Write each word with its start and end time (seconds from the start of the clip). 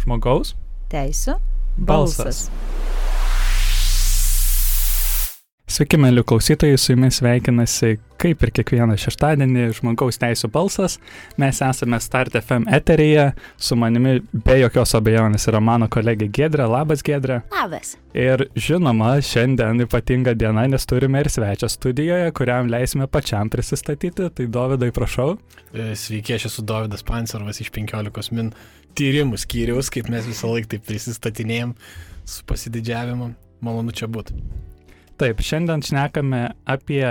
Žmogaus 0.00 0.54
Teisų. 0.90 1.36
balsas. 1.76 2.48
Sveiki, 5.70 6.00
mėly 6.02 6.24
klausytojai, 6.26 6.78
su 6.80 6.96
jumis 6.96 7.20
sveikinasi, 7.20 7.92
kaip 8.18 8.40
ir 8.42 8.50
kiekvieną 8.56 8.96
šeštadienį, 8.98 9.68
žmogaus 9.76 10.18
teisų 10.18 10.50
balsas. 10.50 10.96
Mes 11.38 11.60
esame 11.62 12.00
Start 12.02 12.34
FM 12.40 12.66
eteryje, 12.74 13.28
su 13.54 13.78
manimi 13.78 14.16
be 14.32 14.56
jokios 14.58 14.96
abejonės 14.98 15.46
yra 15.52 15.60
mano 15.62 15.86
kolegė 15.92 16.26
Gedra. 16.40 16.66
Labas, 16.68 17.04
Gedra. 17.06 17.38
Labas. 17.54 17.94
Ir 18.18 18.48
žinoma, 18.58 19.12
šiandien 19.22 19.84
ypatinga 19.86 20.34
diena, 20.34 20.66
nes 20.66 20.88
turime 20.90 21.22
ir 21.22 21.30
svečią 21.30 21.70
studijoje, 21.70 22.34
kuriam 22.34 22.72
leisime 22.72 23.06
pačiam 23.06 23.52
prisistatyti. 23.52 24.26
Tai 24.34 24.50
Dovydai, 24.50 24.90
prašau. 24.96 25.36
E, 25.70 25.92
Sveiki, 25.94 26.34
aš 26.34 26.50
esu 26.50 26.66
Davidas 26.66 27.06
Pancerovas 27.06 27.62
iš 27.62 27.70
15 27.78 28.34
min 28.34 28.50
tyrimų 28.98 29.38
skyriaus, 29.40 29.90
kaip 29.92 30.10
mes 30.12 30.26
visą 30.28 30.50
laiką 30.52 30.74
taip 30.74 30.86
prisistatinėjom 30.88 31.74
su 32.28 32.44
pasididžiavimu. 32.48 33.32
Malonu 33.64 33.92
čia 33.92 34.08
būti. 34.08 34.36
Taip, 35.20 35.42
šiandien 35.44 35.82
šnekame 35.84 36.46
apie 36.64 37.04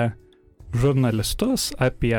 žurnalistus, 0.74 1.70
apie 1.78 2.16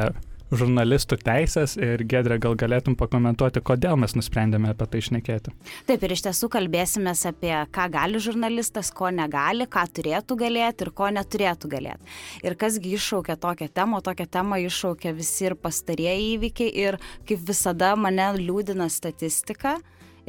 žurnalistų 0.55 1.19
teisės 1.23 1.77
ir 1.79 2.03
Gedrė 2.11 2.39
gal 2.43 2.57
galėtum 2.59 2.97
pakomentuoti, 2.99 3.63
kodėl 3.65 3.99
mes 4.01 4.17
nusprendėme 4.19 4.73
apie 4.73 4.89
tai 4.91 5.03
išnekėti. 5.03 5.55
Taip 5.89 6.07
ir 6.07 6.15
iš 6.17 6.25
tiesų 6.27 6.51
kalbėsime 6.53 7.15
apie 7.31 7.53
ką 7.75 7.87
gali 7.93 8.23
žurnalistas, 8.23 8.91
ko 8.95 9.13
negali, 9.15 9.69
ką 9.71 9.87
turėtų 9.99 10.39
galėti 10.41 10.87
ir 10.87 10.93
ko 10.97 11.11
neturėtų 11.15 11.71
galėti. 11.71 12.19
Ir 12.47 12.59
kasgi 12.59 12.97
iššaukia 12.99 13.39
tokią 13.41 13.71
temą, 13.75 14.03
tokią 14.05 14.27
temą 14.39 14.61
iššaukia 14.67 15.15
visi 15.17 15.49
ir 15.51 15.57
pastarieji 15.59 16.35
įvykiai 16.37 16.75
ir 16.87 17.01
kaip 17.29 17.47
visada 17.47 17.95
mane 17.97 18.33
liūdina 18.41 18.91
statistika. 18.91 19.79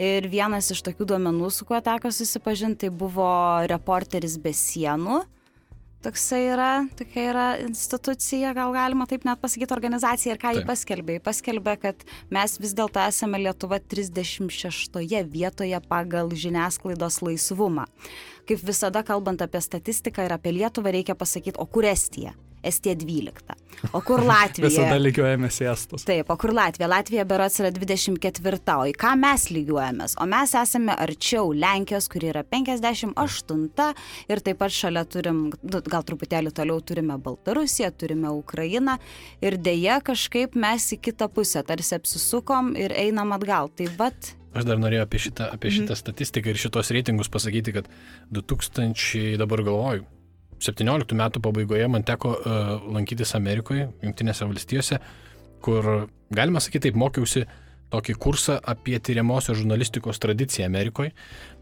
Ir 0.02 0.26
vienas 0.32 0.72
iš 0.72 0.80
tokių 0.88 1.06
duomenų, 1.10 1.50
su 1.52 1.66
kuo 1.68 1.78
teko 1.84 2.10
susipažinti, 2.16 2.88
tai 2.88 2.90
buvo 2.96 3.28
reporteris 3.70 4.38
be 4.42 4.54
sienų. 4.56 5.20
Toksai 6.02 6.40
yra, 6.50 6.70
tokia 6.98 7.24
yra 7.30 7.46
institucija, 7.62 8.56
gal 8.58 8.74
galima 8.74 9.06
taip 9.06 9.22
net 9.28 9.38
pasakyti, 9.42 9.70
organizacija 9.76 10.34
ir 10.34 10.40
ką 10.42 10.56
jį 10.56 10.64
Taip. 10.64 10.70
paskelbė. 10.72 11.18
Jį 11.20 11.24
paskelbė, 11.28 11.76
kad 11.84 12.06
mes 12.34 12.58
vis 12.58 12.74
dėlto 12.78 13.04
esame 13.06 13.38
Lietuva 13.44 13.78
36 13.78 14.98
vietoje 15.30 15.82
pagal 15.86 16.34
žiniasklaidos 16.34 17.22
laisvumą. 17.22 17.86
Kaip 18.50 18.64
visada, 18.66 19.06
kalbant 19.06 19.46
apie 19.46 19.62
statistiką 19.62 20.26
ir 20.26 20.34
apie 20.34 20.56
Lietuvą, 20.58 20.90
reikia 20.98 21.14
pasakyti, 21.14 21.62
o 21.62 21.70
kur 21.70 21.86
Estija? 21.86 22.34
Estija 22.64 22.96
12. 22.96 23.56
O 23.94 24.02
kur 24.06 24.22
Latvija? 24.32 24.70
Visada 24.70 24.98
lygiuojamės 25.02 25.62
į 25.64 25.70
estus. 25.72 26.06
Taip, 26.08 26.30
o 26.30 26.38
kur 26.40 26.54
Latvija? 26.56 26.90
Latvija 26.92 27.26
berots 27.28 27.60
yra 27.62 27.72
24, 27.74 28.60
o 28.78 28.90
į 28.92 28.96
ką 29.02 29.14
mes 29.20 29.48
lygiuojamės? 29.54 30.18
O 30.22 30.28
mes 30.30 30.56
esame 30.58 30.96
arčiau 30.96 31.54
Lenkijos, 31.56 32.10
kuri 32.12 32.32
yra 32.34 32.44
58 32.46 33.90
ir 34.32 34.44
taip 34.46 34.62
pat 34.62 34.76
šalia 34.76 35.06
turim, 35.10 35.48
nu, 35.50 35.82
gal 35.92 36.06
truputėlį 36.08 36.54
toliau 36.58 36.84
turime 36.86 37.18
Baltarusiją, 37.22 37.92
turime 37.98 38.34
Ukrainą 38.36 38.98
ir 39.42 39.58
dėja 39.58 40.02
kažkaip 40.06 40.58
mes 40.60 40.92
į 40.94 41.02
kitą 41.10 41.32
pusę 41.34 41.66
tarsi 41.66 41.98
apsisukom 41.98 42.76
ir 42.80 42.94
einam 42.98 43.34
atgal. 43.38 43.72
Tai 43.76 43.90
vad, 43.98 44.34
Aš 44.52 44.66
dar 44.68 44.80
norėjau 44.82 45.06
apie 45.06 45.20
šitą, 45.24 45.46
apie 45.56 45.70
šitą 45.72 45.96
statistiką 45.96 46.52
ir 46.52 46.58
šitos 46.60 46.92
reitingus 46.92 47.30
pasakyti, 47.32 47.72
kad 47.78 47.86
2000, 48.36 49.38
dabar 49.40 49.64
galvoju, 49.64 50.04
17 50.62 51.18
metų 51.18 51.42
pabaigoje 51.44 51.88
man 51.90 52.06
teko 52.06 52.36
uh, 52.38 52.72
lankytis 52.94 53.34
Amerikoje, 53.38 53.90
Junktinėse 54.06 54.46
valstijose, 54.46 55.02
kur, 55.66 55.90
galima 56.34 56.62
sakyti, 56.62 56.90
taip 56.90 57.00
mokiausi 57.02 57.46
tokį 57.92 58.16
kursą 58.22 58.58
apie 58.74 58.98
tyriamosios 59.04 59.60
žurnalistikos 59.60 60.22
tradiciją 60.24 60.68
Amerikoje. 60.70 61.12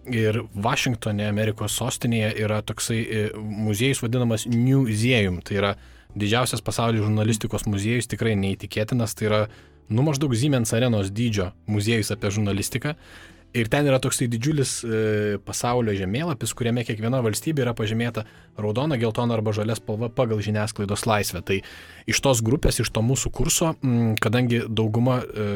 Ir 0.10 0.44
Vašingtonė, 0.54 1.28
Amerikos 1.30 1.76
sostinėje, 1.78 2.30
yra 2.44 2.62
toksai 2.66 3.00
e, 3.00 3.24
muziejus 3.36 4.04
vadinamas 4.04 4.46
Newseum. 4.50 5.42
Tai 5.46 5.58
yra 5.60 5.74
didžiausias 6.18 6.64
pasaulyje 6.66 7.06
žurnalistikos 7.06 7.66
muziejus, 7.70 8.10
tikrai 8.10 8.36
neįtikėtinas. 8.40 9.16
Tai 9.18 9.30
yra, 9.30 9.42
nu, 9.90 10.06
maždaug 10.06 10.34
Siemens 10.38 10.74
arenos 10.78 11.12
dydžio 11.14 11.52
muziejus 11.70 12.14
apie 12.16 12.32
žurnalistiką. 12.34 12.96
Ir 13.58 13.66
ten 13.66 13.88
yra 13.90 13.98
toksai 13.98 14.28
didžiulis 14.30 14.72
e, 14.86 14.98
pasaulio 15.42 15.96
žemėlapis, 15.98 16.52
kuriame 16.54 16.84
kiekviena 16.86 17.18
valstybė 17.26 17.64
yra 17.64 17.72
pažymėta 17.74 18.22
raudona, 18.62 18.94
geltona 19.02 19.34
arba 19.34 19.56
žalia 19.58 19.74
spalva 19.80 20.12
pagal 20.14 20.38
žiniasklaidos 20.46 21.08
laisvę. 21.10 21.42
Tai 21.48 21.58
iš 22.14 22.22
tos 22.22 22.44
grupės, 22.46 22.78
iš 22.84 22.92
to 22.94 23.02
mūsų 23.02 23.32
kurso, 23.34 23.72
m, 23.82 24.14
kadangi 24.22 24.62
dauguma 24.70 25.18
e, 25.26 25.48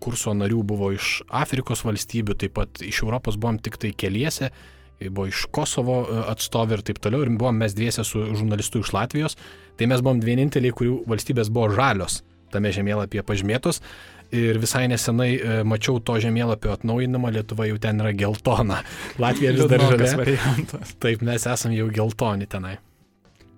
kurso 0.00 0.32
narių 0.32 0.62
buvo 0.72 0.94
iš 0.96 1.18
Afrikos 1.28 1.84
valstybių, 1.84 2.38
taip 2.40 2.56
pat 2.56 2.80
iš 2.88 3.02
Europos 3.04 3.36
buvom 3.36 3.60
tik 3.60 3.76
tai 3.84 3.92
keliese, 3.92 4.48
e, 4.96 5.12
buvo 5.12 5.28
iš 5.28 5.44
Kosovo 5.52 6.00
e, 6.06 6.22
atstovai 6.32 6.78
ir 6.78 6.86
taip 6.88 7.04
toliau, 7.04 7.26
ir 7.26 7.34
buvom 7.36 7.60
mes 7.60 7.76
dviese 7.76 8.06
su 8.08 8.30
žurnalistu 8.32 8.80
iš 8.80 8.94
Latvijos, 8.96 9.36
tai 9.76 9.92
mes 9.92 10.00
buvom 10.00 10.24
vieninteliai, 10.24 10.72
kurių 10.72 11.02
valstybės 11.12 11.52
buvo 11.52 11.68
žalios 11.76 12.22
tame 12.50 12.72
žemėlapyje 12.74 13.22
pažymėtos. 13.26 13.80
Ir 14.30 14.60
visai 14.62 14.84
nesenai 14.86 15.30
e, 15.34 15.54
mačiau 15.66 15.98
to 15.98 16.14
žemėlapio 16.22 16.70
atnaujinimą, 16.76 17.32
Lietuva 17.34 17.66
jau 17.66 17.80
ten 17.82 17.98
yra 17.98 18.12
geltona. 18.14 18.84
Latvija 19.22 19.56
vis 19.56 19.66
dar 19.72 19.82
žalia. 19.90 20.30
Taip, 21.02 21.24
mes 21.26 21.48
esame 21.50 21.74
jau 21.74 21.88
geltoni 21.90 22.46
tenai. 22.50 22.76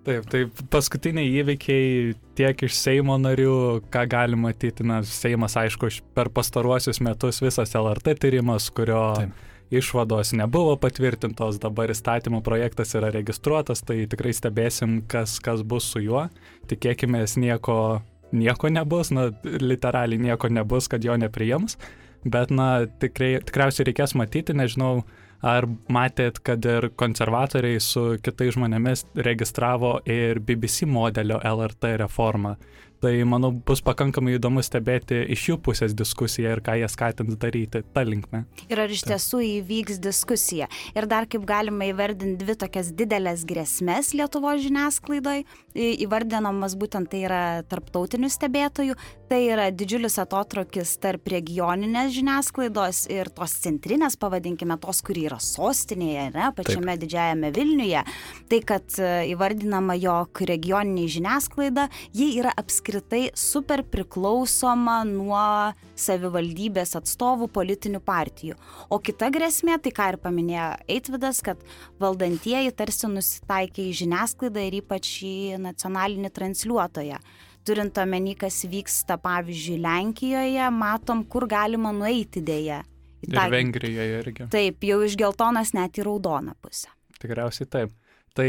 Taip, 0.03 0.25
tai 0.27 0.41
paskutiniai 0.73 1.29
įvykiai 1.45 2.15
tiek 2.35 2.65
iš 2.67 2.75
Seimo 2.75 3.15
narių, 3.23 3.53
ką 3.93 4.03
galima 4.11 4.49
matyti, 4.49 4.83
na, 4.83 4.99
Seimas, 5.07 5.55
aišku, 5.61 5.93
iš- 5.93 6.01
per 6.17 6.31
pastaruosius 6.35 6.99
metus 7.05 7.39
visas 7.45 7.77
LRT 7.79 8.17
tyrimas, 8.25 8.67
kurio 8.75 9.03
Taip. 9.15 9.37
išvados 9.71 10.33
nebuvo 10.35 10.75
patvirtintos, 10.83 11.61
dabar 11.63 11.93
įstatymo 11.95 12.41
projektas 12.43 12.97
yra 12.99 13.13
registruotas, 13.15 13.85
tai 13.87 14.01
tikrai 14.11 14.35
stebėsim, 14.35 15.05
kas, 15.07 15.37
kas 15.39 15.63
bus 15.63 15.87
su 15.93 16.03
juo. 16.03 16.25
Tikėkime, 16.67 17.23
nieko, 17.39 18.03
nieko 18.33 18.71
nebus, 18.73 19.13
na, 19.15 19.31
literaliai 19.45 20.21
nieko 20.21 20.51
nebus, 20.53 20.89
kad 20.89 21.05
jo 21.05 21.17
nepriims, 21.21 21.79
bet, 22.25 22.51
na, 22.55 22.87
tikrai, 23.03 23.37
tikriausiai 23.47 23.91
reikės 23.91 24.17
matyti, 24.19 24.57
nežinau, 24.57 25.03
Ar 25.43 25.67
matėt, 25.91 26.39
kad 26.47 26.63
ir 26.71 26.93
konservatoriai 26.95 27.81
su 27.83 28.13
kitais 28.23 28.55
žmonėmis 28.55 29.03
registravo 29.27 29.97
ir 30.07 30.39
BBC 30.39 30.87
modelio 30.87 31.41
LRT 31.43 31.97
reformą? 32.05 32.55
Tai 33.03 33.11
manau 33.27 33.49
bus 33.51 33.81
pakankamai 33.83 34.37
įdomu 34.37 34.63
stebėti 34.63 35.17
iš 35.35 35.49
jų 35.49 35.57
pusės 35.67 35.91
diskusiją 35.99 36.53
ir 36.55 36.61
ką 36.63 36.77
jie 36.79 36.87
skatins 36.87 37.35
daryti 37.35 37.81
tą 37.83 38.05
linkmę. 38.07 38.45
ir 38.71 38.79
ar 38.79 38.93
iš 38.95 39.03
tiesų 39.09 39.41
įvyks 39.43 39.99
diskusija. 39.99 40.69
Ir 40.95 41.09
dar 41.11 41.27
kaip 41.27 41.43
galima 41.43 41.89
įvardinti 41.91 42.39
dvi 42.45 42.55
tokias 42.55 42.93
didelės 42.95 43.43
grėsmės 43.43 44.13
Lietuvos 44.15 44.63
žiniasklaidoje, 44.63 45.43
įvardinamas 45.75 46.77
būtent 46.79 47.11
tai 47.11 47.25
yra 47.27 47.43
tarptautinių 47.67 48.31
stebėtojų, 48.31 48.95
tai 49.27 49.41
yra 49.51 49.67
didžiulis 49.75 50.21
atotrukis 50.23 50.95
tarp 51.03 51.27
regioninės 51.27 52.15
žiniasklaidos 52.15 53.09
ir 53.11 53.33
tos 53.35 53.57
centrinės, 53.65 54.15
pavadinkime, 54.15 54.79
tos, 54.79 55.03
kuri 55.03 55.27
yra 55.27 55.41
sostinėje, 55.43 56.29
ne, 56.37 56.53
pačiame 56.55 56.95
Taip. 56.95 57.03
didžiajame 57.03 57.51
Vilniuje. 57.51 58.07
Tai, 58.47 58.63
kad 58.69 58.95
e, 59.03 59.11
įvardinama, 59.33 59.99
jog 59.99 60.45
regioniniai 60.47 61.11
žiniasklaida, 61.11 61.89
ji 62.15 62.31
yra 62.39 62.55
apskritai 62.55 62.92
super 63.39 63.83
priklausoma 63.89 65.03
nuo 65.09 65.73
savivaldybės 65.99 66.97
atstovų 66.99 67.49
politinių 67.53 68.01
partijų. 68.05 68.57
O 68.93 68.99
kita 68.99 69.31
grėsmė, 69.33 69.79
tai 69.83 69.93
ką 69.97 70.09
ir 70.13 70.19
paminėjo 70.23 70.69
Eitvidas, 70.93 71.41
kad 71.45 71.63
valdantieji 72.03 72.75
tarsi 72.77 73.09
nusitaikė 73.09 73.89
į 73.89 73.97
žiniasklaidą 74.03 74.67
ir 74.69 74.79
ypač 74.83 75.15
į 75.25 75.37
nacionalinį 75.63 76.33
transliuotoją. 76.35 77.21
Turint 77.63 77.99
omeny, 78.03 78.35
kas 78.35 78.65
vyksta, 78.67 79.17
pavyzdžiui, 79.23 79.79
Lenkijoje, 79.85 80.69
matom, 80.75 81.23
kur 81.25 81.47
galima 81.47 81.93
nueiti 81.95 82.43
dėje. 82.43 82.83
Į 83.23 83.31
Ir 83.31 83.53
Vengrijoje 83.55 84.19
irgi. 84.19 84.47
Taip, 84.51 84.83
jau 84.83 84.99
iš 85.07 85.15
geltonas 85.21 85.71
net 85.77 85.99
į 86.01 86.09
raudoną 86.09 86.57
pusę. 86.59 86.91
Tikriausiai 87.23 87.69
taip. 87.71 87.93
Tai 88.35 88.49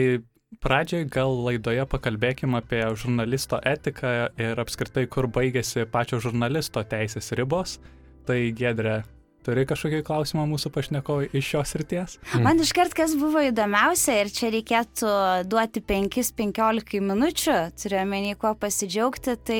pradžiai 0.61 1.07
gal 1.09 1.33
laidoje 1.45 1.85
pakalbėkime 1.89 2.59
apie 2.61 2.83
žurnalisto 3.00 3.59
etiką 3.63 4.13
ir 4.41 4.61
apskritai, 4.63 5.07
kur 5.07 5.29
baigėsi 5.31 5.88
pačio 5.89 6.21
žurnalisto 6.23 6.83
teisės 6.83 7.33
ribos. 7.38 7.79
Tai 8.27 8.38
Gedrė, 8.55 9.01
turi 9.44 9.65
kažkokį 9.67 10.01
klausimą 10.07 10.45
mūsų 10.47 10.71
pašnekovai 10.73 11.27
iš 11.35 11.50
šios 11.53 11.75
ryties? 11.79 12.15
Mm. 12.21 12.45
Man 12.47 12.61
iškart 12.63 12.95
kas 12.97 13.15
buvo 13.19 13.41
įdomiausia 13.44 14.15
ir 14.21 14.31
čia 14.33 14.51
reikėtų 14.53 15.11
duoti 15.51 15.83
5-15 15.83 17.03
minučių, 17.03 17.57
turiu 17.79 18.00
omeny, 18.03 18.38
kuo 18.39 18.53
pasidžiaugti, 18.59 19.35
tai 19.44 19.59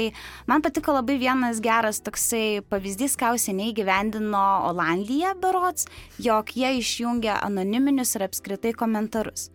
man 0.50 0.64
patiko 0.66 0.96
labai 0.96 1.18
vienas 1.22 1.62
geras 1.64 2.02
toksai 2.06 2.64
pavyzdys, 2.72 3.18
ką 3.20 3.34
seniai 3.42 3.76
gyvendino 3.76 4.46
Olandija 4.70 5.36
berots, 5.44 5.90
jog 6.22 6.56
jie 6.56 6.78
išjungia 6.80 7.42
anoniminius 7.44 8.16
ir 8.18 8.28
apskritai 8.30 8.76
komentarus. 8.78 9.50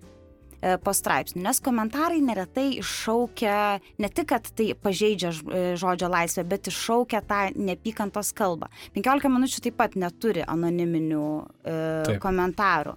E, 0.61 0.77
po 0.83 0.95
straipsniu, 0.95 1.43
nes 1.45 1.61
komentarai 1.65 2.21
neretai 2.25 2.69
iššaukia 2.83 3.57
ne 4.03 4.11
tik, 4.11 4.31
kad 4.33 4.49
tai 4.59 4.71
pažeidžia 4.75 5.33
e, 5.33 5.65
žodžio 5.79 6.11
laisvę, 6.13 6.45
bet 6.49 6.71
iššaukia 6.71 7.23
tą 7.29 7.43
neapykantos 7.57 8.33
kalbą. 8.37 8.71
15 8.97 9.33
minučių 9.35 9.65
taip 9.67 9.79
pat 9.81 9.99
neturi 9.99 10.47
anoniminių 10.47 11.27
e, 11.39 11.77
taip. 12.09 12.19
komentarų. 12.25 12.97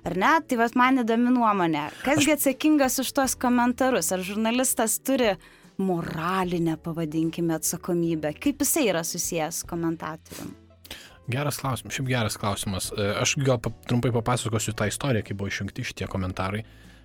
Ar 0.00 0.16
ne? 0.16 0.32
Tai 0.48 0.56
vas 0.62 0.72
man 0.78 1.02
įdomi 1.02 1.32
nuomonė. 1.34 1.90
Kasgi 2.06 2.32
atsakingas 2.32 2.96
už 3.02 3.10
tuos 3.16 3.36
komentarus? 3.36 4.08
Ar 4.16 4.24
žurnalistas 4.24 4.96
turi 5.04 5.34
moralinę, 5.80 6.78
pavadinkime, 6.80 7.58
atsakomybę? 7.60 8.32
Kaip 8.40 8.64
jisai 8.64 8.88
yra 8.94 9.04
susijęs 9.04 9.64
komentatoriumi? 9.68 10.56
Geras 11.30 11.60
klausimas, 11.60 11.94
šiaip 11.94 12.08
geras 12.08 12.36
klausimas. 12.40 12.90
E, 12.96 13.10
aš 13.20 13.36
gal 13.44 13.60
pa, 13.62 13.70
trumpai 13.86 14.10
papasakosiu 14.14 14.74
tą 14.76 14.88
istoriją, 14.90 15.22
kai 15.26 15.36
buvo 15.36 15.50
išrinkti 15.52 15.84
šitie 15.86 16.08
komentarai, 16.10 16.64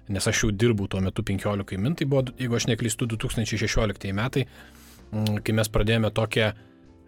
nes 0.10 0.28
aš 0.28 0.44
jau 0.44 0.52
dirbau 0.52 0.88
tuo 0.92 1.02
metu 1.02 1.24
15 1.26 1.78
min, 1.82 1.96
tai 1.98 2.08
buvo, 2.10 2.26
jeigu 2.40 2.58
aš 2.58 2.70
neklystu, 2.70 3.08
2016 3.10 4.14
metai, 4.16 4.46
mm, 5.12 5.42
kai 5.46 5.56
mes 5.58 5.72
pradėjome 5.72 6.12
tokią, 6.14 6.52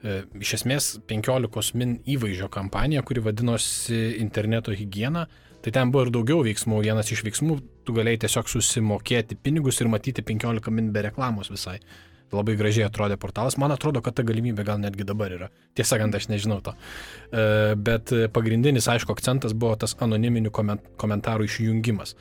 e, 0.04 0.18
iš 0.42 0.54
esmės, 0.60 0.90
15 1.10 1.76
min 1.76 2.00
įvaizdžio 2.06 2.50
kampaniją, 2.50 3.04
kuri 3.04 3.24
vadinosi 3.30 4.18
interneto 4.22 4.72
hygiena. 4.72 5.28
Tai 5.62 5.72
ten 5.74 5.90
buvo 5.92 6.06
ir 6.06 6.12
daugiau 6.14 6.44
veiksmų. 6.46 6.84
Vienas 6.86 7.10
iš 7.12 7.24
veiksmų, 7.26 7.56
tu 7.84 7.94
galėjai 7.94 8.22
tiesiog 8.24 8.48
susimokėti 8.48 9.36
pinigus 9.36 9.82
ir 9.82 9.90
matyti 9.90 10.22
15 10.22 10.72
min 10.72 10.92
be 10.94 11.02
reklamos 11.02 11.50
visai 11.50 11.80
labai 12.32 12.58
gražiai 12.60 12.88
atrodė 12.88 13.18
portalas. 13.20 13.58
Man 13.58 13.72
atrodo, 13.72 14.02
kad 14.04 14.16
ta 14.18 14.24
galimybė 14.28 14.66
gal 14.68 14.82
netgi 14.82 15.06
dabar 15.08 15.32
yra. 15.32 15.48
Tiesą 15.78 15.96
sakant, 15.96 16.16
aš 16.16 16.28
nežinau 16.32 16.60
to. 16.64 16.74
E, 17.32 17.76
bet 17.76 18.12
pagrindinis, 18.36 18.90
aišku, 18.92 19.16
akcentas 19.16 19.56
buvo 19.56 19.76
tas 19.80 19.96
anoniminių 20.04 20.52
komentarų 21.00 21.48
išjungimas. 21.48 22.16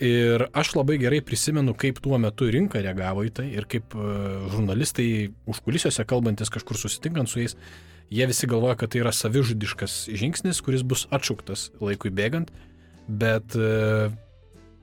Ir 0.00 0.46
aš 0.56 0.72
labai 0.78 0.96
gerai 0.96 1.20
prisimenu, 1.20 1.74
kaip 1.76 1.98
tuo 2.00 2.16
metu 2.16 2.46
rinka 2.48 2.80
reagavo 2.80 3.20
į 3.26 3.32
tai 3.36 3.50
ir 3.52 3.66
kaip 3.68 3.92
e, 3.92 4.04
žurnalistai 4.48 5.08
užkulisiuose 5.50 6.06
kalbantis 6.08 6.48
kažkur 6.52 6.78
susitinkant 6.80 7.28
su 7.28 7.42
jais, 7.42 7.54
jie 8.08 8.26
visi 8.30 8.48
galvoja, 8.48 8.78
kad 8.80 8.94
tai 8.94 9.02
yra 9.02 9.12
savižudiškas 9.12 10.06
žingsnis, 10.16 10.62
kuris 10.64 10.86
bus 10.88 11.04
atšauktas 11.12 11.66
laikui 11.84 12.08
bėgant, 12.16 12.48
bet 13.12 13.52
e, 13.60 14.08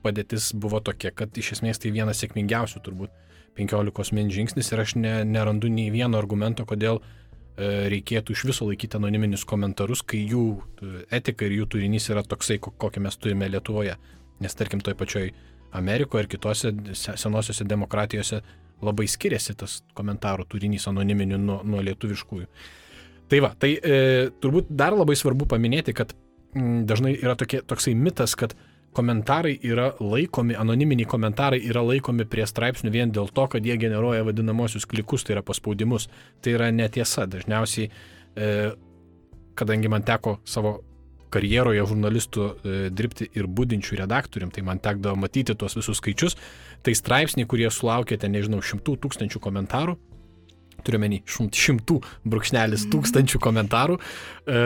padėtis 0.06 0.52
buvo 0.54 0.78
tokia, 0.86 1.10
kad 1.10 1.34
iš 1.34 1.56
esmės 1.56 1.82
tai 1.82 1.90
vienas 1.96 2.22
sėkmingiausių 2.22 2.82
turbūt 2.86 3.10
15 3.58 4.14
min 4.14 4.30
žingsnis 4.30 4.70
ir 4.70 4.84
aš 4.84 4.94
ne, 5.02 5.16
nerandu 5.26 5.66
nei 5.66 5.88
vieno 5.90 6.20
argumento, 6.22 6.62
kodėl 6.62 7.00
e, 7.02 7.88
reikėtų 7.90 8.38
iš 8.38 8.44
viso 8.52 8.70
laikyti 8.70 9.00
anoniminius 9.00 9.42
komentarus, 9.50 10.06
kai 10.06 10.22
jų 10.30 10.44
etika 11.10 11.50
ir 11.50 11.58
jų 11.58 11.68
turinys 11.74 12.06
yra 12.14 12.22
toksai, 12.22 12.60
kokį 12.62 13.02
mes 13.08 13.18
turime 13.18 13.50
Lietuvoje. 13.50 13.98
Nes 14.42 14.54
tarkim, 14.54 14.82
toj 14.84 14.96
pačioj 14.98 15.30
Amerikoje 15.78 16.24
ir 16.24 16.30
kitose 16.32 16.72
senosiose 16.94 17.66
demokratijose 17.68 18.40
labai 18.84 19.08
skiriasi 19.10 19.56
tas 19.58 19.80
komentarų 19.98 20.46
turinys 20.48 20.86
anoniminių 20.90 21.38
nuo, 21.42 21.58
nuo 21.66 21.82
lietuviškųjų. 21.84 22.46
Tai 23.28 23.40
va, 23.44 23.52
tai 23.60 23.74
e, 23.76 23.96
turbūt 24.40 24.70
dar 24.70 24.96
labai 24.96 25.16
svarbu 25.18 25.48
paminėti, 25.50 25.92
kad 25.96 26.14
m, 26.56 26.84
dažnai 26.88 27.12
yra 27.18 27.34
tokie, 27.36 27.60
toksai 27.66 27.92
mitas, 27.98 28.36
kad 28.38 28.54
komentarai 28.96 29.58
yra 29.68 29.90
laikomi, 30.00 30.56
anoniminiai 30.58 31.08
komentarai 31.10 31.60
yra 31.68 31.82
laikomi 31.84 32.24
prie 32.30 32.46
straipsnių 32.48 32.92
vien 32.94 33.12
dėl 33.14 33.28
to, 33.34 33.44
kad 33.52 33.66
jie 33.66 33.76
generuoja 33.80 34.24
vadinamosius 34.26 34.88
klikus, 34.88 35.26
tai 35.26 35.36
yra 35.36 35.44
paspaudimus. 35.44 36.08
Tai 36.42 36.54
yra 36.56 36.70
netiesa. 36.72 37.26
Dažniausiai, 37.28 37.90
e, 37.90 38.52
kadangi 39.58 39.92
man 39.92 40.06
teko 40.06 40.38
savo 40.48 40.78
karjeroje 41.32 41.84
žurnalistų 41.88 42.44
e, 42.44 42.76
dirbti 42.94 43.28
ir 43.38 43.48
būdinčių 43.48 43.98
redaktorium, 44.02 44.52
tai 44.54 44.64
man 44.66 44.80
tekdavo 44.82 45.18
matyti 45.20 45.56
tuos 45.58 45.76
visus 45.78 46.00
skaičius, 46.02 46.38
tai 46.86 46.94
straipsniai, 46.96 47.48
kurie 47.48 47.68
sulaukėte, 47.72 48.30
nežinau, 48.32 48.60
šimtų 48.64 48.96
tūkstančių 49.04 49.42
komentarų, 49.44 49.96
turiuomenį 50.86 51.22
šimtų 51.26 51.98
brūkšnelis 52.28 52.86
mhm. 52.86 52.92
tūkstančių 52.94 53.42
komentarų, 53.44 53.98
e, 53.98 54.62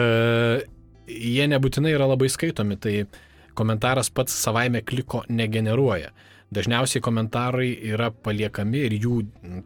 jie 1.07 1.49
nebūtinai 1.51 1.93
yra 1.95 2.07
labai 2.09 2.29
skaitomi. 2.31 2.79
Tai 2.81 2.95
komentaras 3.57 4.09
pats 4.13 4.35
savaime 4.45 4.81
kliko 4.85 5.23
negeneruoja. 5.29 6.13
Dažniausiai 6.53 7.01
komentarai 7.01 7.71
yra 7.93 8.11
paliekami 8.13 8.83
ir 8.87 8.97
jų 9.01 9.21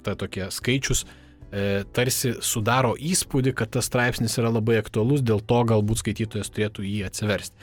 ta 0.06 0.16
tokie 0.20 0.48
skaičius 0.54 1.04
e, 1.52 1.84
tarsi 1.96 2.34
sudaro 2.44 2.96
įspūdį, 2.96 3.54
kad 3.58 3.72
tas 3.76 3.88
straipsnis 3.90 4.38
yra 4.42 4.52
labai 4.54 4.80
aktualus, 4.82 5.24
dėl 5.26 5.42
to 5.46 5.62
galbūt 5.72 6.04
skaitytojas 6.04 6.52
turėtų 6.54 6.86
jį 6.88 7.06
atsiversti. 7.08 7.56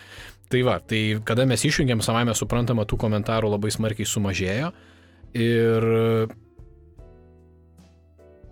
Tai 0.53 0.63
va, 0.67 0.79
tai 0.81 1.03
kada 1.27 1.47
mes 1.49 1.65
išjungiam, 1.67 2.03
savame 2.05 2.35
suprantama, 2.37 2.85
tų 2.87 2.99
komentarų 3.01 3.55
labai 3.55 3.73
smarkiai 3.75 4.07
sumažėjo 4.07 4.73
ir 5.35 5.87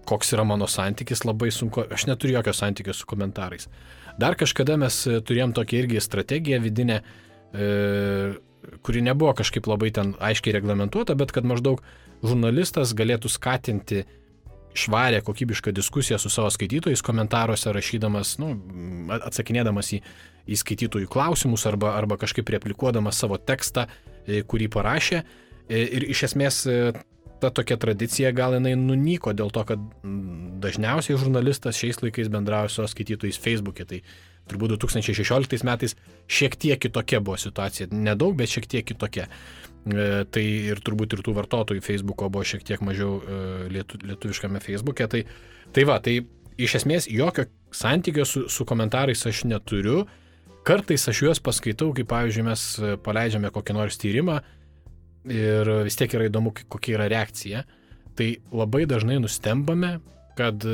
koks 0.08 0.32
yra 0.34 0.42
mano 0.48 0.66
santykis, 0.66 1.22
labai 1.28 1.52
sunku, 1.54 1.84
aš 1.94 2.08
neturiu 2.08 2.40
jokio 2.40 2.54
santykio 2.56 2.94
su 2.96 3.06
komentarais. 3.06 3.68
Dar 4.18 4.34
kažkada 4.36 4.74
mes 4.80 4.96
turėjom 5.28 5.52
tokią 5.56 5.84
irgi 5.84 6.02
strategiją 6.02 6.58
vidinę, 6.64 6.98
E, 7.52 8.34
kuri 8.82 9.02
nebuvo 9.04 9.34
kažkaip 9.36 9.66
labai 9.68 9.90
ten 9.92 10.14
aiškiai 10.22 10.54
reglamentuota, 10.56 11.16
bet 11.18 11.34
kad 11.34 11.44
maždaug 11.44 11.82
žurnalistas 12.24 12.94
galėtų 12.96 13.28
skatinti 13.32 14.04
švarę, 14.74 15.20
kokybišką 15.24 15.72
diskusiją 15.74 16.18
su 16.18 16.30
savo 16.32 16.50
skaitytojais 16.50 17.02
komentaruose, 17.04 17.72
rašydamas, 17.72 18.36
nu, 18.42 18.54
atsakinėdamas 19.20 19.92
į, 19.96 20.00
į 20.48 20.58
skaitytojų 20.62 21.10
klausimus 21.12 21.66
arba, 21.70 21.94
arba 21.98 22.18
kažkaip 22.20 22.50
replikuodamas 22.56 23.20
savo 23.20 23.38
tekstą, 23.38 23.86
e, 24.26 24.42
kurį 24.48 24.70
parašė. 24.72 25.22
E, 25.68 25.82
ir 25.98 26.08
iš 26.14 26.26
esmės 26.30 26.64
ta 27.42 27.50
tokia 27.50 27.76
tradicija 27.80 28.30
gal 28.36 28.54
jinai 28.56 28.76
nunyko 28.78 29.34
dėl 29.34 29.50
to, 29.54 29.64
kad 29.66 29.82
dažniausiai 30.62 31.18
žurnalistas 31.18 31.78
šiais 31.80 31.98
laikais 32.04 32.30
bendrauja 32.30 32.70
su 32.70 32.86
skaitytojais 32.92 33.40
Facebook'e. 33.42 33.86
Tai 33.88 33.98
turbūt 34.50 34.76
2016 34.76 35.66
metais 35.66 35.96
šiek 36.30 36.56
tiek 36.58 36.80
kitokia 36.82 37.22
buvo 37.24 37.38
situacija. 37.40 37.90
Nedaug, 37.90 38.36
bet 38.38 38.52
šiek 38.52 38.68
tiek 38.70 38.86
kitokia. 38.86 39.26
E, 39.82 40.06
tai 40.30 40.44
ir 40.70 40.82
turbūt 40.86 41.16
ir 41.16 41.24
tų 41.26 41.34
vartotojų 41.40 41.82
Facebook'o 41.82 42.30
buvo 42.30 42.46
šiek 42.46 42.62
tiek 42.66 42.82
mažiau 42.86 43.18
e, 43.18 43.42
lietu, 43.74 43.98
lietuviškame 44.06 44.62
Facebook'e. 44.62 45.10
Tai, 45.10 45.24
tai 45.74 45.86
va, 45.88 45.98
tai 46.02 46.20
iš 46.62 46.78
esmės 46.82 47.10
jokio 47.10 47.48
santykio 47.74 48.26
su, 48.28 48.46
su 48.52 48.66
komentarais 48.68 49.26
aš 49.26 49.44
neturiu. 49.50 50.04
Kartais 50.62 51.08
aš 51.10 51.24
juos 51.24 51.42
paskaitau, 51.42 51.90
kaip 51.96 52.06
pavyzdžiui 52.12 52.46
mes 52.46 52.66
paleidžiame 53.02 53.50
kokį 53.50 53.74
nors 53.74 53.98
tyrimą 53.98 54.38
ir 55.30 55.74
vis 55.86 55.98
tiek 55.98 56.14
yra 56.16 56.28
įdomu, 56.30 56.54
kokia 56.72 56.98
yra 56.98 57.10
reakcija. 57.12 57.66
Tai 58.18 58.28
labai 58.52 58.84
dažnai 58.90 59.18
nustembame, 59.22 59.96
kad 60.36 60.64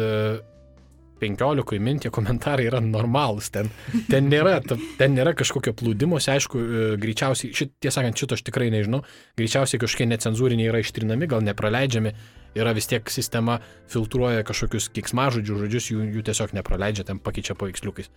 15 1.20 1.78
min 1.82 1.98
tie 2.02 2.10
komentarai 2.14 2.66
yra 2.68 2.80
normalūs, 2.82 3.50
ten, 3.54 3.70
ten, 4.10 4.28
nėra, 4.30 4.58
ten 4.98 5.14
nėra 5.16 5.34
kažkokio 5.38 5.74
plūdimosi, 5.78 6.30
aišku, 6.34 6.60
e, 6.60 6.88
greičiausiai, 7.02 7.54
šit, 7.56 7.74
tiesą 7.82 8.00
sakant, 8.00 8.18
šito 8.20 8.38
aš 8.38 8.44
tikrai 8.46 8.70
nežinau, 8.74 9.02
greičiausiai 9.38 9.82
kažkokie 9.82 10.08
necenzūriniai 10.12 10.70
yra 10.70 10.82
ištrinami, 10.84 11.28
gal 11.30 11.44
nepraleidžiami, 11.46 12.14
yra 12.58 12.74
vis 12.76 12.88
tiek 12.90 13.10
sistema 13.12 13.58
filtruoja 13.90 14.46
kažkokius 14.46 14.90
kiksmažodžių 14.94 15.62
žodžius, 15.64 15.90
jų, 15.92 16.06
jų 16.16 16.26
tiesiog 16.30 16.54
nepraleidžia, 16.58 17.06
ten 17.10 17.22
pakeičia 17.22 17.58
paveiksliukais. 17.58 18.12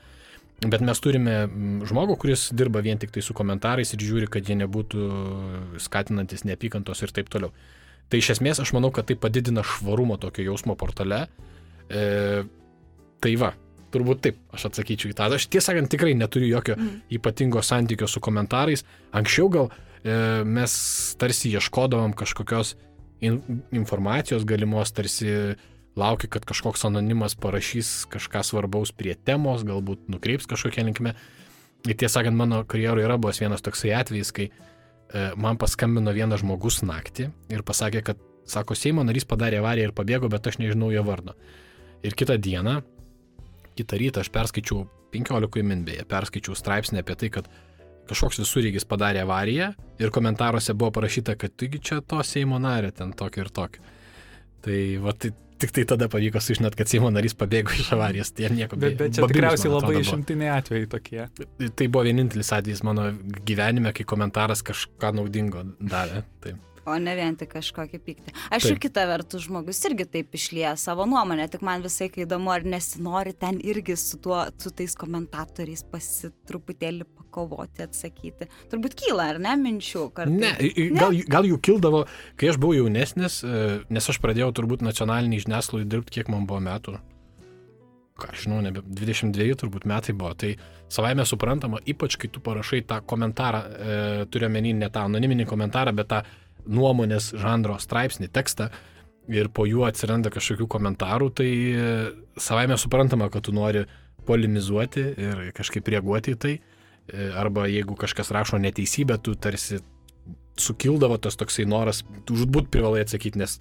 Bet 0.62 0.84
mes 0.86 1.00
turime 1.02 1.36
žmogų, 1.90 2.20
kuris 2.22 2.50
dirba 2.54 2.84
vien 2.86 3.00
tik 3.02 3.10
tai 3.16 3.24
su 3.26 3.34
komentarais 3.34 3.96
ir 3.96 4.04
žiūri, 4.06 4.30
kad 4.30 4.46
jie 4.46 4.60
nebūtų 4.60 5.06
skatinantis 5.82 6.46
neapykantos 6.46 7.02
ir 7.02 7.14
taip 7.16 7.32
toliau. 7.34 7.50
Tai 8.12 8.20
iš 8.22 8.36
esmės 8.36 8.62
aš 8.62 8.76
manau, 8.78 8.92
kad 8.94 9.08
tai 9.10 9.18
padidina 9.18 9.64
švarumo 9.66 10.20
tokio 10.22 10.46
jausmo 10.52 10.76
portale. 10.78 11.24
E, 11.90 12.44
Tai 13.22 13.34
va, 13.38 13.52
turbūt 13.94 14.24
taip 14.26 14.40
aš 14.56 14.68
atsakyčiau 14.72 15.12
į 15.12 15.18
tą. 15.18 15.28
Aš 15.38 15.48
tiesą 15.54 15.72
sakant 15.72 15.92
tikrai 15.94 16.16
neturiu 16.18 16.50
jokio 16.50 16.78
mm. 16.78 17.02
ypatingo 17.20 17.62
santykio 17.66 18.10
su 18.10 18.22
komentarais. 18.24 18.84
Anksčiau 19.18 19.52
gal 19.54 19.70
e, 19.70 20.16
mes 20.48 20.74
tarsi 21.22 21.52
ieškodavom 21.54 22.16
kažkokios 22.18 22.74
in, 23.22 23.38
informacijos 23.78 24.48
galimos, 24.50 24.94
tarsi 24.98 25.30
laukia, 26.00 26.30
kad 26.32 26.46
kažkoks 26.48 26.86
anonimas 26.88 27.36
parašys 27.36 28.06
kažką 28.12 28.44
svarbaus 28.48 28.94
prie 28.96 29.16
temos, 29.16 29.66
galbūt 29.68 30.10
nukreips 30.12 30.50
kažkokią 30.50 30.86
linkmę. 30.90 31.16
Ir 31.88 31.98
tiesą 31.98 32.20
sakant, 32.20 32.38
mano 32.38 32.62
karjeroje 32.70 33.08
yra 33.08 33.18
buvęs 33.18 33.42
vienas 33.42 33.64
toksai 33.66 33.96
atvejis, 33.98 34.32
kai 34.36 34.48
e, 34.52 34.54
man 35.36 35.58
paskambino 35.62 36.14
vienas 36.14 36.44
žmogus 36.44 36.84
naktį 36.86 37.32
ir 37.52 37.66
pasakė, 37.66 38.04
kad, 38.12 38.22
sako, 38.46 38.78
Seimo 38.78 39.04
narys 39.08 39.26
padarė 39.26 39.60
avariją 39.62 39.90
ir 39.90 39.96
pabėgo, 39.98 40.30
bet 40.30 40.48
aš 40.48 40.62
nežinau 40.62 40.92
jo 40.94 41.04
vardo. 41.08 41.34
Ir 42.06 42.14
kitą 42.18 42.38
dieną 42.42 42.82
kitą 43.78 43.98
rytą 43.98 44.22
aš 44.22 44.30
perskaičiau 44.34 44.86
15 45.12 45.64
min 45.66 45.84
beje, 45.88 46.06
perskaičiau 46.08 46.56
straipsnį 46.58 47.02
apie 47.02 47.18
tai, 47.18 47.30
kad 47.34 47.50
kažkoks 48.10 48.42
visurygis 48.42 48.88
padarė 48.88 49.24
avariją 49.24 49.72
ir 50.02 50.12
komentaruose 50.14 50.76
buvo 50.76 50.92
parašyta, 50.98 51.38
kad 51.40 51.56
taigi 51.56 51.80
čia 51.80 52.02
to 52.02 52.22
Seimo 52.28 52.60
narė 52.60 52.92
ten 52.96 53.14
tokio 53.18 53.46
ir 53.46 53.52
tokio. 53.54 53.84
Tai 54.62 54.78
va, 55.02 55.14
tai 55.18 55.32
tik 55.62 55.74
tai 55.76 55.86
tada 55.90 56.10
pavyko 56.12 56.42
sužinoti, 56.44 56.80
kad 56.80 56.90
Seimo 56.92 57.12
narys 57.14 57.36
pabėgo 57.38 57.76
iš 57.76 57.92
avarijos, 57.96 58.34
tai 58.36 58.48
jam 58.48 58.58
nieko 58.58 58.80
Bet, 58.82 58.98
bet 59.00 59.16
čia 59.18 59.30
tikriausiai 59.30 59.74
labai 59.74 60.02
išimtiniai 60.02 60.56
atvejai 60.58 60.90
tokie. 60.92 61.28
Tai 61.70 61.88
buvo 61.88 62.06
vienintelis 62.08 62.52
atvejis 62.58 62.84
mano 62.88 63.12
gyvenime, 63.48 63.94
kai 63.96 64.08
komentaras 64.08 64.66
kažką 64.68 65.14
naudingo 65.20 65.66
davė. 65.80 66.26
Taip. 66.44 66.71
O 66.86 66.96
ne 66.98 67.14
vien 67.14 67.36
tik 67.38 67.52
kažkokį 67.54 68.00
pyktį. 68.02 68.34
Aš 68.54 68.72
ir 68.72 68.80
kita 68.82 69.04
vertus 69.10 69.44
žmogus 69.46 69.78
irgi 69.86 70.08
taip 70.16 70.34
išlieja 70.34 70.74
savo 70.82 71.06
nuomonę, 71.10 71.46
tik 71.54 71.62
man 71.66 71.84
visai 71.86 72.08
įdomu, 72.10 72.50
ar 72.54 72.66
nesinori 72.66 73.36
ten 73.38 73.60
irgi 73.62 73.94
su, 74.00 74.18
tuo, 74.22 74.40
su 74.58 74.72
tais 74.74 74.96
komentatoriais 74.98 75.86
pasitruputėlį 75.92 77.06
pakovoti, 77.06 77.86
atsakyti. 77.86 78.50
Turbūt 78.74 78.98
kyla, 78.98 79.30
ar 79.36 79.42
ne, 79.44 79.54
minčių? 79.62 80.08
Kartais? 80.18 80.42
Ne, 80.42 80.74
gal, 80.98 81.14
ne, 81.14 81.24
gal 81.30 81.48
jų 81.52 81.62
kildavo, 81.70 82.04
kai 82.40 82.50
aš 82.50 82.60
buvau 82.62 82.80
jaunesnis, 82.80 83.44
e, 83.46 83.64
nes 83.94 84.12
aš 84.12 84.22
pradėjau 84.24 84.50
turbūt 84.58 84.86
nacionalinį 84.86 85.46
žiniasklaidą 85.46 85.90
dirbti, 85.94 86.18
kiek 86.18 86.34
man 86.34 86.50
buvo 86.50 86.66
metų. 86.66 86.98
Ką 88.22 88.34
aš 88.34 88.46
žinau, 88.46 88.60
nebe 88.62 88.84
22 88.86 89.56
turbūt 89.58 89.86
metai 89.90 90.14
buvo. 90.18 90.34
Tai 90.38 90.52
savaime 90.92 91.26
suprantama, 91.26 91.80
ypač 91.90 92.18
kai 92.22 92.30
tu 92.34 92.42
parašai 92.44 92.84
tą 92.90 93.00
komentarą, 93.06 93.62
e, 93.62 94.00
turiu 94.34 94.50
menį 94.54 94.76
ne 94.82 94.90
tą 94.94 95.06
anoniminį 95.10 95.48
komentarą, 95.50 95.94
bet 95.98 96.10
tą 96.12 96.26
nuomonės 96.70 97.32
žanro 97.40 97.78
straipsnį, 97.82 98.30
tekstą 98.34 98.70
ir 99.32 99.50
po 99.54 99.66
juo 99.70 99.86
atsiranda 99.88 100.32
kažkokių 100.34 100.68
komentarų, 100.72 101.30
tai 101.38 101.50
e, 101.50 101.88
savaime 102.42 102.78
suprantama, 102.80 103.30
kad 103.32 103.46
tu 103.48 103.54
nori 103.56 103.86
polemizuoti 104.28 105.06
ir 105.18 105.48
kažkaip 105.58 105.88
reaguoti 105.94 106.36
į 106.36 106.42
tai. 106.42 106.54
E, 106.58 107.30
arba 107.38 107.68
jeigu 107.70 107.96
kažkas 108.00 108.32
rašo 108.34 108.60
neteisybę, 108.62 109.18
tu 109.24 109.36
tarsi 109.36 109.82
sukildavo 110.62 111.18
tas 111.22 111.38
toksai 111.40 111.66
noras, 111.70 112.04
tu 112.28 112.38
žudbūt 112.38 112.70
privalai 112.74 113.06
atsakyti, 113.06 113.40
nes, 113.42 113.58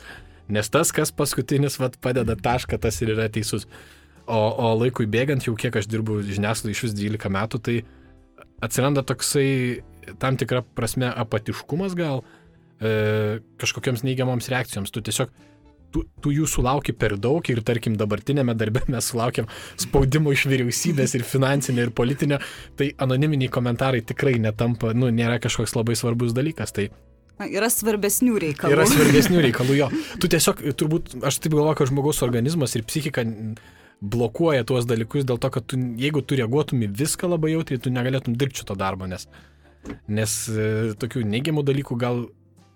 nes 0.53 0.73
tas, 0.73 0.93
kas 0.93 1.13
paskutinis 1.15 1.79
vat, 1.81 1.97
padeda 2.03 2.37
tašką, 2.37 2.81
tas 2.83 3.01
ir 3.05 3.15
yra 3.17 3.31
teisus. 3.33 3.69
O, 4.31 4.37
o 4.39 4.75
laikui 4.79 5.09
bėgant, 5.11 5.47
jau 5.47 5.57
kiek 5.59 5.75
aš 5.81 5.89
dirbu 5.91 6.21
žiniasklaidai 6.23 6.77
iš 6.77 6.85
vis 6.87 6.99
12 6.99 7.33
metų, 7.35 7.61
tai 7.67 7.77
atsiranda 8.63 9.03
toksai 9.07 9.81
tam 10.23 10.37
tikra 10.39 10.63
prasme 10.77 11.09
apatiškumas 11.11 11.97
gal, 11.99 12.23
e, 12.81 13.41
kažkokiams 13.61 14.05
neigiamoms 14.07 14.51
reakcijoms. 14.53 14.93
Tu 14.95 15.05
tiesiog 15.07 15.33
tu, 15.95 16.05
tu 16.23 16.33
jų 16.35 16.49
sulauki 16.51 16.95
per 16.97 17.17
daug 17.21 17.47
ir 17.51 17.63
tarkim 17.67 17.97
dabartinėme 18.01 18.55
darbe 18.59 18.83
mes 18.93 19.11
sulaukiam 19.13 19.49
spaudimo 19.81 20.33
iš 20.35 20.47
vyriausybės 20.51 21.17
ir 21.19 21.27
finansinio 21.27 21.87
ir 21.87 21.95
politinio, 21.97 22.41
tai 22.79 22.93
anoniminiai 23.03 23.53
komentarai 23.53 24.03
tikrai 24.07 24.39
netampa, 24.43 24.95
nu, 24.97 25.11
nėra 25.15 25.41
kažkoks 25.43 25.77
labai 25.79 25.99
svarbus 25.99 26.37
dalykas. 26.37 26.75
Tai 26.77 26.91
Yra 27.41 27.71
svarbesnių 27.73 28.35
reikalų. 28.43 28.75
Yra 28.75 28.85
svarbesnių 28.85 29.43
reikalų, 29.47 29.77
jo. 29.79 29.87
Tu 30.21 30.29
tiesiog, 30.29 30.59
turbūt, 30.77 31.15
aš 31.25 31.39
taip 31.41 31.55
galvoju, 31.55 31.79
kad 31.79 31.89
žmogaus 31.89 32.21
organizmas 32.27 32.77
ir 32.77 32.85
psichika 32.85 33.25
blokuoja 34.01 34.67
tuos 34.69 34.85
dalykus 34.89 35.25
dėl 35.29 35.41
to, 35.41 35.49
kad 35.53 35.65
tu, 35.69 35.79
jeigu 36.01 36.21
tu 36.21 36.37
reaguotum 36.37 36.85
į 36.85 36.91
viską 37.01 37.31
labai 37.33 37.55
jautriai, 37.55 37.81
tu 37.81 37.93
negalėtum 37.93 38.37
dirbti 38.37 38.61
šito 38.61 38.77
darbo, 38.77 39.09
nes, 39.09 39.25
nes 40.09 40.37
e, 40.53 40.69
tokių 41.01 41.25
neigiamų 41.33 41.65
dalykų 41.69 41.97
gal 42.01 42.23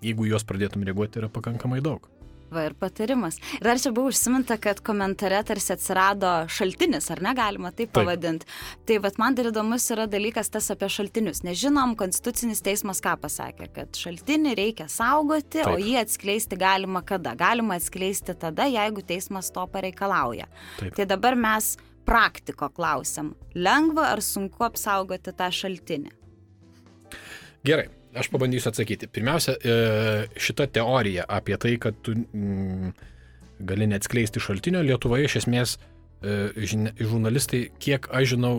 jeigu 0.05 0.29
juos 0.29 0.45
pradėtum 0.47 0.85
reaguoti, 0.87 1.23
yra 1.23 1.33
pakankamai 1.33 1.81
daug. 1.85 2.11
Va 2.55 2.67
ir 2.69 2.75
patarimas. 2.79 3.39
Ir 3.57 3.67
dar 3.67 3.81
čia 3.81 3.91
buvo 3.95 4.11
užsiminta, 4.13 4.57
kad 4.63 4.79
komentare 4.85 5.41
tarsi 5.47 5.73
atsirado 5.75 6.29
šaltinis, 6.53 7.09
ar 7.11 7.23
negalima 7.25 7.73
taip 7.75 7.91
pavadinti. 7.97 8.47
Tai 8.87 8.99
vad 9.03 9.19
man 9.19 9.35
dar 9.35 9.49
įdomus 9.51 9.89
yra 9.95 10.05
dalykas 10.11 10.53
tas 10.55 10.71
apie 10.71 10.91
šaltinius. 10.93 11.43
Nežinom, 11.47 11.97
Konstitucinis 11.99 12.63
teismas 12.65 13.03
ką 13.05 13.17
pasakė, 13.25 13.71
kad 13.75 13.99
šaltinį 13.99 14.55
reikia 14.61 14.87
saugoti, 14.93 15.65
taip. 15.65 15.73
o 15.73 15.81
jį 15.81 15.97
atskleisti 16.05 16.61
galima 16.61 17.03
kada. 17.07 17.35
Galima 17.39 17.81
atskleisti 17.81 18.37
tada, 18.39 18.69
jeigu 18.71 19.03
teismas 19.03 19.51
to 19.55 19.67
pareikalauja. 19.75 20.47
Taip. 20.79 20.95
Tai 21.01 21.09
dabar 21.11 21.39
mes 21.41 21.75
praktiko 22.07 22.69
klausim. 22.77 23.33
Lengva 23.57 24.13
ar 24.13 24.23
sunku 24.23 24.63
apsaugoti 24.69 25.35
tą 25.35 25.51
šaltinį? 25.51 26.15
Gerai, 27.65 27.89
Aš 28.15 28.29
pabandysiu 28.31 28.71
atsakyti. 28.71 29.09
Pirmiausia, 29.11 29.57
e, 29.59 29.75
šita 30.39 30.69
teorija 30.71 31.25
apie 31.29 31.57
tai, 31.59 31.75
kad 31.83 31.97
tu 32.03 32.15
mm, 32.15 32.93
gali 33.67 33.89
neatskleisti 33.91 34.43
šaltinio, 34.43 34.83
Lietuvoje 34.87 35.27
iš 35.27 35.37
esmės 35.43 35.75
e, 36.23 36.53
žurnalistai, 37.01 37.65
kiek 37.83 38.07
aš 38.15 38.35
žinau, 38.37 38.53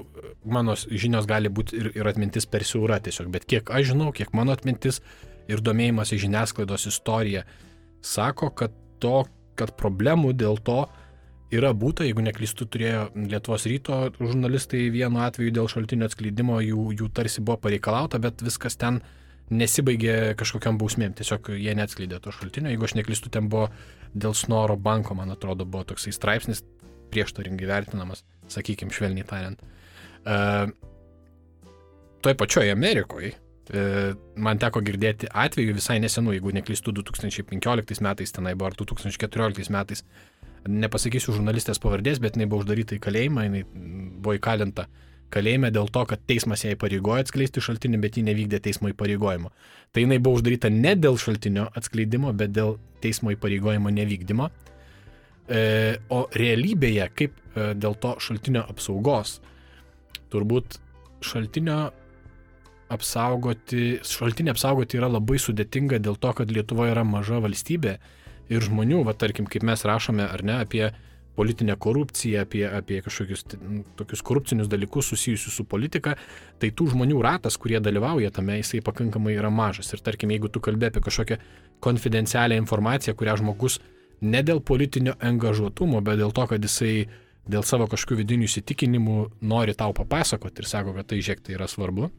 mano 0.43 0.75
žinios 0.75 1.27
gali 1.29 1.51
būti 1.51 1.79
ir, 1.79 1.91
ir 1.95 2.11
atmintis 2.11 2.47
per 2.51 2.67
siaura 2.67 2.99
tiesiog, 3.03 3.31
bet 3.31 3.47
kiek 3.47 3.71
aš 3.71 3.93
žinau, 3.93 4.11
kiek 4.15 4.35
mano 4.35 4.55
atmintis 4.55 4.99
ir 5.51 5.63
domėjimas 5.63 6.11
į 6.11 6.21
žiniasklaidos 6.27 6.87
istoriją 6.91 7.45
sako, 8.05 8.51
kad, 8.59 8.75
to, 8.99 9.23
kad 9.55 9.75
problemų 9.79 10.35
dėl 10.35 10.59
to 10.67 10.83
yra 11.55 11.71
būta, 11.71 12.03
jeigu 12.03 12.23
neklystu, 12.25 12.67
turėjo 12.67 13.09
Lietuvos 13.15 13.67
ryto 13.71 14.07
žurnalistai 14.19 14.89
vienu 14.91 15.21
atveju 15.23 15.53
dėl 15.55 15.69
šaltinio 15.71 16.09
atskleidimo, 16.09 16.59
jų, 16.65 16.89
jų 16.99 17.13
tarsi 17.15 17.43
buvo 17.45 17.61
pareikalauta, 17.67 18.19
bet 18.19 18.41
viskas 18.43 18.75
ten 18.81 18.99
uh, 18.99 19.21
nesibaigė 19.53 20.33
kažkokiam 20.39 20.79
bausmėm, 20.81 21.13
tiesiog 21.17 21.51
jie 21.59 21.75
neatskleidė 21.77 22.19
to 22.23 22.33
šaltinio. 22.33 22.71
Jeigu 22.73 22.87
aš 22.87 22.95
neklystu, 22.97 23.29
ten 23.33 23.49
buvo 23.51 23.69
dėl 24.15 24.33
Snoro 24.37 24.77
banko, 24.77 25.17
man 25.17 25.33
atrodo, 25.33 25.67
buvo 25.69 25.85
toksai 25.91 26.13
straipsnis 26.15 26.63
prieštaringai 27.13 27.69
vertinamas, 27.69 28.23
sakykime, 28.51 28.93
švelniai 28.93 29.27
tariant. 29.29 29.61
Uh, 30.25 30.71
toj 32.25 32.33
pačioje 32.39 32.73
Amerikoje 32.73 33.35
uh, 33.35 34.15
man 34.41 34.61
teko 34.61 34.81
girdėti 34.85 35.29
atveju 35.29 35.77
visai 35.77 35.99
nesenų, 36.01 36.39
jeigu 36.39 36.55
neklystu, 36.57 36.95
2015 36.97 38.01
metais 38.01 38.33
tenai 38.33 38.55
buvo 38.57 38.71
ar 38.71 38.79
2014 38.81 39.69
metais, 39.75 40.01
nepasakysiu 40.65 41.35
žurnalistės 41.37 41.77
pavardės, 41.77 42.17
bet 42.23 42.33
jinai 42.33 42.49
buvo 42.49 42.63
uždaryta 42.65 42.97
į 42.97 43.03
kalėjimą, 43.05 43.45
jinai 43.45 43.61
buvo 43.69 44.33
įkalinta 44.39 44.87
uh, 44.89 45.03
kalėjime 45.33 45.71
dėl 45.73 45.89
to, 45.93 46.03
kad 46.09 46.21
teismas 46.29 46.63
ją 46.65 46.75
įpareigojo 46.75 47.25
atskleisti 47.25 47.63
šaltinį, 47.63 47.99
bet 48.03 48.19
ji 48.19 48.25
nevykdė 48.27 48.61
teismo 48.67 48.91
įpareigojimo. 48.91 49.51
Tai 49.91 50.03
jinai 50.03 50.19
buvo 50.23 50.39
uždaryta 50.39 50.71
ne 50.73 50.95
dėl 50.99 51.19
šaltinio 51.21 51.67
atskleidimo, 51.75 52.33
bet 52.37 52.53
dėl 52.55 52.77
teismo 53.03 53.33
įpareigojimo 53.35 53.91
nevykdymo. 53.95 54.49
E, 55.45 55.61
o 56.09 56.25
realybėje, 56.33 57.09
kaip 57.17 57.35
e, 57.35 57.73
dėl 57.77 57.97
to 58.01 58.15
šaltinio 58.23 58.65
apsaugos, 58.71 59.39
turbūt 60.33 60.79
šaltinio 61.25 61.79
apsaugoti, 62.93 63.99
šaltinį 64.05 64.53
apsaugoti 64.53 64.99
yra 64.99 65.09
labai 65.09 65.39
sudėtinga 65.41 65.99
dėl 66.03 66.17
to, 66.21 66.31
kad 66.37 66.51
Lietuva 66.53 66.89
yra 66.91 67.05
maža 67.07 67.41
valstybė 67.43 67.97
ir 68.53 68.65
žmonių, 68.65 69.03
va 69.05 69.15
tarkim, 69.17 69.49
kaip 69.49 69.65
mes 69.65 69.85
rašome 69.85 70.25
ar 70.25 70.43
ne 70.45 70.59
apie 70.61 70.89
politinę 71.35 71.75
korupciją, 71.75 72.41
apie, 72.45 72.63
apie 72.71 73.01
kažkokius 73.05 73.45
tokius 73.99 74.23
korupcinius 74.23 74.69
dalykus 74.71 75.11
susijusius 75.11 75.57
su 75.59 75.65
politika, 75.67 76.15
tai 76.59 76.71
tų 76.71 76.89
žmonių 76.93 77.19
ratas, 77.23 77.57
kurie 77.61 77.81
dalyvauja 77.83 78.31
tame, 78.35 78.59
jisai 78.61 78.81
pakankamai 78.85 79.35
yra 79.35 79.51
mažas. 79.51 79.91
Ir 79.93 80.03
tarkim, 80.05 80.31
jeigu 80.31 80.49
tu 80.49 80.63
kalbė 80.63 80.91
apie 80.91 81.03
kažkokią 81.03 81.37
konfidencialią 81.83 82.57
informaciją, 82.63 83.15
kurią 83.19 83.37
žmogus 83.43 83.79
ne 84.21 84.41
dėl 84.43 84.61
politinio 84.63 85.15
angažuotumo, 85.19 86.01
bet 86.01 86.21
dėl 86.21 86.31
to, 86.35 86.47
kad 86.49 86.63
jisai 86.63 87.07
dėl 87.51 87.65
savo 87.67 87.87
kažkokių 87.91 88.21
vidinių 88.23 88.47
įsitikinimų 88.49 89.17
nori 89.45 89.75
tau 89.77 89.93
papasakoti 89.93 90.63
ir 90.63 90.69
sako, 90.69 90.95
kad 90.97 91.11
tai 91.11 91.19
žiūrėk, 91.21 91.43
tai 91.45 91.57
yra 91.57 91.67
svarbu, 91.69 92.09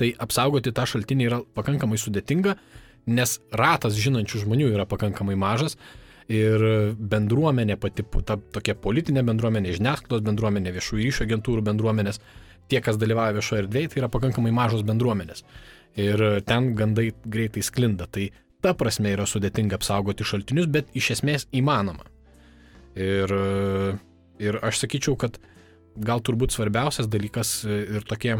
tai 0.00 0.14
apsaugoti 0.18 0.72
tą 0.74 0.86
šaltinį 0.90 1.28
yra 1.28 1.42
pakankamai 1.54 2.00
sudėtinga, 2.00 2.56
nes 3.06 3.36
ratas 3.52 3.98
žinančių 4.00 4.46
žmonių 4.46 4.72
yra 4.72 4.88
pakankamai 4.88 5.36
mažas 5.38 5.76
ir 6.32 6.64
bendruomenė 6.96 7.76
pati, 7.80 8.04
ta 8.24 8.38
tokia 8.38 8.76
politinė 8.80 9.24
bendruomenė, 9.26 9.74
žiniasklaidos 9.76 10.24
bendruomenė, 10.24 10.72
viešųjų 10.76 11.08
ryšio 11.08 11.26
agentūrų 11.26 11.64
bendruomenės, 11.66 12.20
tie, 12.72 12.80
kas 12.84 12.96
dalyvauja 13.00 13.36
viešoje 13.36 13.64
erdvėje, 13.64 13.92
tai 13.92 14.02
yra 14.02 14.10
pakankamai 14.12 14.54
mažos 14.56 14.84
bendruomenės. 14.88 15.44
Ir 16.00 16.22
ten 16.48 16.72
gandai 16.78 17.10
greitai 17.28 17.62
sklinda. 17.62 18.08
Tai 18.10 18.30
ta 18.64 18.72
prasme 18.78 19.12
yra 19.12 19.26
sudėtinga 19.28 19.78
apsaugoti 19.78 20.26
šaltinius, 20.26 20.70
bet 20.72 20.88
iš 20.96 21.12
esmės 21.18 21.46
įmanoma. 21.54 22.08
Ir, 22.94 23.30
ir 24.40 24.58
aš 24.64 24.80
sakyčiau, 24.84 25.18
kad 25.20 25.38
gal 25.94 26.22
turbūt 26.24 26.54
svarbiausias 26.54 27.10
dalykas 27.10 27.60
ir 27.66 28.06
tokie, 28.08 28.38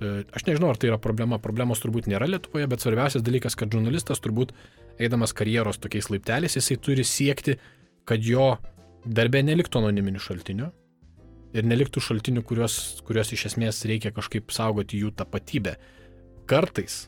aš 0.00 0.46
nežinau, 0.48 0.72
ar 0.72 0.80
tai 0.80 0.90
yra 0.90 0.98
problema, 1.00 1.38
problemos 1.40 1.80
turbūt 1.80 2.10
nėra 2.10 2.28
Lietuvoje, 2.28 2.68
bet 2.68 2.84
svarbiausias 2.84 3.24
dalykas, 3.24 3.56
kad 3.56 3.72
žurnalistas 3.72 4.20
turbūt 4.24 4.52
eidamas 5.02 5.34
karjeros 5.36 5.80
tokiais 5.82 6.08
laipteliais, 6.12 6.56
jisai 6.56 6.78
turi 6.80 7.04
siekti, 7.04 7.56
kad 8.08 8.24
jo 8.24 8.54
darbė 9.06 9.42
neliktų 9.46 9.82
anoniminių 9.82 10.22
šaltinių 10.22 10.70
ir 11.56 11.68
neliktų 11.68 12.02
šaltinių, 12.02 12.42
kuriuos, 12.46 12.78
kuriuos 13.06 13.32
iš 13.36 13.46
esmės 13.52 13.84
reikia 13.88 14.12
kažkaip 14.14 14.52
saugoti 14.54 15.00
jų 15.00 15.12
tapatybę. 15.16 15.76
Kartais 16.48 17.06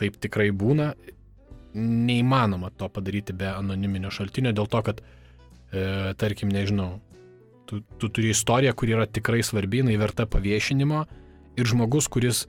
taip 0.00 0.16
tikrai 0.22 0.48
būna, 0.56 0.92
neįmanoma 1.76 2.70
to 2.78 2.88
padaryti 2.90 3.34
be 3.36 3.50
anoniminio 3.52 4.10
šaltinio, 4.14 4.52
dėl 4.56 4.68
to, 4.70 4.82
kad, 4.86 5.02
e, 5.70 5.82
tarkim, 6.18 6.50
nežinau, 6.54 6.98
tu, 7.68 7.82
tu 8.00 8.08
turi 8.08 8.32
istoriją, 8.34 8.74
kuri 8.74 8.96
yra 8.96 9.06
tikrai 9.06 9.42
svarbi, 9.46 9.82
jinai 9.84 9.98
verta 10.00 10.26
paviešinimo 10.26 11.04
ir 11.60 11.70
žmogus, 11.70 12.08
kuris 12.10 12.46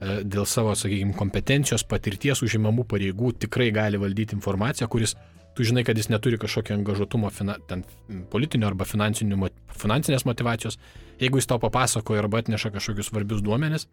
dėl 0.00 0.46
savo, 0.48 0.74
sakykime, 0.76 1.14
kompetencijos, 1.16 1.84
patirties 1.88 2.42
užimamų 2.44 2.84
pareigų 2.90 3.32
tikrai 3.46 3.70
gali 3.74 4.00
valdyti 4.00 4.36
informaciją, 4.36 4.88
kuris 4.92 5.14
tu 5.54 5.64
žinai, 5.64 5.84
kad 5.86 5.98
jis 5.98 6.10
neturi 6.10 6.38
kažkokio 6.40 6.74
angažuotumo, 6.74 7.30
fina, 7.30 7.56
ten 7.68 7.84
politinio 8.30 8.68
arba 8.68 8.86
finansinės 8.88 10.26
motivacijos, 10.26 10.78
jeigu 11.20 11.38
jis 11.38 11.48
tau 11.50 11.60
papasakoja 11.62 12.24
arba 12.24 12.42
atneša 12.42 12.72
kažkokius 12.74 13.12
svarbius 13.12 13.44
duomenis, 13.44 13.86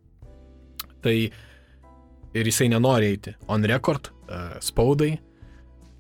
tai 1.05 1.15
ir 2.33 2.49
jisai 2.49 2.71
nenori 2.73 3.11
eiti 3.13 3.35
on 3.51 3.67
record, 3.69 4.09
uh, 4.25 4.57
spaudai, 4.63 5.13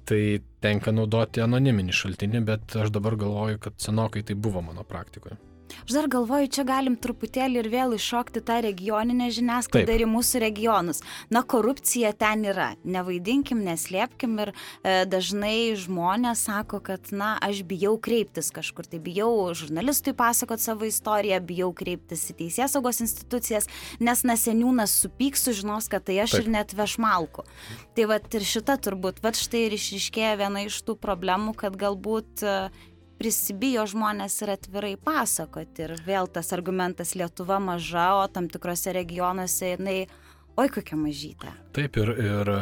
tai 0.09 0.41
tenka 0.63 0.93
naudoti 0.95 1.43
anoniminį 1.45 1.93
šaltinį, 1.95 2.43
bet 2.47 2.75
aš 2.81 2.89
dabar 2.93 3.15
galvoju, 3.19 3.61
kad 3.61 3.77
senokai 3.81 4.25
tai 4.25 4.35
buvo 4.35 4.63
mano 4.65 4.83
praktikoje. 4.87 5.37
Aš 5.85 5.95
dar 5.95 6.07
galvoju, 6.11 6.49
čia 6.57 6.65
galim 6.67 6.97
truputėlį 6.99 7.61
ir 7.63 7.69
vėl 7.71 7.95
iššokti 7.97 8.43
tą 8.47 8.59
regioninę 8.65 9.29
žiniasklaidą 9.33 9.95
ir 9.97 10.05
į 10.05 10.09
mūsų 10.11 10.41
regionus. 10.43 11.01
Na, 11.33 11.43
korupcija 11.43 12.13
ten 12.17 12.45
yra. 12.49 12.71
Nevaidinkim, 12.83 13.63
neslėpkim 13.65 14.37
ir 14.45 14.53
e, 14.53 15.03
dažnai 15.09 15.73
žmonės 15.79 16.45
sako, 16.47 16.81
kad, 16.85 17.11
na, 17.15 17.33
aš 17.43 17.63
bijau 17.67 17.95
kreiptis 18.01 18.51
kažkur, 18.53 18.89
tai 18.89 19.01
bijau 19.03 19.31
žurnalistui 19.57 20.13
pasakot 20.17 20.61
savo 20.61 20.87
istoriją, 20.89 21.41
bijau 21.45 21.71
kreiptis 21.77 22.27
į 22.31 22.37
teisės 22.43 22.75
saugos 22.75 23.01
institucijas, 23.03 23.69
nes 24.03 24.25
naseniūnas 24.27 24.93
supyks, 25.03 25.45
sužinos, 25.47 25.89
kad 25.91 26.05
tai 26.07 26.21
aš 26.23 26.37
Taip. 26.37 26.45
ir 26.45 26.53
net 26.57 26.75
vešmalku. 26.77 27.45
Tai 27.95 28.07
va 28.09 28.19
ir 28.21 28.47
šita 28.47 28.77
turbūt, 28.81 29.21
va 29.23 29.33
štai 29.35 29.65
ir 29.67 29.75
išriškėja 29.77 30.37
viena 30.39 30.65
iš 30.67 30.81
tų 30.87 30.97
problemų, 31.01 31.55
kad 31.59 31.75
galbūt 31.79 32.43
e, 32.45 32.55
prisibijo 33.21 33.85
žmonės 33.89 34.39
ir 34.41 34.55
atvirai 34.55 34.95
pasakoti. 34.97 35.85
Ir 35.85 35.95
vėl 36.07 36.29
tas 36.33 36.51
argumentas 36.55 37.13
Lietuva 37.17 37.59
maža, 37.61 38.07
o 38.23 38.27
tam 38.33 38.49
tikrose 38.49 38.93
regionuose 38.97 39.75
jinai, 39.75 39.97
oi 40.57 40.69
kokia 40.73 40.97
mažytė. 40.97 41.53
Taip 41.77 41.99
ir, 42.01 42.13
ir 42.17 42.53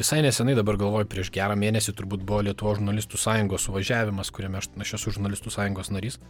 visai 0.00 0.22
nesenai 0.24 0.56
dabar 0.56 0.80
galvoju, 0.80 1.08
prieš 1.10 1.32
gerą 1.34 1.58
mėnesį 1.60 1.94
turbūt 1.98 2.24
buvo 2.24 2.40
Lietuvo 2.48 2.74
žurnalistų 2.78 3.20
sąjungos 3.20 3.68
suvažiavimas, 3.68 4.32
kuriame 4.32 4.62
aš, 4.62 4.70
aš 4.80 4.96
esu 5.00 5.16
žurnalistų 5.18 5.52
sąjungos 5.52 5.92
narys. 5.92 6.20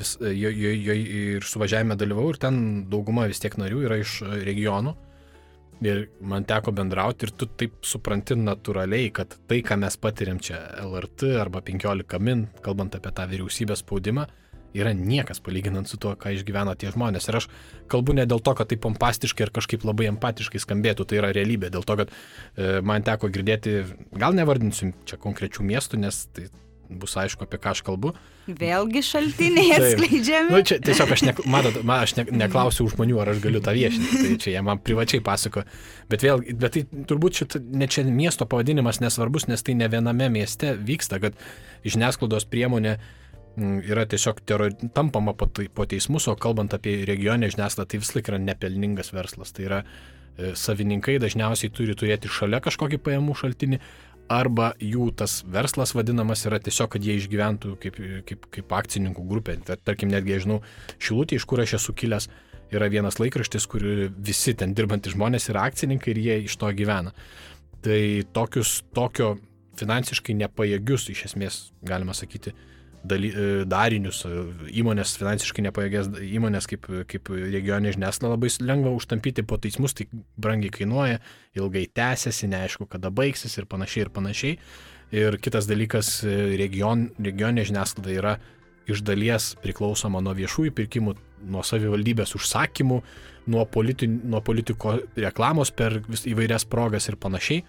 Vis, 0.00 0.14
jo, 0.24 0.48
jo, 0.48 0.72
jo, 0.72 0.94
ir 0.96 1.44
suvažiavime 1.44 1.98
dalyvau 2.00 2.30
ir 2.32 2.40
ten 2.40 2.62
dauguma 2.88 3.26
vis 3.28 3.42
tiek 3.42 3.58
narių 3.60 3.84
yra 3.90 4.00
iš 4.00 4.22
regionų. 4.46 4.96
Ir 5.82 6.04
man 6.22 6.44
teko 6.46 6.70
bendrauti 6.76 7.26
ir 7.26 7.32
tu 7.34 7.48
taip 7.58 7.80
supranti 7.86 8.36
natūraliai, 8.38 9.08
kad 9.14 9.34
tai, 9.50 9.62
ką 9.66 9.80
mes 9.82 9.96
patiriam 9.98 10.38
čia 10.38 10.60
LRT 10.84 11.32
arba 11.42 11.62
15 11.66 12.22
min, 12.22 12.46
kalbant 12.62 12.94
apie 12.94 13.10
tą 13.16 13.26
vyriausybės 13.30 13.82
spaudimą, 13.82 14.28
yra 14.78 14.92
niekas 14.96 15.40
palyginant 15.44 15.88
su 15.90 15.98
tuo, 16.00 16.14
ką 16.16 16.32
išgyvena 16.36 16.74
tie 16.78 16.92
žmonės. 16.94 17.28
Ir 17.28 17.40
aš 17.40 17.48
kalbu 17.92 18.16
ne 18.16 18.26
dėl 18.28 18.40
to, 18.44 18.54
kad 18.56 18.70
tai 18.70 18.78
pompastiškai 18.80 19.46
ir 19.46 19.54
kažkaip 19.54 19.84
labai 19.88 20.08
empatiškai 20.12 20.62
skambėtų, 20.62 21.06
tai 21.08 21.20
yra 21.20 21.32
realybė, 21.34 21.72
dėl 21.72 21.84
to, 21.88 21.98
kad 22.02 22.12
e, 22.12 22.80
man 22.84 23.04
teko 23.06 23.30
girdėti, 23.32 23.82
gal 24.16 24.36
nevardinsim 24.38 24.94
čia 25.08 25.18
konkrečių 25.20 25.66
miestų, 25.68 26.00
nes 26.06 26.24
tai 26.32 26.48
bus 26.90 27.14
aišku, 27.16 27.46
apie 27.46 27.58
ką 27.60 27.72
aš 27.72 27.82
kalbu. 27.86 28.12
Vėlgi 28.46 29.02
šaltiniai 29.06 29.76
atskleidžiami. 29.76 30.50
nu, 30.52 30.60
čia 30.66 30.78
tiesiog 30.82 31.12
aš, 31.14 31.24
ne, 31.28 31.34
matot, 31.50 31.78
man, 31.86 32.02
aš 32.04 32.16
ne, 32.18 32.26
neklausiu 32.42 32.88
žmonių, 32.90 33.18
ar 33.22 33.32
aš 33.34 33.42
galiu 33.44 33.62
tą 33.64 33.74
viešinti, 33.76 34.18
tai 34.18 34.36
čia 34.42 34.54
jie 34.56 34.62
man 34.66 34.80
privačiai 34.82 35.22
pasako. 35.24 35.64
Bet 36.10 36.24
vėl, 36.26 36.42
bet 36.58 36.76
tai 36.76 36.84
turbūt 37.08 37.42
šit, 37.42 37.58
ne 37.72 37.88
čia 37.90 38.04
miesto 38.08 38.48
pavadinimas 38.50 39.00
nesvarbus, 39.02 39.48
nes 39.50 39.62
tai 39.64 39.76
ne 39.78 39.88
viename 39.92 40.28
mieste 40.32 40.74
vyksta, 40.76 41.20
kad 41.22 41.38
žiniasklaidos 41.86 42.48
priemonė 42.50 42.96
mm, 42.98 43.84
yra 43.88 44.06
tiesiog 44.10 44.42
tero, 44.48 44.68
tampama 44.94 45.36
po, 45.38 45.48
po 45.48 45.86
teismus, 45.88 46.28
o 46.28 46.36
kalbant 46.36 46.74
apie 46.76 47.02
regionę 47.08 47.52
žiniasklaidą, 47.52 47.88
tai 47.94 48.02
vis 48.02 48.16
laik 48.16 48.32
yra 48.32 48.42
nepelningas 48.42 49.14
verslas. 49.14 49.54
Tai 49.54 49.68
yra 49.68 49.82
e, 49.84 50.52
savininkai 50.58 51.20
dažniausiai 51.22 51.72
turi 51.74 51.96
turėti 51.98 52.30
šalia 52.32 52.62
kažkokį 52.64 53.00
pajamų 53.06 53.38
šaltinį, 53.38 53.80
arba 54.30 54.72
jų 54.80 55.10
tas 55.18 55.40
verslas 55.48 55.94
vadinamas 55.96 56.44
yra 56.48 56.60
tiesiog, 56.62 56.94
kad 56.94 57.04
jie 57.04 57.16
išgyventų 57.18 57.76
kaip, 57.82 57.98
kaip, 58.28 58.48
kaip 58.54 58.74
akcininkų 58.78 59.26
grupė. 59.28 59.58
Tarkim, 59.72 60.12
netgi, 60.12 60.38
žinau, 60.44 60.60
Šilutė, 61.02 61.38
iš 61.38 61.46
kur 61.48 61.62
aš 61.62 61.76
esu 61.80 61.94
kilęs, 61.96 62.28
yra 62.72 62.88
vienas 62.92 63.18
laikraštis, 63.20 63.68
kur 63.68 63.84
visi 64.16 64.54
ten 64.58 64.74
dirbantys 64.76 65.16
žmonės 65.16 65.50
yra 65.52 65.66
akcininkai 65.68 66.14
ir 66.14 66.22
jie 66.24 66.38
iš 66.46 66.56
to 66.60 66.70
gyvena. 66.76 67.12
Tai 67.82 68.02
tokius, 68.32 68.80
tokio 68.94 69.34
finansiškai 69.80 70.36
nepajėgius, 70.38 71.08
iš 71.12 71.26
esmės, 71.30 71.62
galima 71.84 72.14
sakyti, 72.16 72.54
daly, 73.04 73.30
e, 73.30 73.64
darinius, 73.68 74.22
e, 74.26 74.42
įmonės 74.82 75.16
finansiškai 75.20 75.64
nepajėgės, 75.66 76.10
įmonės 76.22 76.68
kaip, 76.70 76.86
kaip 77.10 77.30
regioninė 77.32 77.94
žiniasklaida 77.96 78.36
labai 78.36 78.50
lengva 78.62 78.94
užtampyti 78.96 79.44
po 79.46 79.58
teismus, 79.62 79.96
tai 79.98 80.06
brangiai 80.40 80.72
kainuoja, 80.74 81.20
ilgai 81.58 81.86
tęsiasi, 81.94 82.50
neaišku, 82.52 82.88
kada 82.90 83.10
baigsis 83.10 83.58
ir 83.58 83.68
panašiai 83.70 84.06
ir 84.06 84.12
panašiai. 84.14 84.56
Ir 85.12 85.36
kitas 85.44 85.68
dalykas, 85.68 86.22
e, 86.24 86.56
region, 86.60 87.10
regioninė 87.20 87.66
žiniasklaida 87.68 88.16
yra 88.16 88.38
iš 88.90 89.02
dalies 89.06 89.52
priklausoma 89.62 90.22
nuo 90.24 90.32
viešųjų 90.34 90.72
pirkimų, 90.74 91.14
nuo 91.52 91.62
savivaldybės 91.66 92.34
užsakymų, 92.38 93.02
nuo, 93.52 93.66
politi, 93.66 94.06
nuo 94.06 94.40
politiko 94.44 94.96
reklamos 95.18 95.70
per 95.74 96.00
įvairias 96.06 96.66
progas 96.70 97.08
ir 97.10 97.18
panašiai 97.18 97.62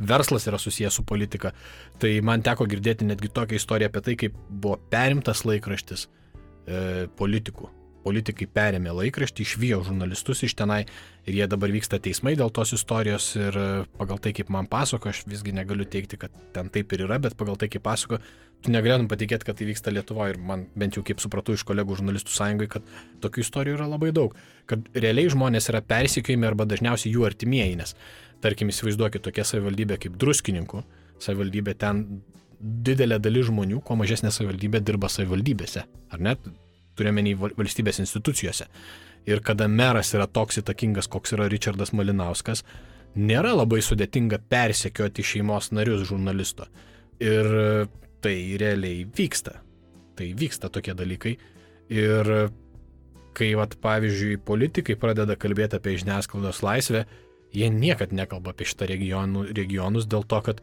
verslas 0.00 0.46
yra 0.48 0.58
susijęs 0.58 1.00
su 1.00 1.04
politika. 1.06 1.52
Tai 2.00 2.12
man 2.26 2.44
teko 2.46 2.66
girdėti 2.70 3.08
netgi 3.08 3.32
tokią 3.34 3.60
istoriją 3.60 3.90
apie 3.90 4.04
tai, 4.06 4.16
kaip 4.24 4.40
buvo 4.48 4.78
perimtas 4.92 5.44
laikraštis 5.48 6.06
e, 6.06 7.06
politikų. 7.20 7.70
Politikai 8.00 8.46
perėmė 8.48 8.94
laikraštį, 8.96 9.44
išvijo 9.44 9.82
žurnalistus 9.84 10.40
iš 10.46 10.54
tenai 10.56 10.86
ir 11.28 11.36
jie 11.36 11.48
dabar 11.52 11.68
vyksta 11.68 11.98
teismai 12.00 12.32
dėl 12.38 12.48
tos 12.48 12.72
istorijos 12.72 13.34
ir 13.36 13.58
e, 13.60 13.66
pagal 13.98 14.22
tai, 14.24 14.32
kaip 14.36 14.48
man 14.52 14.70
pasako, 14.70 15.12
aš 15.12 15.26
visgi 15.28 15.52
negaliu 15.52 15.84
teikti, 15.84 16.16
kad 16.20 16.32
ten 16.54 16.72
taip 16.72 16.94
ir 16.96 17.04
yra, 17.04 17.20
bet 17.20 17.36
pagal 17.36 17.60
tai, 17.60 17.68
kaip 17.72 17.84
pasako, 17.84 18.22
tu 18.64 18.72
negalėtum 18.72 19.08
patikėti, 19.10 19.46
kad 19.48 19.58
tai 19.58 19.68
vyksta 19.68 19.92
Lietuvoje 19.92 20.34
ir 20.34 20.40
man 20.44 20.64
bent 20.78 20.96
jau 20.96 21.04
kaip 21.06 21.20
supratau 21.22 21.56
iš 21.56 21.64
kolegų 21.68 22.00
žurnalistų 22.00 22.32
sąjungai, 22.34 22.70
kad 22.72 22.88
tokių 23.24 23.44
istorijų 23.44 23.76
yra 23.78 23.88
labai 23.90 24.14
daug, 24.16 24.36
kad 24.70 24.88
realiai 24.96 25.32
žmonės 25.32 25.70
yra 25.72 25.84
persikėjami 25.84 26.48
arba 26.48 26.68
dažniausiai 26.68 27.12
jų 27.14 27.28
artimieji, 27.28 27.78
nes 27.80 27.96
Tarkim, 28.40 28.70
įsivaizduokit 28.72 29.24
tokia 29.24 29.44
savivaldybė 29.44 29.98
kaip 30.00 30.16
druskininkų, 30.20 30.82
savivaldybė 31.20 31.74
ten 31.80 32.04
didelė 32.60 33.18
dalis 33.20 33.48
žmonių, 33.48 33.80
kuo 33.84 33.96
mažesnė 34.00 34.32
savivaldybė 34.32 34.80
dirba 34.84 35.10
savivaldybėse, 35.12 35.84
ar 36.12 36.22
net 36.24 36.44
turiuomenį 36.98 37.34
valstybės 37.40 38.00
institucijose. 38.04 38.66
Ir 39.28 39.42
kada 39.44 39.68
meras 39.68 40.12
yra 40.16 40.26
toks 40.28 40.60
įtakingas, 40.62 41.08
koks 41.12 41.34
yra 41.36 41.48
Richardas 41.52 41.92
Malinauskas, 41.96 42.64
nėra 43.16 43.52
labai 43.56 43.80
sudėtinga 43.84 44.40
persekioti 44.48 45.24
šeimos 45.24 45.70
narius 45.76 46.06
žurnalisto. 46.08 46.68
Ir 47.20 47.48
tai 48.24 48.36
realiai 48.60 49.04
vyksta. 49.16 49.58
Tai 50.16 50.28
vyksta 50.36 50.70
tokie 50.72 50.94
dalykai. 50.96 51.36
Ir 51.92 52.32
kai, 53.36 53.50
vat, 53.56 53.76
pavyzdžiui, 53.82 54.40
politikai 54.44 54.96
pradeda 55.00 55.36
kalbėti 55.38 55.78
apie 55.78 55.96
žiniasklaidos 56.00 56.62
laisvę, 56.66 57.04
jie 57.54 57.70
niekad 57.74 58.14
nekalba 58.14 58.54
apie 58.54 58.68
šitą 58.68 58.88
regionų, 58.90 59.48
regionus 59.56 60.06
dėl 60.10 60.24
to, 60.28 60.40
kad 60.46 60.62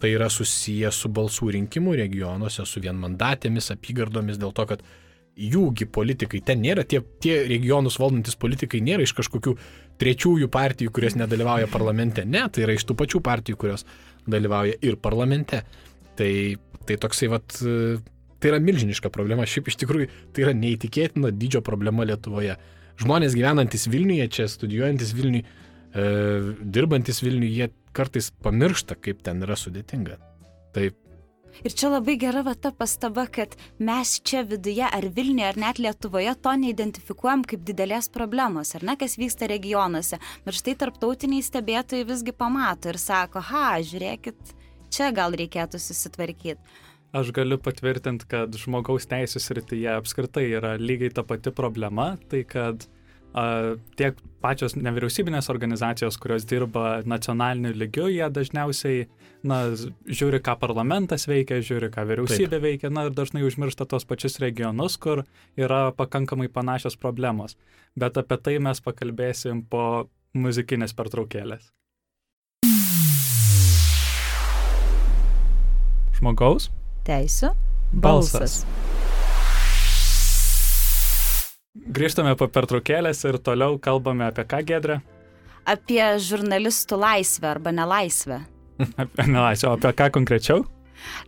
tai 0.00 0.12
yra 0.12 0.28
susiję 0.32 0.90
su 0.92 1.08
balsų 1.08 1.54
rinkimų 1.56 1.96
regionuose, 2.02 2.66
su 2.68 2.82
vienmandatėmis, 2.84 3.70
apygardomis, 3.72 4.40
dėl 4.40 4.52
to, 4.56 4.66
kad 4.68 4.84
jųgi 5.36 5.86
politikai 5.92 6.40
ten 6.44 6.62
nėra, 6.64 6.84
tie, 6.88 7.02
tie 7.20 7.42
regionus 7.48 7.98
valdantis 8.00 8.36
politikai 8.40 8.80
nėra 8.84 9.04
iš 9.04 9.12
kažkokių 9.16 9.54
trečiųjų 10.00 10.48
partijų, 10.52 10.92
kurios 10.96 11.16
nedalyvauja 11.16 11.68
parlamente. 11.72 12.24
Ne, 12.24 12.46
tai 12.52 12.64
yra 12.64 12.76
iš 12.76 12.86
tų 12.88 12.96
pačių 13.00 13.20
partijų, 13.24 13.60
kurios 13.60 13.84
dalyvauja 14.28 14.78
ir 14.84 14.96
parlamente. 15.00 15.62
Tai, 16.16 16.30
tai 16.88 16.96
toksai, 17.00 17.28
vat, 17.32 17.52
tai 17.52 18.52
yra 18.52 18.60
milžiniška 18.64 19.12
problema. 19.12 19.44
Šiaip 19.48 19.68
iš 19.72 19.78
tikrųjų 19.84 20.08
tai 20.32 20.46
yra 20.46 20.56
neįtikėtina 20.56 21.32
dydžio 21.36 21.60
problema 21.64 22.08
Lietuvoje. 22.08 22.56
Žmonės 23.00 23.36
gyvenantis 23.36 23.84
Vilniuje, 23.92 24.28
čia 24.32 24.48
studijuojantis 24.48 25.12
Vilniuje, 25.16 25.44
e, 25.96 26.04
dirbantis 26.60 27.22
Vilniuje, 27.24 27.56
jie 27.56 27.72
kartais 27.96 28.30
pamiršta, 28.44 28.98
kaip 29.00 29.24
ten 29.26 29.42
yra 29.46 29.56
sudėtinga. 29.58 30.20
Taip. 30.76 30.98
Ir 31.64 31.72
čia 31.72 31.88
labai 31.88 32.18
gera 32.20 32.42
va 32.44 32.52
ta 32.52 32.68
pastaba, 32.74 33.24
kad 33.32 33.54
mes 33.80 34.18
čia 34.20 34.42
viduje 34.44 34.84
ar 34.84 35.06
Vilniuje 35.16 35.46
ar 35.48 35.60
net 35.60 35.80
Lietuvoje 35.80 36.34
to 36.44 36.52
neidentifikuojam 36.60 37.46
kaip 37.48 37.62
didelės 37.64 38.10
problemos, 38.12 38.74
ar 38.76 38.84
ne, 38.84 38.96
kas 39.00 39.16
vyksta 39.16 39.48
regionuose. 39.48 40.20
Bet 40.44 40.58
štai 40.58 40.76
tarptautiniai 40.82 41.44
stebėtojai 41.46 42.08
visgi 42.08 42.36
pamato 42.36 42.92
ir 42.92 43.00
sako, 43.00 43.40
ha, 43.48 43.78
žiūrėkit, 43.80 44.52
čia 44.92 45.08
gal 45.16 45.36
reikėtų 45.38 45.80
susitvarkyti. 45.80 46.60
Aš 47.16 47.30
galiu 47.32 47.56
patvirtinti, 47.62 48.26
kad 48.28 48.52
žmogaus 48.60 49.06
teisų 49.08 49.40
srityje 49.40 49.94
apskritai 49.94 50.44
yra 50.58 50.74
lygiai 50.76 51.14
ta 51.14 51.24
pati 51.24 51.52
problema, 51.54 52.16
tai 52.28 52.42
kad 52.44 52.84
tiek 54.00 54.18
pačios 54.40 54.76
nevyriausybinės 54.78 55.50
organizacijos, 55.52 56.16
kurios 56.20 56.46
dirba 56.48 57.02
nacionaliniu 57.04 57.74
lygiu, 57.76 58.06
jie 58.08 58.24
dažniausiai, 58.32 59.06
na, 59.46 59.60
žiūri, 60.08 60.40
ką 60.44 60.56
parlamentas 60.62 61.26
veikia, 61.28 61.60
žiūri, 61.64 61.90
ką 61.92 62.06
vyriausybė 62.08 62.56
Taip. 62.56 62.64
veikia, 62.64 62.92
na, 62.92 63.06
ir 63.08 63.16
dažnai 63.16 63.44
užmiršta 63.46 63.88
tos 63.90 64.08
pačius 64.08 64.40
regionus, 64.42 64.96
kur 64.96 65.26
yra 65.58 65.90
pakankamai 65.96 66.48
panašios 66.52 66.96
problemos. 67.00 67.58
Bet 67.96 68.16
apie 68.20 68.40
tai 68.40 68.58
mes 68.62 68.80
pakalbėsim 68.84 69.66
po 69.68 70.08
muzikinės 70.36 70.96
pertraukėlės. 70.96 71.72
Žmogaus 76.16 76.70
Teisų. 77.04 77.52
balsas. 77.92 78.62
Grįžtame 81.86 82.32
po 82.34 82.48
pertraukėlės 82.50 83.20
ir 83.28 83.36
toliau 83.38 83.76
kalbame 83.78 84.26
apie 84.26 84.42
ką, 84.50 84.58
Gedrė? 84.66 84.96
Apie 85.70 86.02
žurnalistų 86.18 86.98
laisvę 86.98 87.52
arba 87.52 87.70
nelaisvę. 87.74 88.40
Apie 89.02 89.26
nelaisvę, 89.30 89.70
o 89.70 89.76
apie 89.78 89.92
ką 89.94 90.08
konkrečiau? 90.18 90.64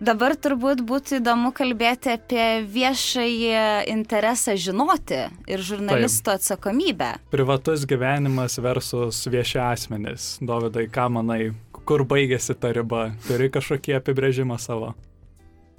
Dabar 0.03 0.35
turbūt 0.35 0.83
būtų 0.89 1.21
įdomu 1.21 1.53
kalbėti 1.55 2.11
apie 2.17 2.47
viešąjį 2.75 3.63
interesą 3.93 4.57
žinoti 4.59 5.21
ir 5.47 5.63
žurnalisto 5.63 6.35
atsakomybę. 6.35 7.13
Privatus 7.31 7.87
gyvenimas 7.87 8.59
versus 8.59 9.21
vieši 9.31 9.61
asmenys. 9.63 10.31
Dovydai, 10.43 10.89
ką 10.91 11.07
manai, 11.21 11.53
kur 11.71 12.03
baigėsi 12.09 12.59
ta 12.59 12.73
riba? 12.75 13.13
Turi 13.29 13.53
kažkokį 13.55 14.01
apibrėžimą 14.01 14.59
savo? 14.59 14.97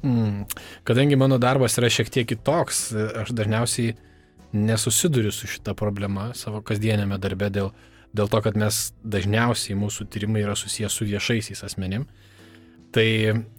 Mm. 0.05 0.45
Kadangi 0.87 1.19
mano 1.19 1.35
darbas 1.41 1.75
yra 1.81 1.89
šiek 1.91 2.13
tiek 2.13 2.29
kitoks, 2.29 2.93
aš 3.25 3.33
dažniausiai 3.35 3.97
nesusiduriu 4.53 5.31
su 5.31 5.47
šita 5.47 5.75
problema 5.77 6.31
savo 6.37 6.61
kasdienėme 6.65 7.19
darbe 7.21 7.49
dėl, 7.53 7.73
dėl 8.15 8.31
to, 8.31 8.41
kad 8.45 8.57
mes 8.57 8.89
dažniausiai 9.03 9.77
mūsų 9.77 10.07
tyrimai 10.09 10.43
yra 10.45 10.55
susijęs 10.57 10.95
su 10.95 11.07
viešaisiais 11.09 11.63
asmenim. 11.67 12.07
Tai 12.95 13.05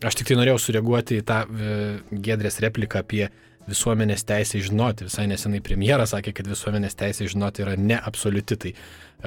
aš 0.03 0.19
tik 0.19 0.31
tai 0.31 0.41
norėjau 0.41 0.59
sureaguoti 0.59 1.21
į 1.21 1.27
tą 1.27 1.45
e, 1.47 1.77
gedrės 2.11 2.59
repliką 2.65 3.05
apie 3.05 3.29
visuomenės 3.71 4.25
teisę 4.27 4.59
žinoti. 4.65 5.07
Visai 5.07 5.29
nesenai 5.31 5.61
premjeras 5.63 6.15
sakė, 6.15 6.33
kad 6.35 6.49
visuomenės 6.51 6.99
teisė 6.99 7.29
žinoti 7.31 7.63
yra 7.63 7.77
neabsoliuti. 7.79 8.59
Tai 8.65 8.73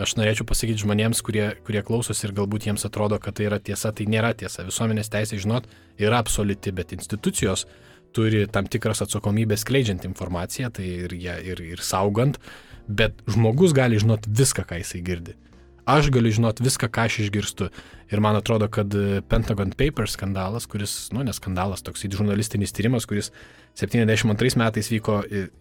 aš 0.04 0.18
norėčiau 0.20 0.48
pasakyti 0.50 0.84
žmonėms, 0.84 1.24
kurie, 1.24 1.46
kurie 1.64 1.84
klausosi 1.88 2.28
ir 2.28 2.36
galbūt 2.36 2.68
jiems 2.68 2.84
atrodo, 2.90 3.20
kad 3.24 3.38
tai 3.38 3.48
yra 3.48 3.62
tiesa, 3.64 3.94
tai 3.96 4.10
nėra 4.12 4.34
tiesa. 4.36 4.66
Visuomenės 4.68 5.12
teisė 5.14 5.40
žinoti 5.40 5.72
yra 6.04 6.20
absoliuti, 6.24 6.74
bet 6.76 6.96
institucijos 6.98 7.68
turi 8.16 8.46
tam 8.52 8.70
tikras 8.70 9.04
atsakomybės 9.06 9.66
skleidžiant 9.66 10.06
informaciją, 10.10 10.72
tai 10.78 10.90
ir, 11.06 11.16
ją, 11.18 11.38
ir, 11.54 11.64
ir 11.76 11.84
saugant, 11.84 12.40
bet 12.88 13.24
žmogus 13.30 13.76
gali 13.76 14.00
žinoti 14.02 14.32
viską, 14.34 14.68
ką 14.70 14.82
jisai 14.82 15.04
girdi. 15.06 15.38
Aš 15.84 16.08
galiu 16.16 16.32
žinot 16.32 16.62
viską, 16.64 16.88
ką 16.88 17.10
aš 17.10 17.18
išgirstu. 17.26 17.68
Ir 18.14 18.22
man 18.24 18.38
atrodo, 18.40 18.70
kad 18.72 18.94
Pentagon 19.28 19.74
Papers 19.76 20.14
skandalas, 20.16 20.64
kuris, 20.70 20.94
nu, 21.12 21.26
ne 21.28 21.34
skandalas, 21.36 21.84
toks 21.84 22.06
žurnalistinis 22.08 22.72
tyrimas, 22.72 23.08
kuris 23.10 23.34
72 23.76 24.56
metais 24.62 24.90
vyko 24.92 25.18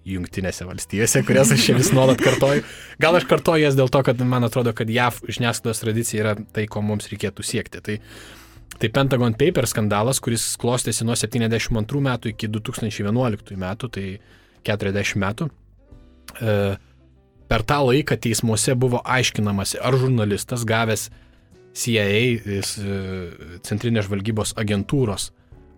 Junktinėse 0.06 0.66
valstijose, 0.68 1.24
kurias 1.26 1.50
aš 1.54 1.66
vis 1.74 1.90
nuolat 1.96 2.22
kartoju. 2.22 2.62
Gal 3.02 3.18
aš 3.18 3.26
kartoju 3.30 3.64
jas 3.64 3.78
dėl 3.78 3.90
to, 3.90 4.04
kad 4.06 4.22
man 4.22 4.46
atrodo, 4.46 4.74
kad 4.76 4.90
JAV 4.92 5.24
žiniasklaidos 5.26 5.82
tradicija 5.82 6.22
yra 6.22 6.36
tai, 6.54 6.68
ko 6.70 6.84
mums 6.86 7.10
reikėtų 7.10 7.46
siekti. 7.46 7.82
Tai, 7.82 7.98
tai 8.78 8.88
Pentagon 8.92 9.34
Papers 9.38 9.72
skandalas, 9.74 10.20
kuris 10.22 10.52
klostėsi 10.60 11.04
nuo 11.06 11.16
72 11.18 12.02
metų 12.06 12.32
iki 12.32 12.48
2011 12.52 13.58
metų, 13.60 13.90
tai 13.92 14.06
40 14.68 15.20
metų. 15.22 15.48
E, 16.40 16.56
per 17.50 17.66
tą 17.68 17.82
laiką 17.88 18.16
teismuose 18.22 18.74
buvo 18.78 19.02
aiškinamasi, 19.04 19.80
ar 19.82 19.98
žurnalistas 20.00 20.64
gavęs 20.68 21.08
CIA, 21.76 22.06
e, 22.06 22.62
Centrinės 23.66 24.08
žvalgybos 24.08 24.54
agentūros, 24.60 25.30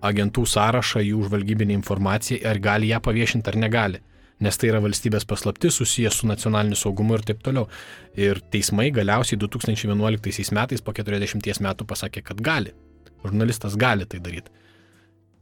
agentų 0.04 0.44
sąrašą, 0.48 1.02
jų 1.04 1.28
žvalgybinį 1.28 1.78
informaciją, 1.80 2.42
ar 2.50 2.60
gali 2.62 2.90
ją 2.92 3.00
paviešinti 3.04 3.50
ar 3.50 3.60
negali. 3.60 4.02
Nes 4.42 4.58
tai 4.58 4.72
yra 4.72 4.80
valstybės 4.82 5.24
paslaptis 5.30 5.78
susijęs 5.78 6.18
su 6.20 6.28
nacionaliniu 6.28 6.76
saugumu 6.76 7.14
ir 7.16 7.22
taip 7.24 7.44
toliau. 7.46 7.68
Ir 8.18 8.42
teismai 8.52 8.90
galiausiai 8.92 9.38
2011 9.40 10.52
metais 10.52 10.82
po 10.82 10.92
40 10.92 11.62
metų 11.62 11.86
pasakė, 11.86 12.24
kad 12.26 12.42
gali. 12.42 12.74
Žurnalistas 13.24 13.78
gali 13.80 14.06
tai 14.06 14.20
daryti. 14.24 14.52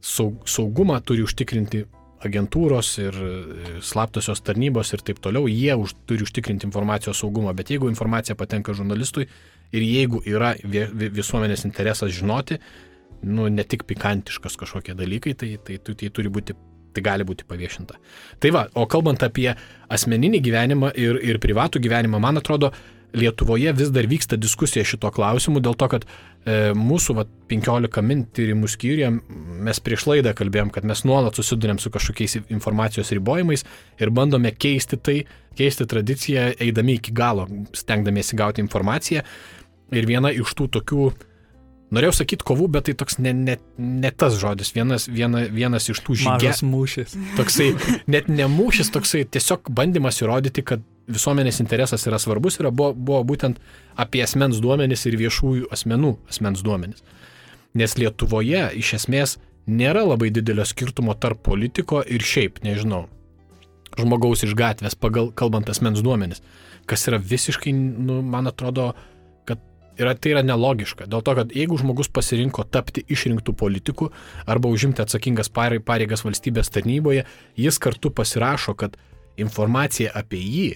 Saugumą 0.02 0.98
turi 1.06 1.22
užtikrinti 1.26 1.84
agentūros 2.26 2.92
ir 3.02 3.16
slaptosios 3.82 4.42
tarnybos 4.46 4.92
ir 4.94 5.02
taip 5.02 5.18
toliau, 5.22 5.48
jie 5.50 5.74
už, 5.78 5.94
turi 6.06 6.26
užtikrinti 6.26 6.66
informacijos 6.68 7.22
saugumą, 7.22 7.54
bet 7.58 7.72
jeigu 7.74 7.90
informacija 7.90 8.36
patenka 8.38 8.74
žurnalistui 8.78 9.26
ir 9.72 9.86
jeigu 9.86 10.22
yra 10.28 10.52
visuomenės 10.62 11.66
interesas 11.66 12.12
žinoti, 12.14 12.60
nu, 13.22 13.48
ne 13.48 13.64
tik 13.64 13.86
pikantiškas 13.88 14.58
kažkokie 14.58 14.94
dalykai, 14.98 15.34
tai, 15.38 15.56
tai, 15.62 15.78
tai, 15.82 15.96
tai 15.98 16.10
turi 16.14 16.30
būti 16.32 16.58
tai 16.92 17.00
gali 17.00 17.24
būti 17.24 17.46
paviešinta. 17.48 17.96
Tai 18.36 18.50
va, 18.52 18.66
o 18.76 18.84
kalbant 18.90 19.22
apie 19.24 19.48
asmeninį 19.92 20.42
gyvenimą 20.44 20.90
ir, 21.00 21.16
ir 21.24 21.38
privatų 21.40 21.80
gyvenimą, 21.86 22.20
man 22.20 22.40
atrodo, 22.42 22.68
Lietuvoje 23.12 23.72
vis 23.76 23.90
dar 23.92 24.06
vyksta 24.08 24.38
diskusija 24.40 24.84
šito 24.88 25.10
klausimu 25.12 25.60
dėl 25.60 25.76
to, 25.78 25.88
kad 25.92 26.06
e, 26.06 26.72
mūsų 26.76 27.16
va, 27.18 27.26
15 27.50 28.04
min 28.06 28.24
tyrimų 28.32 28.70
skyriuje 28.72 29.10
mes 29.68 29.82
prieš 29.84 30.06
laidą 30.08 30.32
kalbėjom, 30.38 30.70
kad 30.72 30.86
mes 30.88 31.04
nuolat 31.08 31.36
susidurėm 31.36 31.80
su 31.82 31.92
kažkokiais 31.92 32.38
informacijos 32.42 33.12
ribojimais 33.12 33.66
ir 34.00 34.14
bandome 34.14 34.54
keisti 34.56 34.96
tai, 34.96 35.18
keisti 35.58 35.88
tradiciją, 35.88 36.48
eidami 36.62 36.96
iki 37.00 37.12
galo, 37.12 37.48
stengdamiesi 37.76 38.38
gauti 38.38 38.64
informaciją. 38.64 39.26
Ir 39.92 40.08
viena 40.08 40.32
iš 40.32 40.56
tų 40.56 40.70
tokių 40.78 41.12
Norėjau 41.92 42.14
sakyti 42.22 42.46
kovų, 42.48 42.70
bet 42.72 42.86
tai 42.88 42.94
toks 42.96 43.18
ne, 43.20 43.34
ne, 43.36 43.58
ne 43.76 44.10
tas 44.16 44.38
žodis, 44.40 44.70
vienas, 44.72 45.04
viena, 45.12 45.42
vienas 45.52 45.90
iš 45.92 46.00
tų 46.00 46.16
žygių. 46.22 46.30
Mažas 46.38 46.62
mūšis. 46.64 47.16
Toksai, 47.36 47.66
net 48.14 48.30
ne 48.32 48.46
mūšis, 48.48 48.88
toksai 48.94 49.26
tiesiog 49.28 49.68
bandymas 49.76 50.22
įrodyti, 50.24 50.64
kad 50.64 50.86
visuomenės 51.10 51.60
interesas 51.62 52.06
yra 52.06 52.18
svarbus, 52.22 52.58
yra, 52.60 52.70
buvo, 52.70 52.92
buvo 52.94 53.22
būtent 53.32 53.58
apie 53.98 54.22
asmens 54.24 54.60
duomenis 54.62 55.06
ir 55.08 55.18
viešųjų 55.20 55.70
asmenų 55.74 56.16
asmens 56.30 56.62
duomenis. 56.64 57.02
Nes 57.74 57.96
Lietuvoje 57.98 58.68
iš 58.78 58.94
esmės 59.00 59.38
nėra 59.66 60.04
labai 60.06 60.30
didelio 60.34 60.66
skirtumo 60.68 61.14
tarp 61.18 61.42
politiko 61.46 62.02
ir 62.02 62.24
šiaip, 62.26 62.60
nežinau, 62.66 63.06
žmogaus 63.98 64.44
iš 64.46 64.56
gatvės, 64.58 64.98
pagal 64.98 65.30
kalbant 65.36 65.70
asmens 65.72 66.02
duomenis, 66.04 66.42
kas 66.88 67.06
yra 67.08 67.18
visiškai, 67.18 67.72
nu, 67.72 68.20
man 68.26 68.50
atrodo, 68.50 68.92
yra, 69.98 70.14
tai 70.16 70.34
yra 70.34 70.42
nelogiška. 70.46 71.06
Dėl 71.10 71.22
to, 71.24 71.34
kad 71.38 71.52
jeigu 71.56 71.78
žmogus 71.80 72.10
pasirinko 72.12 72.64
tapti 72.72 73.04
išrinktų 73.12 73.54
politikų 73.58 74.08
arba 74.50 74.70
užimti 74.72 75.04
atsakingas 75.04 75.52
pareigas 75.52 76.24
valstybės 76.26 76.72
tarnyboje, 76.72 77.26
jis 77.58 77.80
kartu 77.82 78.12
pasirašo, 78.14 78.76
kad 78.78 78.96
informacija 79.40 80.12
apie 80.18 80.40
jį, 80.40 80.70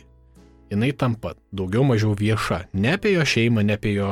jinai 0.71 0.93
tampa 0.97 1.35
daugiau 1.55 1.85
mažiau 1.87 2.15
vieša. 2.19 2.67
Ne 2.75 2.97
apie 2.97 3.15
jo 3.15 3.25
šeimą, 3.27 3.65
ne 3.67 3.77
apie 3.79 3.95
jo, 3.97 4.11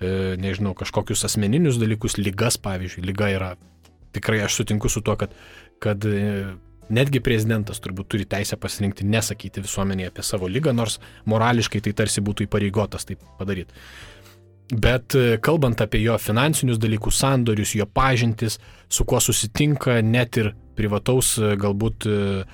e, 0.00 0.34
nežinau, 0.40 0.74
kažkokius 0.78 1.24
asmeninius 1.28 1.80
dalykus, 1.80 2.18
lygas, 2.20 2.58
pavyzdžiui, 2.62 3.06
lyga 3.10 3.30
yra. 3.36 3.54
Tikrai 4.12 4.42
aš 4.46 4.60
sutinku 4.60 4.90
su 4.92 5.00
tuo, 5.04 5.16
kad, 5.20 5.34
kad 5.82 6.04
e, 6.08 6.54
netgi 6.92 7.22
prezidentas 7.24 7.80
turbūt 7.82 8.10
turi 8.12 8.26
teisę 8.28 8.58
pasirinkti 8.60 9.06
nesakyti 9.08 9.64
visuomenėje 9.64 10.12
apie 10.12 10.24
savo 10.26 10.48
lygą, 10.50 10.74
nors 10.76 10.98
morališkai 11.30 11.82
tai 11.84 11.94
tarsi 12.02 12.24
būtų 12.24 12.48
įpareigotas 12.48 13.08
tai 13.08 13.18
padaryti. 13.38 13.84
Bet 14.72 15.14
e, 15.18 15.36
kalbant 15.44 15.80
apie 15.84 16.00
jo 16.00 16.16
finansinius 16.20 16.78
dalykus, 16.80 17.18
sandorius, 17.20 17.74
jo 17.76 17.84
pažintis, 17.84 18.56
su 18.88 19.04
kuo 19.04 19.20
susitinka, 19.20 19.98
net 20.00 20.38
ir 20.40 20.52
privataus 20.78 21.34
e, 21.36 21.54
galbūt 21.60 22.06
e, 22.08 22.44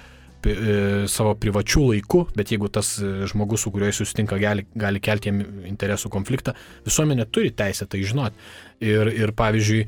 savo 1.11 1.35
privačių 1.41 1.85
laikų, 1.93 2.21
bet 2.39 2.53
jeigu 2.55 2.69
tas 2.73 2.95
žmogus, 3.31 3.65
su 3.65 3.73
kuriuo 3.75 3.89
jis 3.91 4.03
susitinka, 4.03 4.39
gali, 4.39 4.67
gali 4.79 5.01
kelti 5.03 5.33
jam 5.33 5.41
interesų 5.67 6.11
konfliktą, 6.15 6.55
visuomenė 6.87 7.27
turi 7.31 7.51
teisę 7.57 7.89
tai 7.91 8.05
žinoti. 8.07 8.39
Ir, 8.87 9.11
ir 9.11 9.33
pavyzdžiui, 9.39 9.81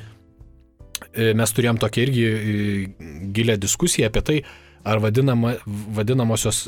mes 1.39 1.55
turėjom 1.57 1.79
tokią 1.81 2.07
irgi 2.07 2.27
gilę 3.37 3.57
diskusiją 3.63 4.11
apie 4.11 4.25
tai, 4.27 4.41
ar 4.85 5.01
vadinama, 5.03 5.55
vadinamosios 5.97 6.65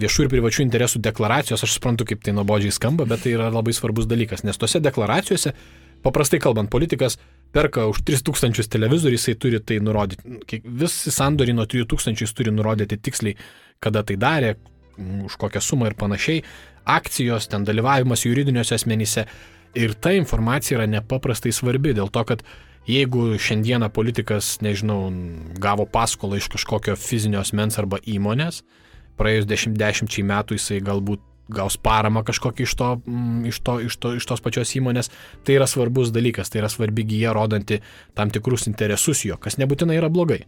viešų 0.00 0.24
ir 0.24 0.32
privačių 0.32 0.64
interesų 0.64 1.02
deklaracijos, 1.04 1.64
aš 1.66 1.76
suprantu, 1.76 2.06
kaip 2.08 2.24
tai 2.24 2.34
nuobodžiai 2.36 2.72
skamba, 2.72 3.04
bet 3.08 3.24
tai 3.26 3.34
yra 3.36 3.50
labai 3.52 3.74
svarbus 3.76 4.08
dalykas, 4.08 4.46
nes 4.46 4.58
tose 4.60 4.80
deklaracijose, 4.80 5.52
paprastai 6.04 6.40
kalbant, 6.40 6.72
politikas 6.72 7.18
perka 7.54 7.86
už 7.90 8.02
3000 8.06 8.68
televizorių, 8.70 9.18
jisai 9.18 9.36
turi 9.40 9.60
tai 9.60 9.80
nurodyti. 9.82 10.62
Visi 10.64 11.12
sandoriai 11.14 11.56
nuo 11.56 11.66
3000 11.66 12.24
jis 12.24 12.34
turi 12.36 12.54
nurodyti 12.54 12.98
tiksliai, 12.98 13.36
kada 13.82 14.04
tai 14.06 14.16
darė, 14.20 14.56
už 15.26 15.36
kokią 15.40 15.62
sumą 15.64 15.90
ir 15.90 15.96
panašiai, 15.98 16.42
akcijos, 16.84 17.48
ten 17.50 17.64
dalyvavimas 17.64 18.26
juridiniuose 18.26 18.76
asmenyse. 18.76 19.26
Ir 19.78 19.94
ta 19.94 20.12
informacija 20.16 20.78
yra 20.78 20.88
nepaprastai 20.90 21.52
svarbi 21.54 21.94
dėl 21.94 22.10
to, 22.10 22.24
kad 22.26 22.42
jeigu 22.90 23.38
šiandieną 23.38 23.90
politikas, 23.94 24.56
nežinau, 24.64 25.04
gavo 25.62 25.86
paskolą 25.86 26.40
iš 26.40 26.50
kažkokio 26.50 26.96
fizinio 26.98 27.40
asmens 27.42 27.78
arba 27.78 28.00
įmonės, 28.02 28.64
praėjus 29.20 29.46
dešimt, 29.46 29.78
dešimčiai 29.78 30.26
metų 30.26 30.58
jisai 30.58 30.80
galbūt 30.84 31.22
gaus 31.52 31.76
paramą 31.80 32.22
kažkokį 32.26 32.66
iš, 32.66 32.74
to, 32.78 32.90
mm, 33.04 33.44
iš, 33.50 33.60
to, 33.66 33.76
iš, 33.86 33.98
to, 34.00 34.14
iš 34.20 34.28
tos 34.30 34.42
pačios 34.44 34.72
įmonės, 34.78 35.10
tai 35.44 35.58
yra 35.58 35.68
svarbus 35.70 36.12
dalykas, 36.14 36.52
tai 36.52 36.62
yra 36.62 36.70
svarbi 36.72 37.06
gyja 37.08 37.34
rodanti 37.36 37.80
tam 38.18 38.32
tikrus 38.32 38.68
interesus 38.70 39.24
jo, 39.26 39.38
kas 39.40 39.58
nebūtinai 39.60 39.98
yra 40.00 40.10
blogai. 40.12 40.44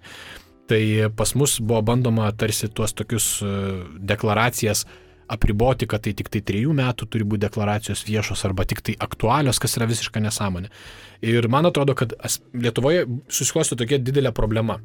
Tai 0.71 0.83
pas 1.19 1.35
mus 1.37 1.59
buvo 1.61 1.83
bandoma 1.85 2.31
tarsi 2.39 2.71
tuos 2.71 2.95
tokius 2.97 3.27
e, 3.43 3.55
deklaracijas 3.99 4.87
apriboti, 5.33 5.89
kad 5.89 6.05
tai 6.05 6.13
tik 6.17 6.29
tai 6.33 6.43
trijų 6.45 6.75
metų 6.77 7.09
turi 7.11 7.27
būti 7.29 7.45
deklaracijos 7.47 8.05
viešos 8.07 8.45
arba 8.49 8.67
tik 8.69 8.83
tai 8.85 8.95
aktualios, 9.01 9.61
kas 9.63 9.79
yra 9.79 9.89
visiška 9.91 10.21
nesąmonė. 10.23 10.71
Ir 11.25 11.49
man 11.53 11.69
atrodo, 11.69 11.97
kad 11.99 12.15
Lietuvoje 12.53 13.07
susiklosto 13.33 13.79
tokia 13.79 14.01
didelė 14.03 14.35
problema. 14.37 14.79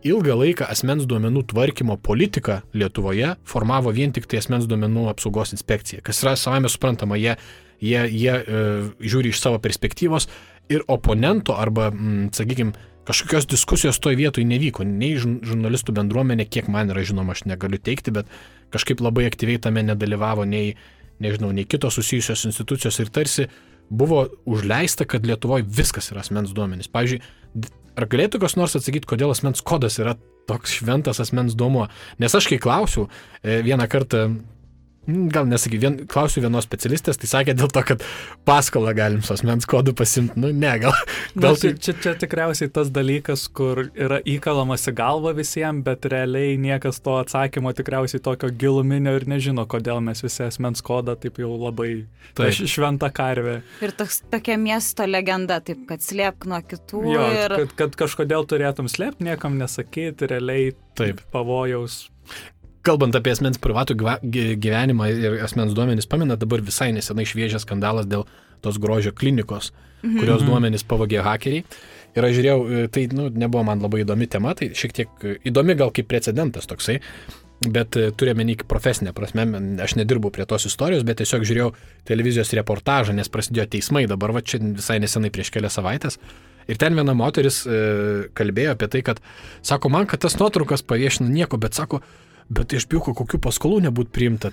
Ilgą 0.00 0.32
laiką 0.40 0.64
asmens 0.72 1.04
duomenų 1.04 1.42
tvarkymo 1.50 1.98
politika 2.00 2.62
Lietuvoje 2.72 3.34
formavo 3.44 3.92
vien 3.92 4.14
tik 4.16 4.24
tai 4.30 4.38
asmens 4.40 4.64
duomenų 4.68 5.10
apsaugos 5.10 5.52
inspekcija, 5.52 6.00
kas 6.04 6.22
yra 6.24 6.32
savame 6.40 6.70
suprantama, 6.72 7.18
jie, 7.20 7.34
jie, 7.84 8.06
jie 8.08 8.32
e, 8.32 8.62
žiūri 9.04 9.34
iš 9.34 9.42
savo 9.42 9.58
perspektyvos 9.60 10.30
ir 10.72 10.86
oponento 10.88 11.52
arba, 11.52 11.90
mm, 11.92 12.30
sakykime, 12.32 12.72
kažkokios 13.10 13.48
diskusijos 13.50 14.00
toj 14.00 14.16
vietoj 14.16 14.46
nevyko, 14.48 14.86
nei 14.88 15.18
žurnalistų 15.20 15.92
bendruomenė, 15.98 16.46
kiek 16.48 16.70
man 16.72 16.94
yra 16.94 17.04
žinoma, 17.04 17.36
aš 17.36 17.44
negaliu 17.50 17.80
teikti, 17.82 18.14
bet 18.14 18.30
kažkaip 18.72 19.02
labai 19.04 19.26
aktyviai 19.28 19.60
tame 19.60 19.84
nedalyvavo 19.84 20.46
nei, 20.48 20.78
nežinau, 21.20 21.52
nei 21.52 21.66
kitos 21.68 21.98
susijusios 22.00 22.46
institucijos 22.48 23.00
ir 23.02 23.12
tarsi 23.12 23.50
buvo 23.90 24.28
užleista, 24.48 25.04
kad 25.04 25.26
Lietuvoje 25.26 25.66
viskas 25.66 26.08
yra 26.14 26.22
asmens 26.24 26.54
duomenys. 26.56 26.88
Pavyzdžiui, 26.88 27.20
ar 28.00 28.08
galėtų 28.10 28.40
kas 28.42 28.56
nors 28.58 28.76
atsakyti, 28.78 29.08
kodėl 29.10 29.34
asmens 29.34 29.62
kodas 29.66 30.00
yra 30.00 30.16
toks 30.48 30.80
šventas 30.80 31.20
asmens 31.22 31.56
duomuo? 31.58 31.88
Nes 32.22 32.34
aš 32.34 32.48
kai 32.50 32.58
klausiau, 32.62 33.08
e, 33.42 33.60
vieną 33.66 33.86
kartą 33.92 34.24
Gal 35.08 35.46
nesaky, 35.48 35.78
vien, 35.80 35.94
klausiu 36.10 36.42
vienos 36.44 36.66
specialistės, 36.66 37.16
tai 37.18 37.28
sakė 37.30 37.54
dėl 37.56 37.70
to, 37.72 37.80
kad 37.88 38.02
paskolą 38.46 38.92
galim 38.94 39.22
su 39.24 39.32
asmens 39.32 39.64
kodu 39.68 39.94
pasimti. 39.96 40.36
Nu, 40.38 40.50
ne, 40.52 40.74
gal. 40.82 40.92
gal 41.40 41.56
tai... 41.58 41.72
čia, 41.80 41.94
čia 42.04 42.12
tikriausiai 42.20 42.68
tas 42.74 42.90
dalykas, 42.92 43.46
kur 43.56 43.86
yra 43.88 44.20
įkalamas 44.28 44.84
į 44.92 44.94
galvą 45.00 45.32
visiems, 45.38 45.82
bet 45.86 46.04
realiai 46.12 46.58
niekas 46.60 47.00
to 47.00 47.16
atsakymo 47.22 47.72
tikriausiai 47.78 48.20
tokio 48.22 48.52
giluminio 48.52 49.16
ir 49.16 49.26
nežino, 49.30 49.64
kodėl 49.70 50.02
mes 50.04 50.20
visi 50.26 50.44
asmens 50.46 50.84
kodą 50.84 51.16
taip 51.20 51.40
jau 51.40 51.54
labai 51.56 51.90
taip. 52.36 52.60
šventą 52.60 53.08
karvę. 53.16 53.56
Ir 53.80 53.96
toks, 53.96 54.20
tokia 54.30 54.60
miesto 54.60 55.08
legenda, 55.08 55.62
taip, 55.64 55.82
kad 55.88 56.04
slėpk 56.04 56.46
nuo 56.52 56.60
kitų. 56.60 57.04
Jo, 57.16 57.26
ir... 57.40 57.58
kad, 57.64 57.76
kad 57.82 58.00
kažkodėl 58.04 58.44
turėtum 58.52 58.92
slėpti, 58.92 59.30
niekam 59.32 59.56
nesakyti, 59.58 60.28
realiai 60.28 60.74
taip. 61.00 61.24
pavojaus 61.32 62.04
kalbant 62.86 63.16
apie 63.16 63.34
asmens 63.34 63.60
privatų 63.62 63.96
gyvenimą 64.62 65.10
ir 65.12 65.38
asmens 65.44 65.74
duomenys, 65.76 66.08
pamena 66.10 66.38
dabar 66.40 66.62
visai 66.64 66.90
nesenai 66.96 67.26
šviežias 67.28 67.66
skandalas 67.66 68.08
dėl 68.10 68.26
tos 68.64 68.78
grožio 68.80 69.12
klinikos, 69.16 69.72
mhm. 70.02 70.18
kurios 70.20 70.42
mhm. 70.42 70.50
duomenys 70.50 70.86
pavogė 70.88 71.24
hakeriai. 71.26 71.64
Ir 72.16 72.26
aš 72.26 72.32
žiūrėjau, 72.40 72.62
e, 72.66 72.88
tai 72.90 73.04
nu, 73.14 73.28
nebuvo 73.30 73.62
man 73.68 73.82
labai 73.84 74.02
įdomi 74.02 74.26
tema, 74.30 74.56
tai 74.58 74.72
šiek 74.74 74.96
tiek 74.96 75.22
e, 75.22 75.36
įdomi 75.46 75.76
gal 75.78 75.92
kaip 75.94 76.08
precedentas 76.10 76.66
toksai, 76.66 76.96
bet 77.68 77.94
e, 78.00 78.08
turėjome 78.10 78.46
nei 78.48 78.56
profesinę 78.66 79.12
prasme, 79.14 79.44
aš 79.84 79.94
nedirbau 80.00 80.32
prie 80.34 80.46
tos 80.48 80.66
istorijos, 80.66 81.04
bet 81.06 81.20
tiesiog 81.20 81.44
žiūrėjau 81.46 81.68
televizijos 82.08 82.50
reportažą, 82.58 83.14
nes 83.14 83.30
prasidėjo 83.30 83.68
teismai 83.76 84.08
dabar, 84.10 84.34
va 84.34 84.42
čia 84.42 84.58
visai 84.62 84.98
nesenai 85.02 85.30
prieš 85.30 85.52
kelias 85.54 85.78
savaitės. 85.78 86.18
Ir 86.70 86.78
ten 86.80 86.98
viena 86.98 87.14
moteris 87.16 87.62
e, 87.66 87.78
kalbėjo 88.36 88.74
apie 88.74 88.90
tai, 88.90 89.04
kad, 89.06 89.22
sako, 89.66 89.90
man, 89.94 90.10
kad 90.10 90.22
tas 90.22 90.34
nuotraukas 90.40 90.82
paviešino 90.86 91.30
nieko, 91.30 91.58
bet 91.62 91.78
sako, 91.78 92.02
bet 92.50 92.76
iš 92.76 92.88
biuko 92.90 93.14
kokių 93.16 93.40
paskolų 93.46 93.84
nebūt 93.88 94.12
priimta. 94.14 94.52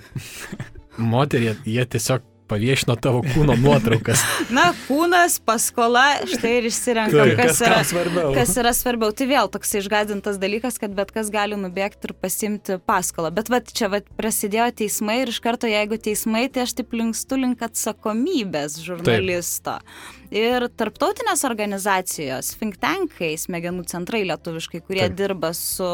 Moterė, 0.98 1.54
jie 1.68 1.84
tiesiog 1.86 2.24
paviešino 2.48 2.96
tavo 2.96 3.20
kūno 3.22 3.54
nuotraukas. 3.60 4.22
Na, 4.54 4.70
kūnas, 4.86 5.36
paskola, 5.44 6.04
štai 6.28 6.54
ir 6.58 6.68
išsirenkam, 6.70 7.32
kas, 7.38 7.60
yra, 7.64 7.80
svarbiau. 7.86 8.32
kas 8.36 8.54
yra 8.60 8.72
svarbiau. 8.76 9.12
Tai 9.16 9.28
vėl 9.30 9.50
toks 9.52 9.74
išgadintas 9.82 10.40
dalykas, 10.40 10.80
kad 10.80 10.94
bet 10.96 11.12
kas 11.14 11.30
gali 11.34 11.58
nubėgti 11.60 12.10
ir 12.10 12.14
pasimti 12.16 12.78
paskolą. 12.88 13.32
Bet 13.36 13.52
va, 13.52 13.60
čia 13.60 13.90
va, 13.92 14.00
prasidėjo 14.20 14.70
teismai 14.80 15.20
ir 15.24 15.34
iš 15.34 15.42
karto, 15.44 15.68
jeigu 15.70 16.00
teismai, 16.08 16.46
tai 16.52 16.64
aš 16.64 16.78
taip 16.80 16.96
linkstu 16.96 17.40
link 17.42 17.64
atsakomybės 17.68 18.80
žurnalisto. 18.86 19.78
Taip. 19.82 20.17
Ir 20.34 20.66
tarptautinės 20.76 21.40
organizacijos, 21.48 22.50
think 22.60 22.76
tankai, 22.82 23.30
smegenų 23.40 23.86
centrai 23.88 24.20
lietuviškai, 24.28 24.82
kurie 24.84 25.06
Taip. 25.06 25.16
dirba 25.16 25.54
su 25.56 25.86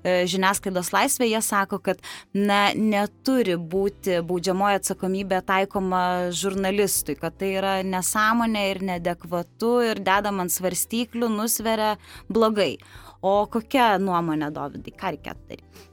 e, 0.00 0.22
žiniasklaidos 0.32 0.92
laisvė, 0.94 1.28
jie 1.28 1.42
sako, 1.44 1.80
kad 1.84 2.00
na, 2.32 2.72
neturi 2.72 3.58
būti 3.60 4.22
baudžiamoji 4.24 4.80
atsakomybė 4.80 5.42
taikoma 5.44 6.02
žurnalistui, 6.32 7.18
kad 7.20 7.36
tai 7.36 7.52
yra 7.60 7.76
nesąmonė 7.84 8.66
ir 8.70 8.84
nedekvatu 8.94 9.74
ir 9.90 10.00
dedam 10.00 10.40
ant 10.40 10.56
svarstyklių, 10.56 11.28
nusveria 11.36 11.96
blogai. 12.32 12.78
O 13.22 13.42
kokia 13.46 13.98
nuomonė, 14.02 14.48
Dovydai, 14.56 14.96
ką 14.96 15.16
reikėtų 15.18 15.50
daryti? 15.52 15.88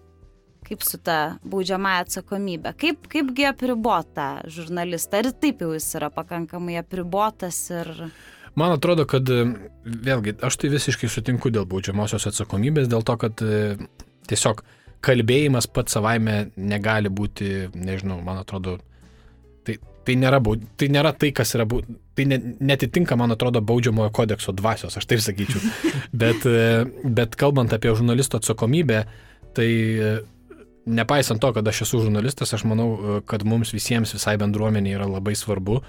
Kaip 0.69 0.83
su 0.85 0.99
ta 1.01 1.19
baudžiamąją 1.49 2.05
atsakomybė? 2.05 2.73
Kaip, 2.77 3.07
kaipgi 3.09 3.47
apribota 3.49 4.27
žurnalistą? 4.45 5.23
Ar 5.23 5.31
taip 5.33 5.63
jau 5.65 5.71
jis 5.73 5.87
yra 5.97 6.11
pakankamai 6.13 6.77
apribotas 6.81 7.63
ir... 7.73 7.89
Man 8.59 8.75
atrodo, 8.75 9.05
kad 9.09 9.29
vėlgi, 9.29 10.35
aš 10.45 10.57
tai 10.61 10.69
visiškai 10.73 11.09
sutinku 11.09 11.49
dėl 11.53 11.65
baudžiamosios 11.69 12.27
atsakomybės, 12.29 12.89
dėl 12.91 13.05
to, 13.07 13.15
kad 13.21 13.41
tiesiog 14.29 14.61
kalbėjimas 15.05 15.69
pats 15.71 15.95
savaime 15.95 16.49
negali 16.57 17.09
būti, 17.09 17.69
nežinau, 17.73 18.19
man 18.25 18.41
atrodo, 18.41 18.77
tai 19.65 19.77
tai 20.09 20.15
nėra, 20.17 20.39
tai 20.79 20.89
nėra 20.89 21.13
tai, 21.17 21.29
kas 21.35 21.53
yra, 21.57 21.67
tai 22.17 22.25
ne, 22.29 22.39
netitinka, 22.71 23.17
man 23.19 23.35
atrodo, 23.35 23.61
baudžiamojo 23.65 24.09
kodekso 24.15 24.53
dvasios, 24.57 24.97
aš 24.97 25.05
taip 25.09 25.21
sakyčiau. 25.23 25.61
Bet, 26.21 26.45
e, 26.49 26.85
bet 27.05 27.35
kalbant 27.39 27.71
apie 27.75 27.91
žurnalisto 27.93 28.39
atsakomybę, 28.39 29.03
tai 29.55 29.67
e, 29.69 30.09
nepaisant 30.89 31.41
to, 31.41 31.51
kad 31.55 31.67
aš 31.67 31.83
esu 31.85 32.01
žurnalistas, 32.05 32.53
aš 32.55 32.65
manau, 32.67 32.89
e, 32.95 33.19
kad 33.29 33.45
mums 33.47 33.73
visiems, 33.75 34.13
visai 34.17 34.35
bendruomeniai 34.41 34.97
yra 34.97 35.07
labai 35.09 35.35
svarbu, 35.37 35.79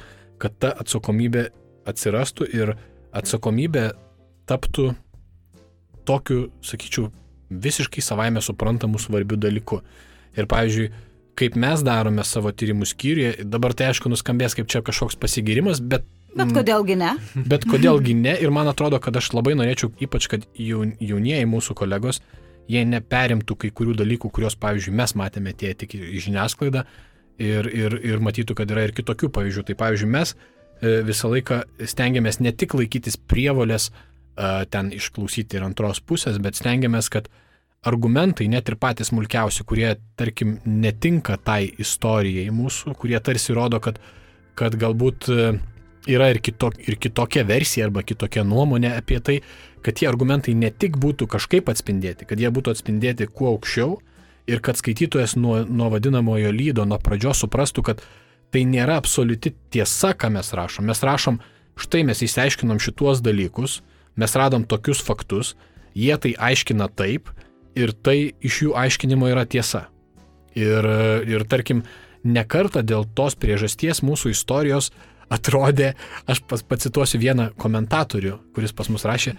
kad 0.41 0.57
ta 0.61 0.73
atsakomybė 0.83 1.49
atsirastų 1.91 2.49
ir 2.57 2.75
atsakomybė 3.17 3.91
taptų 4.51 4.91
tokiu, 6.09 6.49
sakyčiau, 6.65 7.11
visiškai 7.51 8.03
savaime 8.05 8.43
suprantamu 8.45 9.01
svarbiu 9.03 9.39
dalyku. 9.41 9.81
Ir 10.39 10.47
pavyzdžiui, 10.51 10.91
kaip 11.39 11.57
mes 11.59 11.83
darome 11.87 12.25
savo 12.27 12.53
tyrimų 12.53 12.89
skyriuje. 12.89 13.47
Dabar 13.49 13.75
tai 13.77 13.91
aišku 13.91 14.11
nuskambės 14.13 14.57
kaip 14.59 14.71
čia 14.71 14.85
kažkoks 14.87 15.19
pasigirimas, 15.21 15.83
bet... 15.83 16.07
Bet 16.31 16.53
kodėlgi 16.55 16.95
ne? 16.95 17.17
Bet 17.35 17.65
kodėlgi 17.67 18.15
ne 18.15 18.37
ir 18.39 18.53
man 18.55 18.71
atrodo, 18.71 19.01
kad 19.03 19.17
aš 19.19 19.33
labai 19.35 19.57
norėčiau, 19.59 19.91
ypač 20.05 20.29
kad 20.31 20.45
jaunieji 20.55 21.49
mūsų 21.51 21.75
kolegos, 21.81 22.21
jie 22.71 22.85
neperimtų 22.87 23.57
kai 23.65 23.71
kurių 23.75 23.97
dalykų, 24.01 24.31
kuriuos, 24.35 24.57
pavyzdžiui, 24.61 24.95
mes 25.01 25.15
matėme 25.19 25.55
tie 25.57 25.73
tik 25.79 25.97
į 25.99 26.23
žiniasklaidą 26.29 26.85
ir, 27.41 27.69
ir, 27.69 27.99
ir 28.13 28.23
matytų, 28.23 28.57
kad 28.59 28.71
yra 28.71 28.87
ir 28.87 28.95
kitokių 28.97 29.31
pavyzdžių. 29.35 29.67
Tai, 29.71 29.77
pavyzdžiui, 29.83 30.11
mes 30.13 30.35
e, 30.35 31.01
visą 31.07 31.33
laiką 31.33 31.63
stengiamės 31.93 32.41
ne 32.45 32.53
tik 32.53 32.77
laikytis 32.79 33.19
prievolės 33.31 33.91
e, 33.91 33.95
ten 34.71 34.93
išklausyti 34.97 35.59
ir 35.59 35.67
antros 35.67 36.03
pusės, 36.05 36.39
bet 36.43 36.61
stengiamės, 36.61 37.11
kad 37.13 37.31
argumentai, 37.87 38.47
net 38.53 38.69
ir 38.69 38.77
patys 38.81 39.09
smulkiausi, 39.09 39.65
kurie, 39.69 39.95
tarkim, 40.21 40.59
netinka 40.69 41.39
tai 41.41 41.65
istorijai 41.81 42.51
mūsų, 42.53 42.95
kurie 43.01 43.21
tarsi 43.25 43.57
rodo, 43.57 43.81
kad, 43.81 43.99
kad 44.59 44.77
galbūt 44.77 45.31
e, 45.33 45.53
yra 46.09 46.31
ir, 46.33 46.41
kitok, 46.45 46.77
ir 46.89 46.99
kitokia 47.01 47.45
versija 47.49 47.89
arba 47.89 48.05
kitokia 48.07 48.45
nuomonė 48.47 48.93
apie 48.99 49.21
tai, 49.25 49.41
kad 49.85 49.97
tie 50.01 50.09
argumentai 50.11 50.55
ne 50.55 50.71
tik 50.71 50.99
būtų 51.01 51.29
kažkaip 51.31 51.71
atspindėti, 51.73 52.27
kad 52.29 52.41
jie 52.41 52.51
būtų 52.53 52.75
atspindėti 52.75 53.29
kuo 53.29 53.55
aukščiau 53.55 53.99
ir 54.51 54.63
kad 54.65 54.81
skaitytojas 54.81 55.37
nuo, 55.37 55.61
nuo 55.65 55.91
vadinamojo 55.93 56.51
lydo, 56.53 56.87
nuo 56.89 56.99
pradžios 57.03 57.43
suprastų, 57.45 57.85
kad 57.87 58.05
tai 58.51 58.65
nėra 58.67 58.99
absoliuti 58.99 59.55
tiesa, 59.71 60.13
ką 60.15 60.33
mes 60.35 60.53
rašom. 60.57 60.89
Mes 60.91 61.03
rašom, 61.07 61.39
štai 61.81 62.03
mes 62.09 62.23
įsiaiškinom 62.27 62.81
šituos 62.83 63.23
dalykus, 63.25 63.81
mes 64.19 64.35
radom 64.37 64.67
tokius 64.67 65.03
faktus, 65.07 65.55
jie 65.95 66.17
tai 66.19 66.35
aiškina 66.35 66.91
taip, 66.99 67.31
ir 67.79 67.93
tai 67.95 68.33
iš 68.43 68.65
jų 68.67 68.75
aiškinimo 68.79 69.31
yra 69.31 69.47
tiesa. 69.47 69.87
Ir, 70.59 70.87
ir 71.31 71.47
tarkim, 71.47 71.85
nekarta 72.27 72.83
dėl 72.83 73.07
tos 73.15 73.37
priežasties 73.39 74.03
mūsų 74.03 74.35
istorijos 74.35 74.91
atrodė, 75.31 75.95
aš 76.27 76.43
pas, 76.51 76.65
pacituosiu 76.67 77.21
vieną 77.23 77.51
komentatorių, 77.61 78.41
kuris 78.57 78.75
pas 78.75 78.91
mus 78.91 79.07
rašė, 79.07 79.37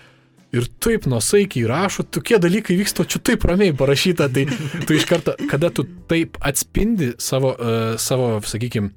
ir 0.51 0.67
taip 0.83 1.07
nusaikiai 1.09 1.67
rašo, 1.69 2.03
tokie 2.03 2.39
dalykai 2.41 2.75
vyksta, 2.79 3.05
čia 3.07 3.21
taip 3.31 3.45
ramiai 3.47 3.75
parašyta, 3.77 4.27
tai 4.33 4.45
tu 4.87 4.97
iš 4.97 5.07
karto, 5.09 5.35
kada 5.51 5.71
tu 5.73 5.85
taip 6.11 6.37
atspindi 6.43 7.13
savo, 7.21 7.53
uh, 7.55 7.95
savo 8.01 8.33
sakykime, 8.43 8.91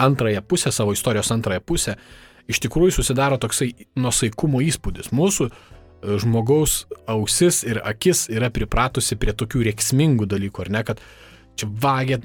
antrąją 0.00 0.42
pusę, 0.42 0.72
savo 0.72 0.92
istorijos 0.96 1.30
antrąją 1.34 1.60
pusę, 1.60 1.98
iš 2.50 2.60
tikrųjų 2.64 2.96
susidaro 2.96 3.38
toksai 3.40 3.70
nusaikumo 4.00 4.62
įspūdis. 4.64 5.12
Mūsų 5.14 5.50
žmogaus 6.20 6.84
ausis 7.08 7.62
ir 7.64 7.80
akis 7.84 8.26
yra 8.32 8.50
pripratusi 8.52 9.16
prie 9.20 9.32
tokių 9.36 9.64
reiksmingų 9.70 10.28
dalykų, 10.28 10.66
ar 10.66 10.72
ne, 10.74 10.82
kad 10.86 11.02
čia 11.58 11.68
vagia, 11.70 12.18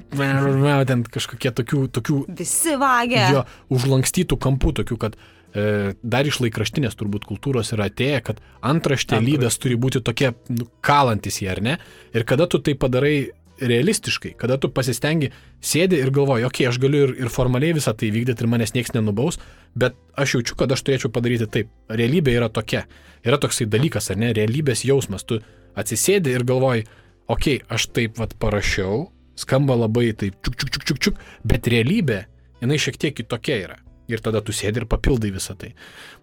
ten 0.88 1.04
kažkokie 1.06 1.52
tokių, 1.60 1.84
tokių... 1.96 2.18
Visi 2.40 2.76
vagia. 2.80 3.28
Jo, 3.34 3.44
užlankstytų 3.72 4.38
kampų, 4.42 4.74
tokių, 4.82 4.98
kad 5.06 5.16
e, 5.16 5.20
dar 5.52 6.28
iš 6.28 6.40
laikraštinės 6.44 6.94
turbūt 6.98 7.24
kultūros 7.26 7.72
yra 7.74 7.88
atėję, 7.90 8.20
kad 8.22 8.40
antraštė 8.62 9.18
lydas 9.24 9.58
turi 9.58 9.74
būti 9.80 10.02
tokie 10.06 10.30
nu, 10.48 10.68
kalantis 10.84 11.40
jie, 11.42 11.50
ar 11.50 11.62
ne? 11.64 11.76
Ir 12.14 12.26
kada 12.28 12.46
tu 12.46 12.60
tai 12.62 12.76
padarai 12.78 13.32
realistiškai, 13.60 14.32
kada 14.40 14.56
tu 14.60 14.70
pasistengi, 14.72 15.30
sėdi 15.60 15.98
ir 16.00 16.12
galvoji, 16.14 16.46
okei, 16.48 16.64
okay, 16.64 16.70
aš 16.70 16.78
galiu 16.80 17.02
ir, 17.06 17.12
ir 17.24 17.32
formaliai 17.32 17.76
visą 17.76 17.92
tai 17.96 18.08
vykdyti 18.14 18.44
ir 18.44 18.50
manęs 18.50 18.72
niekas 18.76 18.94
nenubaus, 18.96 19.40
bet 19.78 19.98
aš 20.16 20.38
jaučiu, 20.38 20.56
kad 20.60 20.72
aš 20.72 20.84
turėčiau 20.86 21.12
padaryti 21.12 21.48
taip. 21.58 21.74
Realybė 21.90 22.34
yra 22.38 22.48
tokia. 22.52 22.86
Yra 23.26 23.36
toksai 23.40 23.68
dalykas, 23.70 24.10
ar 24.12 24.20
ne, 24.20 24.32
realybės 24.36 24.86
jausmas. 24.88 25.26
Tu 25.28 25.42
atsisėdi 25.78 26.32
ir 26.32 26.46
galvoji, 26.48 26.86
okei, 27.28 27.60
okay, 27.60 27.66
aš 27.68 27.90
taip 27.92 28.16
vad 28.22 28.32
parašiau, 28.40 29.10
skamba 29.40 29.76
labai 29.82 30.10
taip 30.16 30.40
čiuk, 30.40 30.56
čiuk, 30.56 30.72
čiuk, 30.72 30.88
čiuk, 30.88 31.04
čiuk, 31.04 31.22
bet 31.44 31.68
realybė, 31.68 32.24
jinai 32.62 32.80
šiek 32.80 33.00
tiek 33.00 33.16
kitokia 33.20 33.60
yra. 33.66 33.80
Ir 34.10 34.22
tada 34.24 34.42
tu 34.44 34.54
sėdi 34.56 34.82
ir 34.82 34.88
papildai 34.90 35.32
visą 35.34 35.56
tai. 35.58 35.74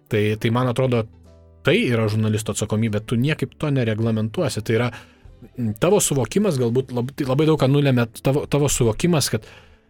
Tai, 0.08 0.22
tai 0.40 0.50
man 0.54 0.70
atrodo, 0.70 1.04
tai 1.66 1.78
yra 1.86 2.08
žurnalisto 2.10 2.54
atsakomybė, 2.54 3.02
tu 3.04 3.18
niekaip 3.20 3.54
to 3.60 3.70
nereglamentuosi. 3.74 4.64
Tai 4.64 4.76
yra 4.76 4.90
tavo 5.82 6.00
suvokimas, 6.02 6.58
galbūt 6.60 6.92
labai, 6.94 7.16
labai 7.28 7.48
daug 7.48 7.60
ką 7.60 7.70
nulėmė 7.70 8.08
tavo, 8.22 8.44
tavo 8.50 8.70
suvokimas, 8.72 9.30
kad 9.34 9.46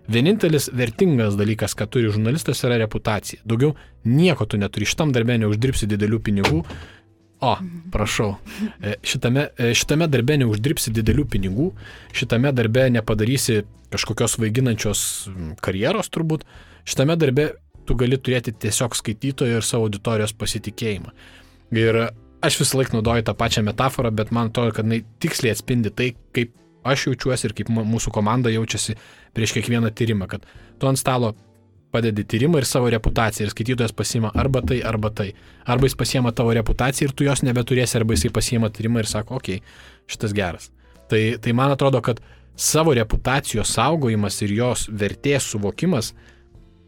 vienintelis 0.09 0.71
vertingas 0.77 1.37
dalykas, 1.39 1.77
ką 1.77 1.89
turi 1.93 2.13
žurnalistas, 2.13 2.65
yra 2.65 2.79
reputacija. 2.81 3.43
Daugiau 3.49 3.75
nieko 4.09 4.49
tu 4.49 4.61
neturi, 4.61 4.89
šitam 4.89 5.13
darbė 5.15 5.39
neuždirbsi 5.43 5.89
didelių 5.91 6.23
pinigų. 6.25 6.63
O, 7.39 7.53
prašau, 7.95 8.33
e, 8.83 8.97
šitame, 9.07 9.45
e, 9.55 9.71
šitame 9.79 10.09
darbe 10.11 10.35
neuždirbsi 10.41 10.91
didelių 10.91 11.25
pinigų, 11.31 11.69
šitame 12.11 12.51
darbe 12.51 12.89
nepadarysi 12.91 13.61
kažkokios 13.93 14.35
vaiginančios 14.43 15.03
karjeros 15.63 16.11
turbūt, 16.11 16.43
šitame 16.89 17.15
darbe 17.21 17.53
tu 17.89 17.97
gali 17.99 18.19
turėti 18.21 18.55
tiesiog 18.65 18.97
skaitytojo 18.99 19.59
ir 19.59 19.67
savo 19.67 19.89
auditorijos 19.89 20.35
pasitikėjimą. 20.39 21.13
Ir 21.77 22.01
aš 22.45 22.61
visą 22.63 22.81
laiką 22.81 22.99
naudoju 22.99 23.27
tą 23.27 23.35
pačią 23.39 23.65
metaforą, 23.67 24.13
bet 24.15 24.33
man 24.35 24.53
atrodo, 24.53 24.77
kad 24.77 24.87
jinai 24.87 25.03
tiksliai 25.23 25.57
atspindi 25.57 25.93
tai, 25.95 26.13
kaip 26.37 26.55
aš 26.89 27.09
jaučiuosi 27.09 27.49
ir 27.49 27.57
kaip 27.59 27.73
mūsų 27.75 28.13
komanda 28.15 28.53
jaučiasi 28.53 28.97
prieš 29.37 29.57
kiekvieną 29.57 29.91
tyrimą, 29.97 30.29
kad 30.31 30.47
tu 30.79 30.89
ant 30.91 31.01
stalo 31.01 31.35
padedi 31.93 32.25
tyrimą 32.29 32.61
ir 32.61 32.67
savo 32.69 32.91
reputaciją 32.93 33.47
ir 33.47 33.53
skaitytojas 33.53 33.95
pasima 33.97 34.31
arba 34.37 34.63
tai, 34.63 34.81
arba 34.85 35.11
tai. 35.11 35.31
Arba 35.65 35.89
jis 35.89 35.97
pasiema 35.97 36.33
tavo 36.37 36.53
reputaciją 36.57 37.09
ir 37.09 37.15
tu 37.17 37.25
jos 37.25 37.43
nebeturėsi, 37.47 37.97
arba 37.99 38.17
jisai 38.17 38.33
pasiema 38.35 38.69
tyrimą 38.73 39.03
ir 39.03 39.09
sako, 39.09 39.41
okei, 39.41 39.63
okay, 39.63 40.11
šitas 40.13 40.35
geras. 40.37 40.71
Tai, 41.09 41.23
tai 41.41 41.55
man 41.57 41.73
atrodo, 41.73 42.03
kad 42.05 42.21
savo 42.59 42.93
reputacijos 42.97 43.73
saugojimas 43.73 44.37
ir 44.45 44.53
jos 44.59 44.89
vertės 44.91 45.49
suvokimas 45.53 46.13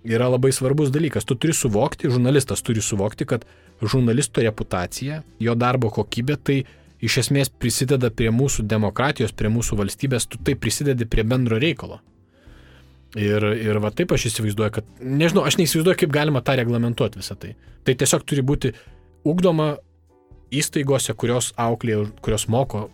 yra 0.04 0.28
labai 0.30 0.52
svarbus 0.52 0.90
dalykas. 0.92 1.26
Tu 1.28 1.36
turi 1.36 1.54
suvokti, 1.56 2.10
žurnalistas 2.10 2.62
turi 2.62 2.82
suvokti, 2.82 3.26
kad 3.28 3.44
žurnalisto 3.82 4.42
reputacija, 4.44 5.22
jo 5.40 5.54
darbo 5.54 5.90
kokybė, 5.92 6.36
tai 6.36 6.60
iš 7.00 7.18
esmės 7.24 7.50
prisideda 7.50 8.10
prie 8.12 8.30
mūsų 8.34 8.66
demokratijos, 8.68 9.32
prie 9.32 9.50
mūsų 9.52 9.78
valstybės, 9.80 10.28
tu 10.28 10.40
tai 10.44 10.56
prisidedi 10.56 11.08
prie 11.08 11.24
bendro 11.24 11.58
reikalo. 11.60 12.00
Ir, 13.18 13.42
ir 13.58 13.80
va 13.82 13.90
taip 13.90 14.12
aš 14.14 14.28
įsivaizduoju, 14.28 14.72
kad, 14.76 14.90
nežinau, 15.02 15.42
aš 15.48 15.58
neįsivaizduoju, 15.58 15.98
kaip 16.04 16.12
galima 16.14 16.44
tą 16.46 16.54
reglamentuoti 16.60 17.18
visą 17.18 17.34
tai. 17.40 17.56
Tai 17.82 17.96
tiesiog 17.98 18.22
turi 18.28 18.44
būti 18.46 18.70
ugdoma 19.26 19.72
įstaigose, 20.54 21.14
kurios 21.18 21.50
auklė, 21.58 22.04
kurios 22.22 22.46
moko 22.52 22.88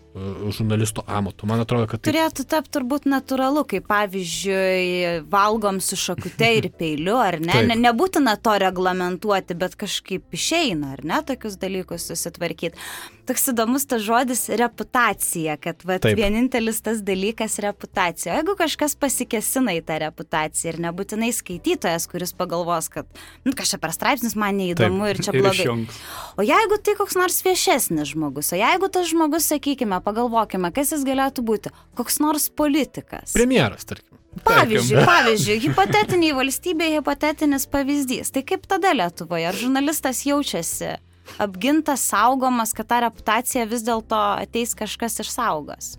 žurnalisto 0.51 1.03
amato. 1.07 1.47
Man 1.47 1.61
atrodo, 1.61 1.87
kad 1.91 2.01
tai... 2.01 2.13
Turėtų 2.13 2.47
tapti 2.49 2.73
turbūt 2.77 3.09
natūralu, 3.11 3.65
kaip 3.69 3.87
pavyzdžiui, 3.91 5.27
valgom 5.33 5.81
su 5.85 5.99
šakute 6.01 6.49
ir 6.59 6.71
peiliu, 6.77 7.19
ar 7.21 7.39
ne? 7.43 7.59
ne? 7.69 7.77
Nebūtina 7.87 8.37
to 8.41 8.57
reglamentuoti, 8.63 9.57
bet 9.59 9.77
kažkaip 9.81 10.37
išeina, 10.37 10.95
ar 10.97 11.05
ne, 11.07 11.21
tokius 11.27 11.59
dalykus 11.61 12.09
susitvarkyti. 12.11 12.81
Toks 13.27 13.49
įdomus 13.51 13.83
tas 13.91 14.05
žodis 14.07 14.45
reputacija, 14.55 15.57
kad 15.59 15.81
va, 15.87 15.97
vienintelis 15.99 16.79
tas 16.87 17.01
dalykas 17.03 17.59
reputacija. 17.65 18.37
Jeigu 18.39 18.55
kažkas 18.59 18.95
pasikesina 19.01 19.75
į 19.75 19.83
tą 19.89 19.99
reputaciją 20.05 20.71
ir 20.71 20.79
nebūtinai 20.85 21.33
skaitytojas, 21.35 22.07
kuris 22.13 22.31
pagalvos, 22.39 22.87
kad 22.93 23.11
nu, 23.43 23.51
kažkaip 23.51 23.83
per 23.83 23.95
straipsnis 23.97 24.39
man 24.39 24.61
neįdomu 24.61 25.09
Taip, 25.09 25.11
ir 25.11 25.23
čia 25.27 25.35
blogai. 25.35 25.67
Ir 25.67 26.39
o 26.39 26.47
jeigu 26.47 26.79
tai 26.87 26.95
koks 27.01 27.19
nors 27.19 27.41
viešesnis 27.43 28.15
žmogus. 28.15 28.53
O 28.55 28.61
jeigu 28.61 28.93
tas 28.95 29.11
žmogus, 29.11 29.51
sakykime, 29.51 29.99
pagalvokime, 30.07 30.71
kas 30.75 30.95
jis 30.95 31.03
galėtų 31.07 31.45
būti, 31.47 31.73
koks 31.99 32.21
nors 32.23 32.49
politikas. 32.55 33.35
Premjeras, 33.37 33.89
tarkim. 33.89 34.17
Pavyzdžiui, 34.45 35.03
pavyzdžiui, 35.09 35.59
hipotetiniai 35.67 36.37
valstybėje 36.37 37.01
hipotetinis 37.01 37.69
pavyzdys. 37.73 38.33
Tai 38.35 38.43
kaip 38.47 38.67
tada 38.69 38.93
Lietuvoje? 38.97 39.47
Ar 39.49 39.57
žurnalistas 39.57 40.25
jaučiasi 40.29 40.97
apgintas, 41.43 42.05
saugomas, 42.11 42.75
kad 42.77 42.89
tą 42.91 43.01
reputaciją 43.07 43.65
vis 43.71 43.85
dėlto 43.87 44.19
ateis 44.43 44.77
kažkas 44.79 45.23
išsaugos? 45.25 45.95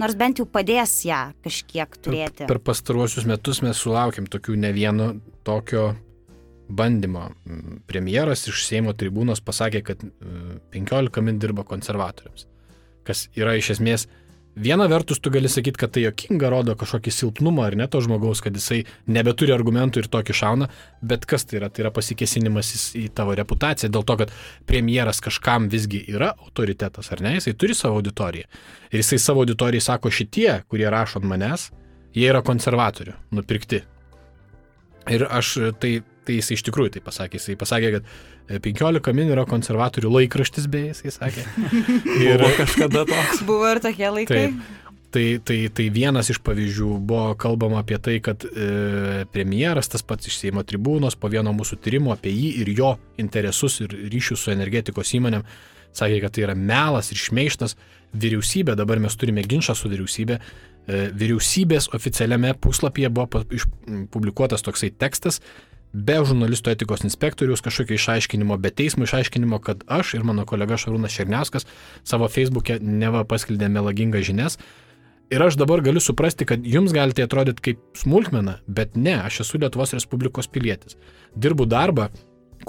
Nors 0.00 0.16
bent 0.18 0.40
jau 0.40 0.46
padės 0.48 1.02
ją 1.06 1.28
kažkiek 1.44 1.98
turėti. 2.00 2.46
Per, 2.46 2.54
per 2.54 2.62
pastaruosius 2.64 3.28
metus 3.28 3.60
mes 3.62 3.76
sulaukėm 3.78 4.26
tokių 4.32 4.56
ne 4.58 4.72
vieno 4.74 5.10
tokio 5.46 5.92
bandymo. 6.72 7.28
Premjeras 7.90 8.46
iš 8.48 8.64
Seimo 8.66 8.96
tribūnos 8.96 9.44
pasakė, 9.44 9.82
kad 9.84 10.02
15 10.72 10.72
mm, 10.72 11.28
min 11.28 11.38
dirba 11.42 11.66
konservatoriams. 11.68 12.48
Kas 13.06 13.26
yra 13.38 13.54
iš 13.58 13.72
esmės, 13.76 14.06
viena 14.54 14.86
vertus 14.90 15.20
tu 15.22 15.30
gali 15.32 15.48
sakyti, 15.50 15.80
kad 15.80 15.92
tai 15.94 16.04
jokinga 16.04 16.50
rodo 16.52 16.74
kažkokį 16.78 17.12
silpnumą 17.14 17.64
ar 17.66 17.76
ne 17.78 17.86
to 17.90 18.00
žmogaus, 18.04 18.42
kad 18.44 18.56
jisai 18.56 18.82
nebeturi 19.10 19.54
argumentų 19.54 20.02
ir 20.02 20.10
tokį 20.12 20.36
šauna, 20.36 20.68
bet 21.02 21.26
kas 21.28 21.46
tai 21.48 21.60
yra? 21.60 21.70
Tai 21.72 21.86
yra 21.86 21.92
pasikesinimas 21.94 22.74
į 22.98 23.08
tavo 23.16 23.36
reputaciją 23.38 23.90
dėl 23.92 24.06
to, 24.08 24.18
kad 24.22 24.34
premjeras 24.68 25.22
kažkam 25.24 25.70
visgi 25.72 26.04
yra 26.12 26.32
autoritetas, 26.36 27.10
ar 27.14 27.24
ne? 27.24 27.36
Jisai 27.38 27.56
turi 27.56 27.78
savo 27.78 27.98
auditoriją. 28.00 28.50
Ir 28.92 29.02
jisai 29.02 29.20
savo 29.22 29.46
auditorijai 29.46 29.88
sako, 29.88 30.12
šitie, 30.12 30.50
kurie 30.68 30.90
rašo 30.92 31.22
ant 31.22 31.30
manęs, 31.32 31.70
jie 32.14 32.28
yra 32.28 32.44
konservatorių, 32.44 33.16
nupirkti. 33.32 33.82
Ir 35.10 35.26
aš 35.26 35.56
tai 35.82 35.96
Tai 36.22 36.36
jis 36.36 36.52
iš 36.54 36.62
tikrųjų 36.68 36.96
tai 36.96 37.02
pasakė. 37.02 37.40
Jis 37.40 37.58
pasakė, 37.58 37.96
kad 37.96 38.10
15 38.50 39.08
e, 39.10 39.16
min 39.16 39.32
yra 39.32 39.46
konservatorių 39.48 40.12
laikraštis, 40.18 40.68
beje, 40.70 40.94
jis 41.06 41.18
sakė. 41.20 41.44
Ir 42.26 42.42
buvo 42.42 42.54
kažkada 42.60 43.04
toks. 43.08 43.42
Buvo 43.48 43.68
ir 43.70 43.82
tokie 43.84 44.08
laikai. 44.10 44.46
Taip. 44.52 44.78
Tai, 45.12 45.26
tai, 45.44 45.58
tai 45.76 45.90
vienas 45.92 46.30
iš 46.32 46.38
pavyzdžių 46.40 46.86
buvo 47.04 47.34
kalbama 47.36 47.82
apie 47.82 47.98
tai, 48.00 48.14
kad 48.24 48.46
e, 48.48 49.26
premjeras 49.28 49.90
tas 49.92 50.00
pats 50.08 50.30
iš 50.30 50.38
Seimo 50.40 50.62
tribūnos 50.64 51.18
po 51.20 51.28
vieno 51.28 51.52
mūsų 51.52 51.76
tyrimo 51.84 52.14
apie 52.14 52.32
jį 52.32 52.48
ir 52.62 52.70
jo 52.78 52.94
interesus 53.20 53.82
ir 53.84 53.92
ryšius 53.92 54.46
su 54.46 54.54
energetikos 54.54 55.12
įmonėm 55.18 55.44
sakė, 55.92 56.22
kad 56.24 56.32
tai 56.32 56.46
yra 56.46 56.54
melas 56.56 57.12
ir 57.12 57.20
šmeištas. 57.20 57.76
Vyriausybė, 58.12 58.74
dabar 58.76 59.00
mes 59.00 59.14
turime 59.16 59.44
ginčą 59.48 59.76
su 59.76 59.88
vyriausybė, 59.92 60.38
e, 60.38 61.02
vyriausybės 61.16 61.90
oficialiame 61.96 62.54
puslapyje 62.60 63.08
buvo 63.12 63.44
publikuotas 64.12 64.64
toksai 64.64 64.90
tekstas, 64.96 65.40
be 65.92 66.16
žurnalistų 66.24 66.72
etikos 66.72 67.04
inspektoriaus 67.06 67.62
kažkokio 67.64 67.98
išaiškinimo, 67.98 68.56
be 68.60 68.72
teismo 68.72 69.04
išaiškinimo, 69.06 69.60
kad 69.64 69.84
aš 69.86 70.14
ir 70.16 70.24
mano 70.24 70.46
kolega 70.48 70.78
Šarūnas 70.80 71.12
Šerniauskas 71.12 71.68
savo 72.04 72.28
Facebook'e 72.32 72.78
neva 72.80 73.24
paskelbė 73.28 73.68
melagingas 73.72 74.26
žinias. 74.28 74.58
Ir 75.32 75.40
aš 75.40 75.56
dabar 75.56 75.80
galiu 75.80 76.00
suprasti, 76.00 76.44
kad 76.48 76.64
jums 76.68 76.92
gali 76.92 77.16
tai 77.16 77.24
atrodyti 77.24 77.64
kaip 77.70 77.80
smulkmena, 77.96 78.58
bet 78.66 78.98
ne, 79.00 79.14
aš 79.24 79.40
esu 79.46 79.60
Lietuvos 79.60 79.94
Respublikos 79.96 80.48
pilietis. 80.52 80.98
Dirbu 81.36 81.64
darbą, 81.68 82.10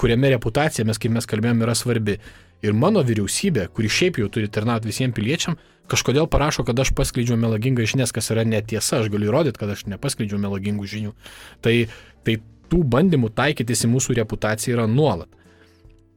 kuriame 0.00 0.30
reputacija, 0.32 0.86
mes 0.88 1.00
kaip 1.00 1.12
mes 1.12 1.28
kalbėjome, 1.28 1.64
yra 1.66 1.76
svarbi. 1.76 2.16
Ir 2.64 2.72
mano 2.72 3.02
vyriausybė, 3.04 3.66
kuri 3.76 3.90
šiaip 3.92 4.22
jau 4.22 4.30
turi 4.32 4.48
tarnauti 4.48 4.88
visiems 4.88 5.12
piliečiam, 5.16 5.58
kažkodėl 5.92 6.24
parašo, 6.32 6.64
kad 6.64 6.78
aš 6.80 6.94
paskleidžiu 6.96 7.36
melagingą 7.36 7.84
žinias, 7.84 8.14
kas 8.16 8.32
yra 8.32 8.46
netiesa, 8.48 9.02
aš 9.02 9.12
galiu 9.12 9.28
įrodyti, 9.28 9.60
kad 9.60 9.74
aš 9.74 9.84
nepaskleidžiu 9.92 10.40
melagingų 10.40 10.88
žinių. 10.88 11.12
Tai, 11.60 11.74
tai 12.24 12.38
tų 12.74 12.82
bandymų 12.90 13.30
taikytis 13.38 13.86
į 13.86 13.94
mūsų 13.94 14.18
reputaciją 14.18 14.80
yra 14.80 14.86
nuolat. 14.90 15.30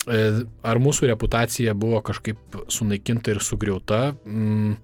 E, 0.08 0.20
ar 0.66 0.80
mūsų 0.82 1.12
reputacija 1.12 1.76
buvo 1.78 2.02
kažkaip 2.06 2.62
sunaikinta 2.74 3.36
ir 3.36 3.44
sugriauta? 3.46 4.16
Mm, 4.26 4.78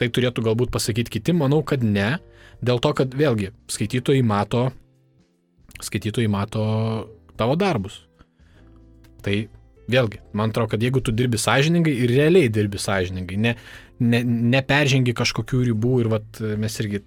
tai 0.00 0.08
turėtų 0.08 0.44
galbūt 0.48 0.72
pasakyti 0.74 1.18
kiti, 1.18 1.34
manau, 1.36 1.60
kad 1.66 1.84
ne. 1.84 2.16
Dėl 2.64 2.80
to, 2.80 2.94
kad 2.96 3.12
vėlgi 3.18 3.50
skaitytojai 3.68 4.24
mato, 4.24 4.68
skaitytojai 5.84 6.30
mato 6.32 6.64
tavo 7.36 7.56
darbus. 7.60 8.00
Tai 9.24 9.36
vėlgi, 9.90 10.20
man 10.32 10.52
atrodo, 10.52 10.72
kad 10.74 10.84
jeigu 10.84 11.02
tu 11.04 11.12
dirbi 11.12 11.40
sąžiningai 11.40 11.92
ir 12.04 12.12
realiai 12.14 12.52
dirbi 12.52 12.80
sąžiningai, 12.80 13.40
ne, 13.40 13.56
ne, 14.00 14.22
neperžengi 14.54 15.12
kažkokių 15.16 15.64
ribų 15.72 15.98
ir 16.04 16.12
vat, 16.14 16.40
mes 16.60 16.78
irgi, 16.80 17.02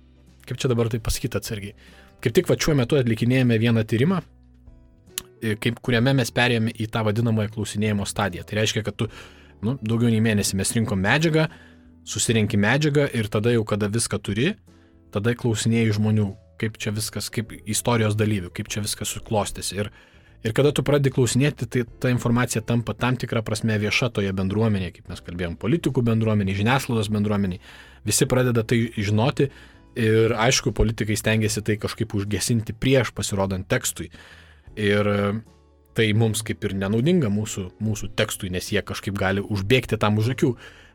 kaip 0.45 0.59
čia 0.61 0.69
dabar 0.69 0.91
tai 0.91 0.99
pasakyti 1.03 1.39
atsargiai, 1.39 1.73
Kaip 2.23 2.33
tik 2.33 2.49
va 2.49 2.57
šiuo 2.57 2.75
metu 2.79 2.97
atlikinėjame 2.97 3.59
vieną 3.61 3.83
tyrimą, 3.87 4.21
kaip, 5.61 5.79
kuriame 5.85 6.15
mes 6.17 6.31
perėjome 6.33 6.73
į 6.73 6.89
tą 6.93 7.03
vadinamąją 7.05 7.53
klausinėjimo 7.53 8.07
stadiją. 8.09 8.45
Tai 8.47 8.59
reiškia, 8.61 8.83
kad 8.87 8.97
tu 8.97 9.09
nu, 9.65 9.77
daugiau 9.81 10.09
nei 10.13 10.23
mėnesį 10.23 10.57
mes 10.57 10.73
rinkom 10.77 11.01
medžiagą, 11.03 11.47
susirenki 12.07 12.59
medžiagą 12.61 13.07
ir 13.17 13.29
tada 13.31 13.53
jau, 13.53 13.63
kada 13.67 13.89
viską 13.91 14.19
turi, 14.23 14.51
tada 15.13 15.35
klausinėjai 15.37 15.95
žmonių, 15.99 16.27
kaip 16.61 16.77
čia 16.81 16.93
viskas, 16.95 17.29
kaip 17.33 17.53
istorijos 17.69 18.17
dalyvių, 18.17 18.51
kaip 18.55 18.69
čia 18.73 18.85
viskas 18.85 19.13
suklostėsi. 19.13 19.77
Ir, 19.77 19.91
Ir 20.45 20.53
kada 20.53 20.69
tu 20.71 20.83
pradedi 20.85 21.09
klausinėti, 21.15 21.65
tai 21.65 21.81
ta 21.99 22.11
informacija 22.13 22.61
tampa 22.61 22.93
tam 22.93 23.15
tikrą 23.17 23.41
prasme 23.43 23.73
vieša 23.81 24.11
toje 24.13 24.29
bendruomenėje, 24.37 24.91
kaip 24.99 25.09
mes 25.09 25.23
kalbėjom, 25.25 25.55
politikų 25.57 26.03
bendruomenėje, 26.05 26.59
žiniasklaidos 26.59 27.09
bendruomenėje. 27.15 27.63
Visi 28.05 28.27
pradeda 28.29 28.61
tai 28.61 28.77
žinoti 28.93 29.49
ir 29.97 30.33
aišku, 30.37 30.73
politikai 30.77 31.17
stengiasi 31.19 31.63
tai 31.65 31.77
kažkaip 31.81 32.13
užgesinti 32.17 32.75
prieš 32.77 33.11
pasirodant 33.17 33.67
tekstui. 33.69 34.11
Ir 34.77 35.09
tai 35.97 36.07
mums 36.13 36.43
kaip 36.45 36.65
ir 36.67 36.75
nenaudinga 36.77 37.31
mūsų, 37.33 37.63
mūsų 37.81 38.11
tekstui, 38.17 38.51
nes 38.53 38.69
jie 38.69 38.83
kažkaip 38.85 39.17
gali 39.17 39.41
užbėgti 39.41 39.97
tam 39.97 40.19
už 40.21 40.35
akių. 40.35 40.51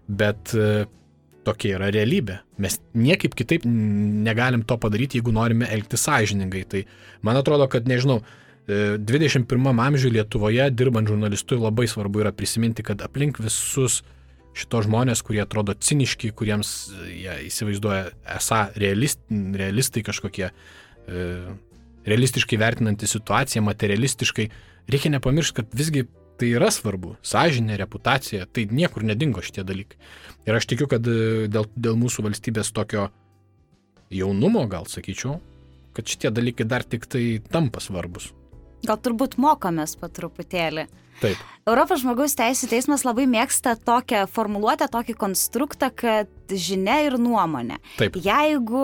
Bet 0.06 0.54
tokia 1.46 1.76
yra 1.76 1.90
realybė. 1.94 2.38
Mes 2.62 2.78
niekaip 2.94 3.34
kitaip 3.38 3.66
negalim 3.66 4.62
to 4.66 4.78
padaryti, 4.80 5.18
jeigu 5.18 5.34
norime 5.34 5.68
elgtis 5.74 6.06
sąžiningai. 6.06 6.62
Tai 6.70 6.84
man 7.26 7.38
atrodo, 7.40 7.68
kad 7.72 7.88
nežinau, 7.90 8.20
21 8.68 9.50
e, 9.50 9.72
amžiuje 9.86 10.14
Lietuvoje 10.14 10.68
dirbant 10.70 11.08
žurnalistui 11.10 11.58
labai 11.58 11.88
svarbu 11.90 12.22
yra 12.22 12.30
prisiminti, 12.36 12.84
kad 12.86 13.02
aplink 13.02 13.40
visus 13.42 14.02
šitos 14.56 14.86
žmonės, 14.86 15.22
kurie 15.24 15.42
atrodo 15.44 15.74
ciniški, 15.74 16.32
kuriems 16.36 16.72
e, 16.92 17.10
jie 17.24 17.36
įsivaizduoja 17.48 18.08
esą 18.36 18.62
realist, 18.80 19.22
realistai 19.30 20.04
kažkokie, 20.06 20.50
e, 20.50 21.28
realistiškai 22.08 22.58
vertinantys 22.60 23.14
situaciją, 23.16 23.64
materialistiškai, 23.68 24.48
reikia 24.92 25.14
nepamiršti, 25.14 25.56
kad 25.60 25.78
visgi 25.78 26.04
tai 26.40 26.50
yra 26.56 26.72
svarbu. 26.74 27.16
Sąžinė, 27.26 27.76
reputacija, 27.80 28.48
tai 28.50 28.66
niekur 28.70 29.06
nedingo 29.06 29.44
šitie 29.44 29.64
dalykai. 29.66 29.98
Ir 30.48 30.58
aš 30.58 30.68
tikiu, 30.72 30.88
kad 30.90 31.06
e, 31.06 31.48
dėl, 31.52 31.68
dėl 31.76 31.98
mūsų 32.00 32.26
valstybės 32.26 32.72
tokio 32.74 33.08
jaunumo, 34.12 34.66
gal 34.68 34.88
sakyčiau, 34.90 35.38
kad 35.96 36.08
šitie 36.08 36.32
dalykai 36.34 36.66
dar 36.68 36.84
tik 36.84 37.06
tai 37.10 37.40
tampa 37.52 37.80
svarbus. 37.84 38.32
Gal 38.82 38.98
turbūt 38.98 39.38
mokomės 39.38 39.94
po 40.00 40.08
truputėlį. 40.10 40.88
Taip. 41.22 41.48
Europos 41.62 42.00
žmogaus 42.02 42.32
teisų 42.34 42.66
teismas 42.72 43.04
labai 43.06 43.28
mėgsta 43.30 43.76
tokią 43.78 44.24
formuluotę, 44.26 44.88
tokį 44.90 45.14
konstruktą, 45.14 45.92
kad 45.94 46.30
žinia 46.50 46.98
ir 47.06 47.14
nuomonė. 47.22 47.76
Taip. 47.96 48.16
Jeigu 48.18 48.82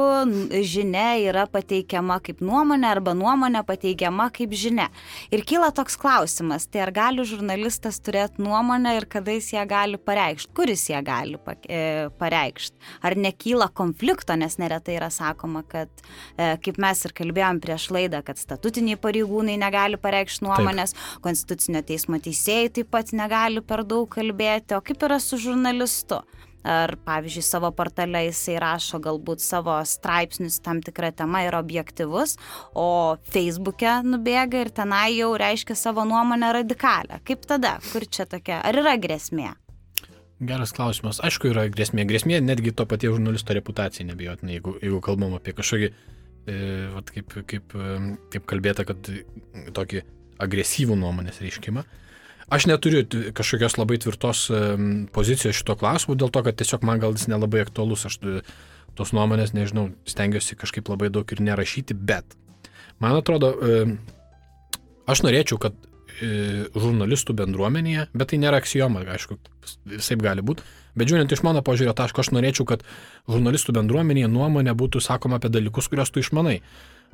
žinia 0.64 1.18
yra 1.18 1.42
pateikiama 1.50 2.20
kaip 2.24 2.38
nuomonė 2.40 2.86
arba 2.88 3.16
nuomonė 3.18 3.64
pateikiama 3.66 4.28
kaip 4.32 4.54
žinia. 4.56 4.86
Ir 5.34 5.42
kyla 5.44 5.72
toks 5.74 5.98
klausimas, 6.00 6.68
tai 6.70 6.84
ar 6.86 6.92
gali 6.94 7.26
žurnalistas 7.28 7.98
turėti 8.00 8.40
nuomonę 8.46 8.94
ir 9.00 9.08
kada 9.10 9.34
jis 9.34 9.50
ją 9.56 9.66
gali 9.68 9.98
pareikšti, 9.98 10.54
kuris 10.56 10.86
ją 10.92 11.02
gali 11.04 11.34
e, 11.66 11.82
pareikšti. 12.22 12.78
Ar 13.02 13.18
nekyla 13.18 13.68
konflikto, 13.74 14.38
nes 14.38 14.56
neretai 14.62 14.96
yra 15.00 15.10
sakoma, 15.12 15.64
kad, 15.68 15.90
e, 16.38 16.54
kaip 16.62 16.78
mes 16.80 17.04
ir 17.04 17.16
kalbėjom 17.20 17.60
prieš 17.66 17.90
laidą, 17.92 18.22
kad 18.24 18.40
statutiniai 18.40 19.02
pareigūnai 19.02 19.58
negali 19.60 19.98
pareikšti 20.00 20.46
nuomonės, 20.46 20.94
Taip. 20.94 21.20
konstitucinio 21.26 21.82
teismo 21.82 21.98
teismo 21.98 22.22
teisėjai 22.28 22.74
taip 22.78 22.92
pat 22.92 23.14
negali 23.16 23.64
per 23.64 23.84
daug 23.88 24.08
kalbėti, 24.12 24.76
o 24.76 24.84
kaip 24.84 25.08
yra 25.08 25.18
su 25.22 25.40
žurnalistu? 25.40 26.20
Ar, 26.68 26.90
pavyzdžiui, 27.06 27.44
savo 27.46 27.70
portale 27.72 28.24
jisai 28.26 28.58
rašo 28.60 28.98
galbūt 29.00 29.40
savo 29.40 29.76
straipsnius 29.86 30.58
tam 30.60 30.82
tikrą 30.84 31.12
temą 31.16 31.44
ir 31.46 31.54
objektivus, 31.56 32.34
o 32.74 33.16
Facebook'e 33.30 34.00
nubėga 34.04 34.64
ir 34.64 34.72
tenai 34.74 35.14
jau 35.14 35.30
reiškia 35.38 35.76
savo 35.78 36.04
nuomonę 36.04 36.50
radikalę. 36.58 37.22
Kaip 37.24 37.46
tada? 37.48 37.78
Kur 37.92 38.04
čia 38.04 38.26
tokia? 38.28 38.58
Ar 38.66 38.76
yra 38.82 38.96
grėsmė? 39.00 39.54
Geras 40.50 40.74
klausimas. 40.74 41.22
Aišku, 41.24 41.48
yra 41.54 41.64
grėsmė. 41.72 42.04
Grėsmė 42.10 42.42
netgi 42.44 42.74
to 42.76 42.84
paties 42.90 43.14
žurnalisto 43.14 43.54
reputacijai, 43.56 44.10
nebijotinai, 44.10 44.58
jeigu, 44.58 44.74
jeigu 44.82 45.00
kalbam 45.06 45.38
apie 45.38 45.54
kažkokį, 45.56 45.88
e, 46.50 46.58
vat, 46.92 47.14
kaip, 47.14 47.38
kaip, 47.54 47.78
kaip 48.34 48.50
kalbėta, 48.50 48.86
kad 48.86 49.08
tokį 49.78 50.04
agresyvų 50.42 50.98
nuomonės 50.98 51.40
reiškimą. 51.42 51.86
Aš 52.48 52.64
neturiu 52.64 53.04
kažkokios 53.36 53.76
labai 53.76 53.98
tvirtos 54.00 54.46
pozicijos 55.12 55.58
šito 55.58 55.76
klausimu, 55.76 56.16
dėl 56.16 56.30
to, 56.32 56.40
kad 56.46 56.56
tiesiog 56.56 56.84
man 56.86 57.00
gal 57.02 57.12
jis 57.12 57.28
nelabai 57.28 57.60
aktualus, 57.60 58.06
aš 58.08 58.16
e, 58.24 58.40
tos 58.96 59.12
nuomonės, 59.12 59.52
nežinau, 59.52 59.90
stengiuosi 60.08 60.56
kažkaip 60.56 60.88
labai 60.88 61.10
daug 61.12 61.28
ir 61.28 61.42
nerašyti, 61.44 61.92
bet 61.92 62.38
man 63.04 63.18
atrodo, 63.18 63.52
aš 65.06 65.22
norėčiau, 65.26 65.60
kad 65.60 65.76
e, 65.76 66.64
žurnalistų 66.72 67.36
bendruomenėje, 67.36 68.08
bet 68.16 68.32
tai 68.32 68.40
nėra 68.40 68.62
aksijoma, 68.62 69.04
aišku, 69.18 69.36
visai 69.92 70.16
gali 70.16 70.40
būti, 70.40 70.64
bet 70.96 71.12
žiūrint 71.12 71.36
iš 71.36 71.44
mano 71.44 71.60
požiūrio 71.66 71.92
taško, 72.00 72.24
aš 72.24 72.32
norėčiau, 72.32 72.64
kad 72.72 72.86
žurnalistų 73.28 73.76
bendruomenėje 73.76 74.32
nuomonė 74.32 74.72
būtų 74.72 75.04
sakoma 75.04 75.36
apie 75.36 75.52
dalykus, 75.52 75.92
kuriuos 75.92 76.16
tu 76.16 76.24
išmanai. 76.24 76.62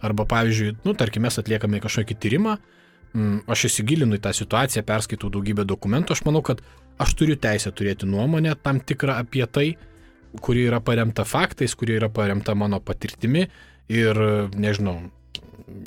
Arba, 0.04 0.26
pavyzdžiui, 0.30 0.76
nu, 0.86 0.94
tarkim, 0.98 1.26
mes 1.26 1.42
atliekame 1.42 1.82
kažkokį 1.82 2.16
tyrimą, 2.22 2.56
Mm, 2.58 2.83
aš 3.14 3.68
įsigilinu 3.68 4.18
į 4.18 4.22
tą 4.24 4.32
situaciją, 4.34 4.82
perskaitau 4.86 5.30
daugybę 5.32 5.64
dokumentų, 5.68 6.16
aš 6.16 6.24
manau, 6.26 6.42
kad 6.42 6.62
aš 6.98 7.14
turiu 7.18 7.36
teisę 7.38 7.70
turėti 7.74 8.08
nuomonę 8.10 8.54
tam 8.62 8.80
tikrą 8.82 9.20
apie 9.22 9.44
tai, 9.46 9.68
kuri 10.42 10.64
yra 10.66 10.80
paremta 10.82 11.24
faktais, 11.24 11.76
kuri 11.78 11.94
yra 12.00 12.10
paremta 12.10 12.56
mano 12.58 12.80
patirtimi 12.82 13.46
ir, 13.92 14.18
nežinau, 14.58 14.96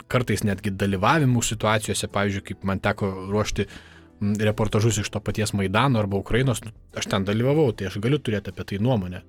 kartais 0.08 0.46
netgi 0.48 0.72
dalyvavimų 0.72 1.44
situacijose, 1.44 2.08
pavyzdžiui, 2.14 2.46
kaip 2.48 2.64
man 2.68 2.80
teko 2.84 3.10
ruošti 3.28 3.66
mm, 3.68 4.38
reportažus 4.48 5.02
iš 5.04 5.12
to 5.12 5.20
paties 5.24 5.52
Maidano 5.54 6.00
arba 6.00 6.20
Ukrainos, 6.22 6.64
nu, 6.64 6.72
aš 6.96 7.10
ten 7.12 7.28
dalyvavau, 7.28 7.74
tai 7.76 7.90
aš 7.92 8.00
galiu 8.04 8.22
turėti 8.24 8.54
apie 8.54 8.66
tai 8.72 8.80
nuomonę. 8.84 9.22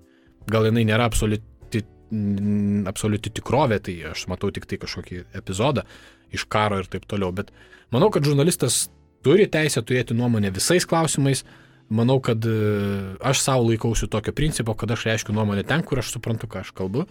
Gal 0.48 0.68
jinai 0.70 0.86
nėra 0.86 1.08
absoliuti, 1.10 1.82
mm, 2.14 2.86
absoliuti 2.90 3.34
tikrovė, 3.40 3.80
tai 3.82 3.98
aš 4.12 4.28
matau 4.30 4.54
tik 4.54 4.70
tai 4.70 4.78
kažkokį 4.86 5.24
epizodą 5.42 5.82
iš 6.32 6.46
karo 6.46 6.78
ir 6.78 6.88
taip 6.92 7.06
toliau, 7.08 7.32
bet 7.32 7.50
uh, 7.50 7.77
Manau, 7.94 8.10
kad 8.12 8.26
žurnalistas 8.26 8.88
turi 9.24 9.48
teisę 9.50 9.82
turėti 9.82 10.16
nuomonę 10.16 10.52
visais 10.54 10.86
klausimais. 10.88 11.44
Manau, 11.88 12.18
kad 12.20 12.44
e, 12.44 12.52
aš 13.24 13.40
savo 13.40 13.64
laikausi 13.70 14.10
tokio 14.12 14.34
principo, 14.36 14.74
kad 14.76 14.90
aš 14.92 15.06
reiškiu 15.08 15.32
nuomonę 15.32 15.64
ten, 15.64 15.80
kur 15.88 16.02
aš 16.02 16.12
suprantu, 16.12 16.50
ką 16.50 16.60
aš 16.60 16.74
kalbu. 16.76 17.06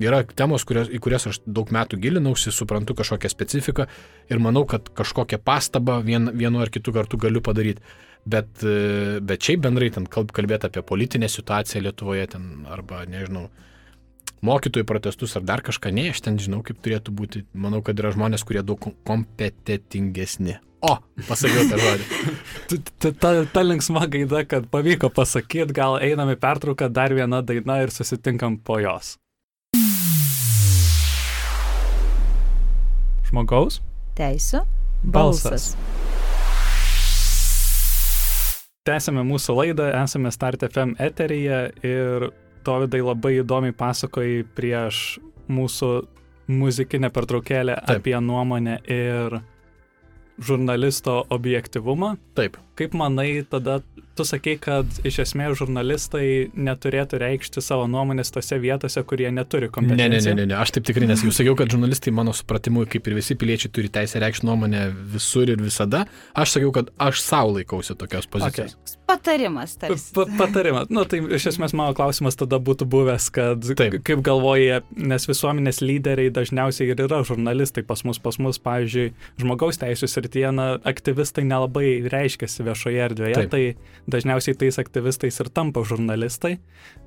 Yra 0.00 0.22
temos, 0.26 0.64
kurios, 0.66 0.88
į 0.90 0.98
kurias 1.04 1.28
aš 1.28 1.42
daug 1.44 1.68
metų 1.70 2.00
gilinausi, 2.02 2.50
suprantu 2.50 2.96
kažkokią 2.98 3.30
specifiką 3.30 3.84
ir 4.32 4.40
manau, 4.42 4.64
kad 4.66 4.88
kažkokią 4.96 5.38
pastabą 5.44 6.00
vien, 6.02 6.32
vienu 6.34 6.64
ar 6.64 6.72
kitu 6.72 6.94
kartu 6.96 7.20
galiu 7.20 7.44
padaryti. 7.44 7.84
Bet, 8.24 8.64
e, 8.64 9.20
bet 9.20 9.44
šiaip 9.44 9.60
bendrai 9.68 9.90
ten 9.92 10.08
kalbėti 10.08 10.70
apie 10.70 10.82
politinę 10.82 11.28
situaciją 11.28 11.84
Lietuvoje 11.84 12.26
ten, 12.32 12.48
arba, 12.72 13.04
nežinau, 13.04 13.50
mokytojų 14.44 14.86
protestus 14.88 15.34
ar 15.38 15.46
dar 15.46 15.62
kažką, 15.64 15.92
ne, 15.94 16.10
aš 16.12 16.22
ten 16.24 16.38
žinau, 16.40 16.60
kaip 16.66 16.80
turėtų 16.84 17.14
būti. 17.16 17.44
Manau, 17.56 17.80
kad 17.84 17.98
yra 18.00 18.12
žmonės, 18.14 18.44
kurie 18.46 18.62
daug 18.66 18.80
kompetitingesni. 19.08 20.58
O, 20.84 20.98
pasakiau 21.28 21.64
tą 21.70 21.78
žodį. 21.80 22.06
ta, 23.00 23.12
ta, 23.12 23.30
ta 23.48 23.64
linksma 23.64 24.04
gaida, 24.12 24.42
kad 24.48 24.68
pavyko 24.72 25.08
pasakyti, 25.16 25.72
gal 25.76 25.96
einam 25.96 26.34
į 26.34 26.36
pertrauką, 26.42 26.90
dar 26.92 27.14
viena 27.16 27.40
daina 27.40 27.80
ir 27.86 27.94
susitinkam 27.94 28.58
po 28.60 28.76
jos. 28.84 29.14
Žmogaus? 33.30 33.80
Teisų. 34.18 34.60
Balsas. 35.04 35.72
Tęsime 38.84 39.24
mūsų 39.24 39.56
laidą, 39.56 39.88
esame 40.04 40.28
Start 40.32 40.60
FM 40.68 40.98
eteryje 41.00 41.60
ir 41.88 42.26
Dovydai 42.64 43.02
labai 43.04 43.38
įdomiai 43.42 43.74
pasakojai 43.76 44.44
prieš 44.56 45.00
mūsų 45.52 45.90
muzikinę 46.48 47.10
pertraukėlę 47.12 47.76
Taip. 47.80 48.00
apie 48.00 48.16
nuomonę 48.20 48.78
ir 48.88 49.40
žurnalisto 50.38 51.22
objektivumą. 51.30 52.16
Taip. 52.34 52.58
Kaip 52.74 52.94
manai, 52.98 53.44
tada 53.48 53.80
tu 54.16 54.26
sakei, 54.26 54.56
kad 54.62 54.88
iš 55.06 55.20
esmės 55.24 55.56
žurnalistai 55.60 56.50
neturėtų 56.54 57.20
reikšti 57.22 57.62
savo 57.64 57.86
nuomonės 57.90 58.32
tose 58.34 58.58
vietose, 58.62 59.02
kurie 59.08 59.30
neturi 59.34 59.70
kompetencijos. 59.72 60.28
Ne, 60.30 60.34
ne, 60.34 60.46
ne, 60.46 60.48
ne, 60.52 60.58
aš 60.60 60.76
taip 60.76 60.88
tikrai 60.88 61.08
nesakiau. 61.10 61.34
Sakiau, 61.34 61.56
kad 61.58 61.72
žurnalistai, 61.74 62.14
mano 62.14 62.34
supratimu, 62.36 62.86
kaip 62.90 63.10
ir 63.10 63.18
visi 63.18 63.36
piliečiai, 63.38 63.72
turi 63.74 63.90
teisę 63.92 64.22
reikšti 64.22 64.46
nuomonę 64.48 64.86
visur 65.14 65.50
ir 65.50 65.62
visada. 65.62 66.04
Aš 66.38 66.58
sakiau, 66.58 66.74
kad 66.74 66.92
aš 67.02 67.22
savo 67.24 67.56
laikausi 67.58 67.96
tokios 67.98 68.30
pozicijos. 68.30 68.76
Okay. 68.78 69.00
Patarimas, 69.04 69.74
tarsi. 69.76 70.14
Pa 70.16 70.24
patarimas. 70.38 70.88
Na, 70.88 71.02
nu, 71.02 71.04
tai 71.08 71.20
iš 71.36 71.50
esmės 71.52 71.74
mano 71.76 71.92
klausimas 71.96 72.38
tada 72.40 72.56
būtų 72.62 72.86
buvęs, 72.88 73.26
kad 73.34 73.66
taip. 73.76 73.98
kaip 74.06 74.22
galvoji, 74.24 74.80
nes 74.96 75.28
visuomenės 75.28 75.82
lyderiai 75.84 76.32
dažniausiai 76.34 76.88
ir 76.94 77.02
yra 77.04 77.20
žurnalistai 77.26 77.84
pas 77.84 78.00
mus, 78.08 78.20
pas 78.22 78.38
mus, 78.40 78.60
pavyzdžiui, 78.64 79.10
žmogaus 79.42 79.80
teisų 79.82 80.08
srityje, 80.08 80.54
na, 80.56 80.68
aktyvistai 80.88 81.44
nelabai 81.44 81.98
reiškiasi 82.08 82.64
viešoje 82.64 83.04
erdvėje. 83.10 83.42
Taip. 83.42 83.52
Tai 83.52 84.03
dažniausiai 84.10 84.56
tais 84.58 84.78
aktyvistais 84.80 85.40
ir 85.40 85.50
tampa 85.54 85.84
žurnalistai, 85.86 86.58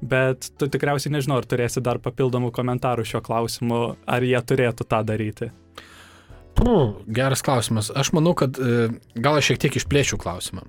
bet 0.01 0.49
tu 0.57 0.69
tikriausiai 0.71 1.13
nežinau, 1.17 1.39
ar 1.41 1.47
turėsi 1.49 1.83
dar 1.85 2.01
papildomų 2.03 2.51
komentarų 2.55 3.05
šio 3.07 3.21
klausimu, 3.25 3.81
ar 4.07 4.25
jie 4.25 4.39
turėtų 4.41 4.87
tą 4.89 5.03
daryti. 5.07 5.51
Puh, 6.57 6.97
geras 7.05 7.43
klausimas. 7.45 7.91
Aš 7.93 8.11
manau, 8.17 8.33
kad 8.37 8.57
e, 8.57 8.87
gal 9.13 9.37
aš 9.37 9.51
šiek 9.51 9.59
tiek 9.65 9.77
išplėčiau 9.77 10.17
klausimą. 10.21 10.65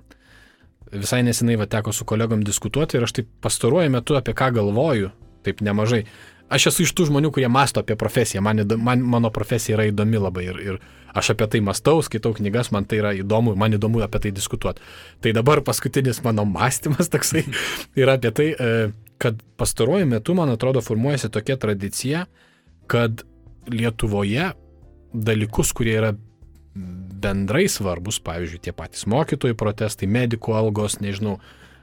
Visai 0.93 1.23
nesenai 1.25 1.57
va 1.57 1.65
teko 1.69 1.93
su 1.93 2.05
kolegom 2.09 2.43
diskutuoti 2.45 2.97
ir 2.97 3.05
aš 3.05 3.15
taip 3.19 3.31
pastaruoju 3.41 3.93
metu 3.93 4.17
apie 4.17 4.35
ką 4.37 4.51
galvoju, 4.57 5.09
taip 5.45 5.63
nemažai. 5.65 6.03
Aš 6.49 6.69
esu 6.71 6.85
iš 6.85 6.93
tų 6.97 7.09
žmonių, 7.09 7.31
kurie 7.33 7.49
masto 7.51 7.83
apie 7.83 7.97
profesiją, 7.99 8.41
man, 8.45 8.63
man 8.77 9.03
mano 9.15 9.31
profesija 9.33 9.77
yra 9.77 9.87
įdomi 9.89 10.21
labai 10.21 10.45
ir, 10.49 10.61
ir 10.63 10.79
aš 11.17 11.33
apie 11.33 11.47
tai 11.53 11.61
mastau, 11.65 12.01
skaitau 12.05 12.33
knygas, 12.37 12.71
man 12.75 12.87
tai 12.89 13.01
yra 13.01 13.13
įdomu, 13.17 13.55
man 13.59 13.75
įdomu 13.77 14.03
apie 14.05 14.21
tai 14.25 14.33
diskutuoti. 14.35 14.83
Tai 15.23 15.33
dabar 15.37 15.63
paskutinis 15.65 16.23
mano 16.25 16.45
mąstymas 16.49 17.09
toksai 17.13 17.45
yra 17.97 18.17
apie 18.19 18.33
tai, 18.35 18.49
e, 18.53 18.89
kad 19.21 19.41
pastaruoju 19.59 20.07
metu, 20.09 20.35
man 20.37 20.53
atrodo, 20.53 20.83
formuojasi 20.85 21.31
tokia 21.33 21.59
tradicija, 21.59 22.25
kad 22.89 23.25
Lietuvoje 23.69 24.47
dalykus, 25.13 25.73
kurie 25.77 25.93
yra 25.99 26.13
bendrai 27.19 27.67
svarbus, 27.69 28.17
pavyzdžiui, 28.23 28.61
tie 28.63 28.73
patys 28.73 29.05
mokytojų 29.09 29.57
protestai, 29.59 30.07
medikų 30.09 30.55
algos, 30.57 30.97
nežinau, 31.03 31.37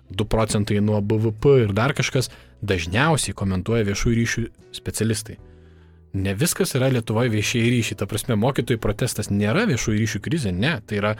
2 0.06 0.26
procentai 0.30 0.78
nuo 0.80 1.00
BVP 1.02 1.56
ir 1.64 1.72
dar 1.74 1.94
kažkas, 1.96 2.30
dažniausiai 2.64 3.36
komentuoja 3.36 3.86
viešųjų 3.86 4.18
ryšių 4.20 4.44
specialistai. 4.76 5.38
Ne 6.16 6.32
viskas 6.38 6.72
yra 6.78 6.88
Lietuvoje 6.92 7.32
viešieji 7.34 7.72
ryšiai, 7.74 7.98
ta 8.00 8.06
prasme, 8.08 8.38
mokytojų 8.40 8.80
protestas 8.80 9.28
nėra 9.28 9.66
viešųjų 9.68 9.98
ryšių 10.00 10.20
krizė, 10.24 10.52
ne, 10.52 10.78
tai 10.86 11.00
yra 11.02 11.16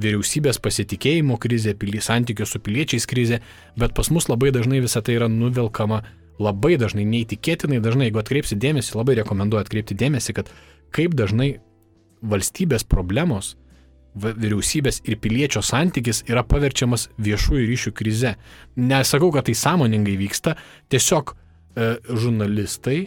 vyriausybės 0.00 0.60
pasitikėjimo 0.62 1.36
krizė, 1.42 1.74
santykių 1.74 2.46
su 2.46 2.60
piliečiais 2.62 3.06
krizė, 3.06 3.42
bet 3.76 3.94
pas 3.94 4.08
mus 4.14 4.28
labai 4.30 4.52
dažnai 4.54 4.80
visa 4.80 5.02
tai 5.02 5.18
yra 5.18 5.28
nuvelkama 5.28 6.02
labai 6.38 6.76
dažnai, 6.78 7.04
neįtikėtinai 7.04 7.80
dažnai, 7.82 8.08
jeigu 8.08 8.22
atkreipsi 8.22 8.56
dėmesį, 8.56 8.94
labai 8.96 9.18
rekomenduoju 9.18 9.66
atkreipti 9.66 9.98
dėmesį, 9.98 10.36
kad 10.38 10.52
kaip 10.94 11.16
dažnai 11.18 11.58
valstybės 12.22 12.86
problemos, 12.86 13.56
vyriausybės 14.18 15.02
ir 15.06 15.18
piliečio 15.22 15.62
santykis 15.64 16.24
yra 16.30 16.42
paverčiamas 16.46 17.08
viešųjų 17.22 17.66
ryšių 17.68 17.92
krize. 17.96 18.34
Nesakau, 18.80 19.30
kad 19.34 19.46
tai 19.48 19.54
sąmoningai 19.58 20.16
vyksta, 20.18 20.56
tiesiog 20.90 21.34
e, 21.34 21.94
žurnalistai 22.08 22.98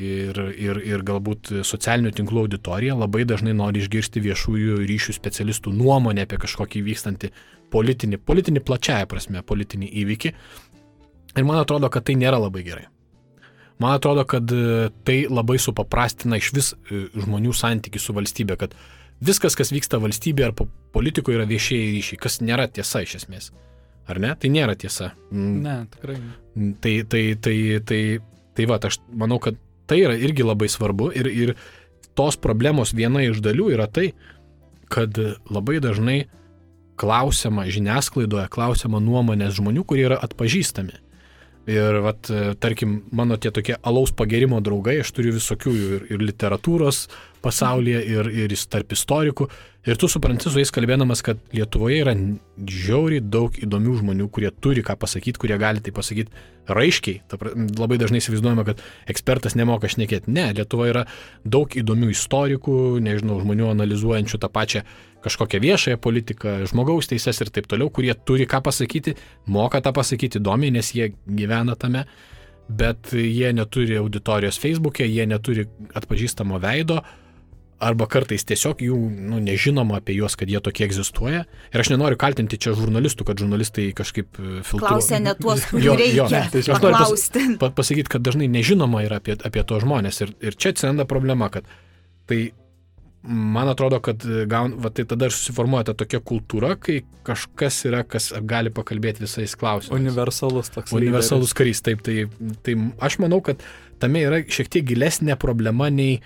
ir, 0.00 0.40
ir, 0.54 0.80
ir 0.86 1.04
galbūt 1.06 1.52
socialinių 1.66 2.12
tinklų 2.16 2.46
auditorija 2.46 2.96
labai 2.98 3.26
dažnai 3.28 3.54
nori 3.56 3.82
išgirsti 3.82 4.22
viešųjų 4.24 4.80
ryšių 4.88 5.16
specialistų 5.16 5.74
nuomonę 5.76 6.24
apie 6.26 6.38
kažkokį 6.40 6.84
vykstantį 6.86 7.32
politinį, 7.70 8.20
politinį 8.26 8.62
plačiaja 8.66 9.08
prasme, 9.10 9.42
politinį 9.46 9.90
įvykį. 10.04 10.32
Ir 11.36 11.46
man 11.46 11.60
atrodo, 11.60 11.90
kad 11.92 12.06
tai 12.08 12.16
nėra 12.18 12.40
labai 12.40 12.64
gerai. 12.66 12.88
Man 13.80 13.96
atrodo, 13.96 14.26
kad 14.28 14.50
e, 14.52 14.90
tai 15.06 15.22
labai 15.30 15.56
supaprastina 15.62 16.36
iš 16.40 16.50
vis 16.52 16.72
e, 16.74 17.06
žmonių 17.16 17.54
santykių 17.56 18.02
su 18.02 18.16
valstybė, 18.16 18.58
kad 18.60 18.74
viskas, 19.24 19.56
kas 19.58 19.72
vyksta 19.74 20.00
valstybėje 20.02 20.50
ar 20.50 20.54
politikoje 20.94 21.38
yra 21.38 21.48
viešieji 21.48 21.92
ryšiai, 21.96 22.20
kas 22.20 22.40
nėra 22.44 22.68
tiesa 22.72 23.04
iš 23.04 23.20
esmės. 23.22 23.50
Ar 24.10 24.18
ne? 24.22 24.32
Tai 24.34 24.50
nėra 24.50 24.74
tiesa. 24.78 25.12
Mm. 25.30 25.58
Ne, 25.64 25.76
tikrai. 25.92 26.16
Mm, 26.56 26.72
tai, 26.82 26.94
tai, 27.06 27.24
tai, 27.38 27.56
tai, 27.86 28.00
tai 28.58 28.66
va, 28.70 28.80
aš 28.82 28.98
manau, 29.12 29.38
kad 29.42 29.58
tai 29.90 30.00
yra 30.02 30.16
irgi 30.18 30.46
labai 30.46 30.70
svarbu 30.70 31.10
ir, 31.18 31.30
ir 31.30 31.54
tos 32.18 32.38
problemos 32.40 32.94
viena 32.96 33.22
iš 33.22 33.42
dalių 33.44 33.70
yra 33.76 33.86
tai, 33.90 34.10
kad 34.90 35.14
labai 35.50 35.78
dažnai 35.82 36.24
klausiama 37.00 37.64
žiniasklaidoje, 37.70 38.48
klausiama 38.52 39.00
nuomonės 39.00 39.54
žmonių, 39.60 39.86
kurie 39.88 40.04
yra 40.10 40.18
atpažįstami. 40.20 40.98
Ir, 41.70 42.00
vat, 42.02 42.28
tarkim, 42.60 43.02
mano 43.14 43.36
tie 43.40 43.52
tokie 43.54 43.76
alaus 43.86 44.10
pagerimo 44.16 44.58
draugai, 44.64 44.98
aš 45.04 45.12
turiu 45.14 45.36
visokių 45.36 45.72
ir, 45.76 46.06
ir 46.16 46.24
literatūros 46.24 47.04
pasaulyje, 47.44 48.00
ir, 48.14 48.30
ir 48.44 48.54
tarp 48.70 48.94
istorikų. 48.96 49.48
Ir 49.88 49.96
tu 49.96 50.10
supranti 50.12 50.50
su 50.50 50.60
jais 50.60 50.72
kalbėdamas, 50.76 51.22
kad 51.24 51.38
Lietuvoje 51.56 52.02
yra 52.02 52.12
žiauriai 52.68 53.22
daug 53.24 53.54
įdomių 53.56 53.94
žmonių, 54.02 54.26
kurie 54.28 54.50
turi 54.52 54.84
ką 54.84 54.98
pasakyti, 55.00 55.40
kurie 55.40 55.56
gali 55.60 55.80
tai 55.80 55.94
pasakyti 55.96 56.28
raiškiai. 56.68 57.22
Ta, 57.30 57.38
labai 57.80 57.96
dažnai 58.00 58.20
įsivaizduojama, 58.20 58.66
kad 58.68 58.82
ekspertas 59.08 59.56
nemoka 59.56 59.88
šnekėti. 59.88 60.28
Ne, 60.36 60.50
Lietuvoje 60.58 60.92
yra 60.92 61.06
daug 61.48 61.72
įdomių 61.80 62.10
istorikų, 62.12 62.74
nežinau, 63.06 63.38
žmonių 63.40 63.70
analizuojančių 63.72 64.42
tą 64.42 64.52
pačią 64.52 64.84
kažkokią 65.24 65.60
viešąją 65.64 66.00
politiką, 66.00 66.58
žmogaus 66.68 67.08
teises 67.08 67.40
ir 67.40 67.52
taip 67.52 67.68
toliau, 67.70 67.88
kurie 67.92 68.12
turi 68.14 68.46
ką 68.48 68.60
pasakyti, 68.64 69.16
moka 69.48 69.80
tą 69.84 69.92
pasakyti 69.96 70.40
įdomiai, 70.40 70.72
nes 70.76 70.92
jie 70.96 71.10
gyvena 71.24 71.76
tame, 71.76 72.04
bet 72.68 73.12
jie 73.16 73.52
neturi 73.56 73.98
auditorijos 74.00 74.60
Facebook'e, 74.62 75.08
jie 75.08 75.26
neturi 75.28 75.66
atpažįstamo 75.96 76.60
veido, 76.62 77.00
arba 77.80 78.06
kartais 78.10 78.44
tiesiog 78.48 78.82
jų 78.84 78.96
nu, 79.30 79.40
nežinoma 79.42 79.98
apie 80.00 80.14
juos, 80.18 80.36
kad 80.38 80.50
jie 80.52 80.60
tokie 80.62 80.84
egzistuoja. 80.86 81.44
Ir 81.72 81.82
aš 81.82 81.92
nenoriu 81.94 82.18
kaltinti 82.20 82.58
čia 82.60 82.74
žurnalistų, 82.78 83.26
kad 83.28 83.40
žurnalistai 83.40 83.88
kažkaip 83.96 84.38
e, 84.38 84.62
filtruoja. 84.66 84.96
Klausia 84.96 85.20
ne 85.24 85.34
tuos, 85.38 85.64
kurių 85.70 85.96
reikia. 85.98 86.18
Jo, 86.20 86.28
tai 86.52 86.62
aš 86.62 86.72
noriu 86.84 86.96
pas, 87.00 87.28
pa, 87.62 87.70
pasakyti, 87.80 88.12
kad 88.12 88.24
dažnai 88.26 88.50
nežinoma 88.52 89.04
yra 89.06 89.20
apie, 89.22 89.38
apie 89.40 89.64
to 89.66 89.80
žmonės. 89.82 90.20
Ir, 90.26 90.34
ir 90.44 90.58
čia 90.60 90.74
atsiranda 90.74 91.08
problema, 91.08 91.48
kad 91.52 91.68
tai 92.30 92.50
man 93.22 93.68
atrodo, 93.68 94.00
kad 94.04 94.24
gaun, 94.48 94.74
va, 94.80 94.90
tai 94.94 95.04
tada 95.08 95.28
susiformuoja 95.32 95.90
ta 95.90 95.94
tokia 96.02 96.22
kultūra, 96.24 96.72
kai 96.80 97.02
kažkas 97.26 97.82
yra, 97.88 98.02
kas 98.08 98.30
gali 98.48 98.72
pakalbėti 98.72 99.24
visais 99.26 99.56
klausimais. 99.60 100.00
Universalus 100.00 100.72
toks. 100.72 100.94
Universalus 100.96 101.52
karys, 101.56 101.82
taip. 101.84 102.04
Tai, 102.06 102.24
tai 102.64 102.76
aš 103.04 103.18
manau, 103.22 103.42
kad 103.44 103.64
tame 104.00 104.24
yra 104.24 104.40
šiek 104.44 104.72
tiek 104.72 104.86
gilesnė 104.88 105.36
problema 105.40 105.90
nei 105.92 106.20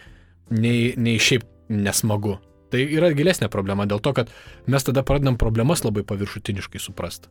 nei, 0.51 0.95
nei 0.97 1.21
šiaip 1.21 1.47
nesmagu. 1.73 2.39
Tai 2.73 2.83
yra 2.83 3.13
gilesnė 3.15 3.49
problema 3.53 3.87
dėl 3.87 4.03
to, 4.03 4.13
kad 4.17 4.31
mes 4.67 4.85
tada 4.87 5.05
pradedam 5.07 5.39
problemas 5.39 5.85
labai 5.85 6.03
paviršutiniškai 6.09 6.83
suprasti. 6.83 7.31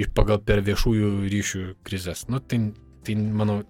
Ir 0.00 0.10
pagal 0.16 0.40
per 0.42 0.64
viešųjų 0.66 1.10
ryšių 1.30 1.62
krizės. 1.86 2.24
Nu, 2.32 2.40
tai, 2.40 2.72
tai 3.06 3.14
manau, 3.16 3.60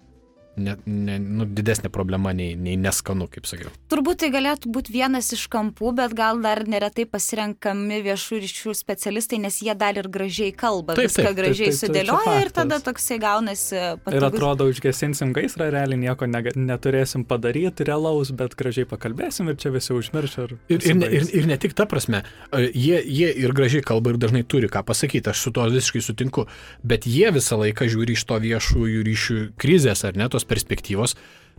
ne, 0.57 0.75
ne, 0.85 1.17
nu, 1.19 1.45
didesnė 1.45 1.91
problema 1.93 2.33
nei, 2.35 2.55
nei 2.59 2.75
neskanu, 2.79 3.27
kaip 3.31 3.47
sakiau. 3.49 3.71
Turbūt 3.91 4.21
tai 4.23 4.31
galėtų 4.33 4.71
būti 4.73 4.93
vienas 4.93 5.31
iš 5.35 5.45
kampų, 5.51 5.93
bet 5.97 6.15
gal 6.17 6.41
dar 6.43 6.63
neretai 6.69 7.05
pasirenkami 7.09 8.01
viešų 8.05 8.41
ryšių 8.43 8.75
specialistai, 8.77 9.41
nes 9.43 9.61
jie 9.63 9.75
dar 9.77 9.99
ir 9.99 10.09
gražiai 10.11 10.51
kalba, 10.55 10.95
taip, 10.97 11.09
viską 11.09 11.27
taip, 11.29 11.37
gražiai 11.39 11.71
taip, 11.71 11.77
taip, 11.77 11.81
sudėlioja 11.81 12.27
taip, 12.27 12.45
ir 12.45 12.53
tada 12.59 12.79
toksai 12.83 13.19
gaunasi. 13.23 13.79
Patogus. 14.03 14.17
Ir 14.17 14.27
atrodo, 14.27 14.67
užgesinsim 14.71 15.33
gaisrą, 15.35 15.69
realiai 15.73 16.01
nieko 16.03 16.29
ne, 16.29 16.43
neturėsim 16.55 17.25
padaryti 17.27 17.87
realaus, 17.87 18.33
bet 18.35 18.55
gražiai 18.59 18.87
pakalbėsim 18.89 19.51
ir 19.51 19.59
čia 19.61 19.73
visi 19.73 19.95
užmirš. 19.95 20.37
Ir, 20.45 20.55
ir, 20.71 20.85
ir, 20.93 21.05
ir, 21.19 21.29
ir 21.41 21.49
ne 21.49 21.59
tik 21.61 21.75
ta 21.77 21.87
prasme, 21.89 22.23
jie, 22.51 22.99
jie 22.99 23.31
ir 23.43 23.55
gražiai 23.55 23.85
kalba 23.85 24.13
ir 24.13 24.21
dažnai 24.21 24.43
turi 24.47 24.69
ką 24.71 24.83
pasakyti, 24.87 25.31
aš 25.31 25.47
su 25.47 25.53
to 25.55 25.65
visiškai 25.71 26.03
sutinku, 26.03 26.47
bet 26.83 27.07
jie 27.09 27.31
visą 27.33 27.59
laiką 27.61 27.87
žiūri 27.91 28.15
iš 28.17 28.25
to 28.29 28.39
viešųjų 28.43 29.03
ryšių 29.07 29.39
krizės 29.61 30.03
ar 30.07 30.17
ne 30.19 30.27
tos 30.31 30.40
perspektyvos, 30.47 31.15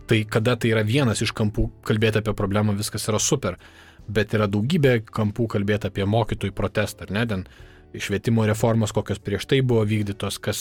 tai 0.09 0.23
kada 0.29 0.55
tai 0.59 0.73
yra 0.73 0.83
vienas 0.87 1.21
iš 1.23 1.33
kampų 1.35 1.69
kalbėti 1.87 2.21
apie 2.21 2.35
problemą, 2.37 2.75
viskas 2.77 3.07
yra 3.11 3.21
super. 3.21 3.59
Bet 4.03 4.33
yra 4.35 4.49
daugybė 4.51 4.97
kampų 5.07 5.47
kalbėti 5.53 5.87
apie 5.87 6.07
mokytojų 6.09 6.55
protestą, 6.57 7.07
ar 7.07 7.13
ne, 7.15 7.23
ten 7.29 7.45
švietimo 7.93 8.43
reformos, 8.49 8.91
kokios 8.91 9.21
prieš 9.21 9.45
tai 9.47 9.61
buvo 9.61 9.85
vykdytos, 9.87 10.39
kas, 10.43 10.59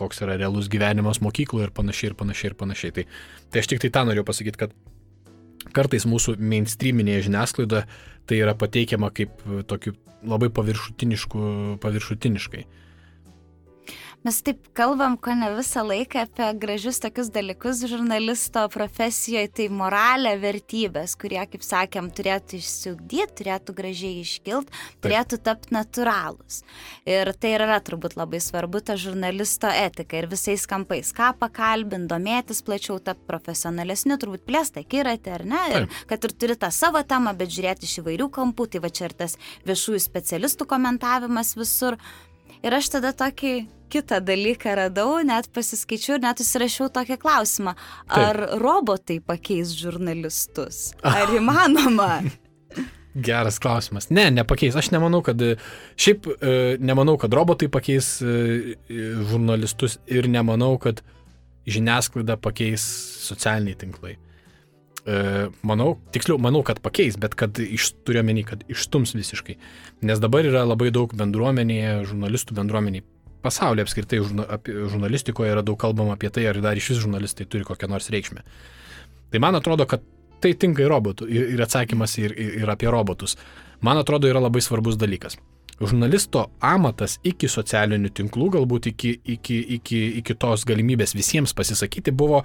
koks 0.00 0.24
yra 0.24 0.38
realus 0.40 0.70
gyvenimas 0.72 1.20
mokykloje 1.22 1.68
ir 1.68 1.74
panašiai, 1.76 2.10
ir 2.10 2.16
panašiai, 2.18 2.50
ir 2.50 2.56
panašiai. 2.58 2.94
Tai, 2.96 3.04
tai 3.52 3.62
aš 3.62 3.70
tik 3.70 3.84
tai 3.84 3.92
tą 3.94 4.06
noriu 4.08 4.24
pasakyti, 4.26 4.62
kad 4.64 4.74
kartais 5.76 6.08
mūsų 6.08 6.38
mainstreaminėje 6.40 7.26
žiniasklaidoje 7.28 7.84
tai 8.30 8.40
yra 8.40 8.56
pateikiama 8.56 9.12
kaip 9.14 9.44
tokiu 9.68 9.92
labai 10.26 10.50
paviršutiniškai. 10.52 12.64
Mes 14.20 14.36
taip 14.44 14.66
kalbam, 14.76 15.14
ko 15.16 15.32
ne 15.32 15.46
visą 15.56 15.80
laiką 15.88 16.26
apie 16.26 16.46
gražius 16.60 16.98
tokius 17.00 17.30
dalykus 17.32 17.78
žurnalisto 17.88 18.66
profesijoje, 18.68 19.48
tai 19.56 19.68
moralė, 19.72 20.34
vertybės, 20.42 21.14
kurie, 21.16 21.38
kaip 21.48 21.64
sakėm, 21.64 22.10
turėtų 22.12 22.58
išsiugdyti, 22.58 23.38
turėtų 23.38 23.76
gražiai 23.78 24.18
iškilti, 24.20 24.76
turėtų 25.00 25.38
tapti 25.46 25.72
natūralūs. 25.72 26.60
Ir 27.08 27.32
tai 27.40 27.54
yra 27.56 27.80
turbūt 27.80 28.18
labai 28.20 28.42
svarbu, 28.44 28.84
ta 28.84 28.98
žurnalisto 29.00 29.72
etika 29.72 30.20
ir 30.20 30.28
visais 30.28 30.68
kampais, 30.68 31.14
ką 31.16 31.32
pakalbint, 31.40 32.04
domėtis 32.12 32.60
plačiau, 32.68 33.00
tapti 33.00 33.24
profesionalesniu, 33.24 34.20
turbūt 34.20 34.44
plėsti 34.44 34.84
akiratį, 34.84 35.36
ar 35.38 35.48
ne? 35.48 35.64
Ir 35.72 35.90
kad 36.12 36.28
ir 36.28 36.36
turi 36.36 36.60
tą 36.60 36.68
savo 36.68 37.00
temą, 37.00 37.32
bet 37.40 37.56
žiūrėti 37.56 37.88
iš 37.88 38.02
įvairių 38.04 38.28
kampų, 38.36 38.68
tai 38.68 38.84
va 38.84 38.92
čia 38.92 39.08
ir 39.08 39.16
tas 39.24 39.40
viešųjų 39.64 40.04
specialistų 40.10 40.68
komentavimas 40.68 41.56
visur. 41.56 41.96
Ir 42.60 42.76
aš 42.76 42.98
tada 42.98 43.16
tokį 43.16 43.79
kitą 43.90 44.20
dalyką 44.24 44.76
radau, 44.78 45.18
net 45.26 45.50
pasiskaičiau 45.54 46.18
ir 46.18 46.24
net 46.24 46.42
įsirašiau 46.44 46.90
tokį 46.94 47.18
klausimą. 47.22 47.74
Ar 48.08 48.38
Taip. 48.44 48.54
robotai 48.62 49.18
pakeis 49.24 49.74
žurnalistus? 49.78 50.90
Ar 51.02 51.34
įmanoma? 51.36 52.12
Geras 53.14 53.58
klausimas. 53.58 54.06
Ne, 54.14 54.28
nepakeis. 54.30 54.76
Aš 54.78 54.92
nemanau, 54.94 55.18
kad 55.26 55.40
šiaip 55.98 56.28
e, 56.30 56.56
nemanau, 56.78 57.16
kad 57.18 57.34
robotai 57.34 57.66
pakeis 57.72 58.20
e, 58.22 58.76
žurnalistus 59.32 59.98
ir 60.06 60.30
nemanau, 60.30 60.76
kad 60.78 61.02
žiniasklaida 61.70 62.38
pakeis 62.40 62.84
socialiniai 63.26 63.78
tinklai. 63.80 64.14
E, 65.10 65.48
manau, 65.66 65.94
tiksliau, 66.14 66.38
manau, 66.42 66.62
kad 66.66 66.78
pakeis, 66.84 67.18
bet 67.20 67.34
kad 67.38 67.58
iš, 67.58 67.90
turiu 68.06 68.22
menį, 68.26 68.44
kad 68.52 68.62
išstums 68.70 69.16
visiškai. 69.18 69.58
Nes 70.06 70.22
dabar 70.22 70.46
yra 70.46 70.62
labai 70.68 70.92
daug 70.94 71.10
bendruomenėje, 71.16 71.96
žurnalistų 72.12 72.60
bendruomeniai 72.60 73.06
pasaulyje 73.42 73.86
apskritai 73.86 74.20
žurna, 74.22 74.46
apie, 74.56 74.74
žurnalistikoje 74.92 75.52
yra 75.54 75.64
daug 75.66 75.78
kalbama 75.80 76.16
apie 76.16 76.30
tai, 76.34 76.46
ar 76.50 76.60
dar 76.64 76.78
iš 76.78 76.92
vis 76.92 77.02
žurnalistai 77.04 77.48
turi 77.50 77.66
kokią 77.68 77.88
nors 77.90 78.10
reikšmę. 78.12 78.44
Tai 79.30 79.42
man 79.42 79.58
atrodo, 79.58 79.86
kad 79.86 80.04
tai 80.40 80.54
tinka 80.58 80.84
ir 80.84 80.90
robotų, 80.90 81.28
ir, 81.30 81.62
atsakymas 81.64 82.16
ir, 82.20 82.34
ir, 82.34 82.60
ir 82.62 82.72
apie 82.72 82.90
robotus. 82.90 83.36
Man 83.84 84.00
atrodo, 84.00 84.28
yra 84.30 84.42
labai 84.42 84.62
svarbus 84.64 84.98
dalykas. 85.00 85.38
Žurnalisto 85.80 86.50
amatas 86.60 87.16
iki 87.24 87.48
socialinių 87.48 88.10
tinklų, 88.16 88.50
galbūt 88.58 88.90
iki, 88.90 89.14
iki, 89.36 89.60
iki, 89.76 90.00
iki 90.20 90.36
tos 90.36 90.66
galimybės 90.68 91.14
visiems 91.16 91.54
pasisakyti, 91.56 92.12
buvo 92.12 92.42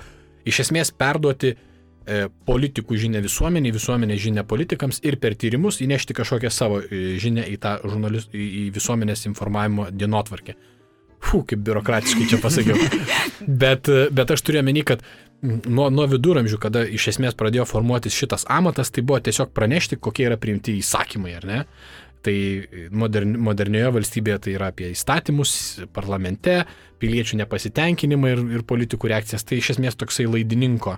iš 0.48 0.62
esmės 0.64 0.94
perduoti 0.96 1.52
e, 1.52 2.30
politikų 2.48 3.00
žinę 3.02 3.20
visuomeniai, 3.26 3.74
visuomenės 3.76 4.22
žinę 4.24 4.46
politikams 4.48 5.02
ir 5.04 5.20
per 5.20 5.36
tyrimus 5.36 5.82
įnešti 5.84 6.16
kažkokią 6.16 6.54
savo 6.54 6.80
e, 6.80 7.18
žinę 7.20 7.44
į 7.52 7.60
tą 7.66 7.76
žurnalist, 7.84 8.32
į, 8.32 8.46
į 8.62 8.64
visuomenės 8.78 9.28
informavimo 9.28 9.90
dienotvarkę. 9.92 10.56
Fū, 11.26 11.42
kaip 11.50 11.62
biurokratiškai 11.66 12.28
čia 12.30 12.40
pasakiau. 12.42 12.78
bet, 13.64 13.90
bet 14.14 14.34
aš 14.36 14.44
turiu 14.46 14.62
omeny, 14.62 14.84
kad 14.86 15.04
nuo, 15.44 15.90
nuo 15.94 16.06
viduramžių, 16.10 16.60
kada 16.62 16.84
iš 16.86 17.10
esmės 17.16 17.38
pradėjo 17.38 17.66
formuotis 17.70 18.16
šitas 18.16 18.46
amatas, 18.52 18.92
tai 18.94 19.04
buvo 19.06 19.20
tiesiog 19.24 19.54
pranešti, 19.56 20.00
kokie 20.02 20.28
yra 20.30 20.40
priimti 20.42 20.78
įsakymai, 20.80 21.36
ar 21.40 21.48
ne? 21.50 21.62
Tai 22.26 22.36
modern, 22.98 23.36
modernioje 23.46 23.92
valstybėje 24.00 24.40
tai 24.46 24.56
yra 24.56 24.72
apie 24.74 24.90
įstatymus, 24.96 25.52
parlamente, 25.94 26.64
piliečių 27.02 27.42
nepasitenkinimą 27.44 28.32
ir, 28.34 28.42
ir 28.58 28.66
politikų 28.66 29.12
reakcijas. 29.12 29.46
Tai 29.46 29.60
iš 29.62 29.76
esmės 29.76 30.00
toksai 30.00 30.26
laidininko, 30.30 30.96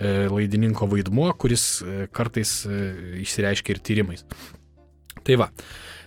e, 0.00 0.14
laidininko 0.32 0.88
vaidmuo, 0.90 1.28
kuris 1.38 1.68
e, 1.84 2.08
kartais 2.14 2.56
e, 2.66 2.80
išsireiškia 3.22 3.76
ir 3.76 3.82
tyrimais. 3.86 4.26
Tai 5.24 5.38
va, 5.44 5.50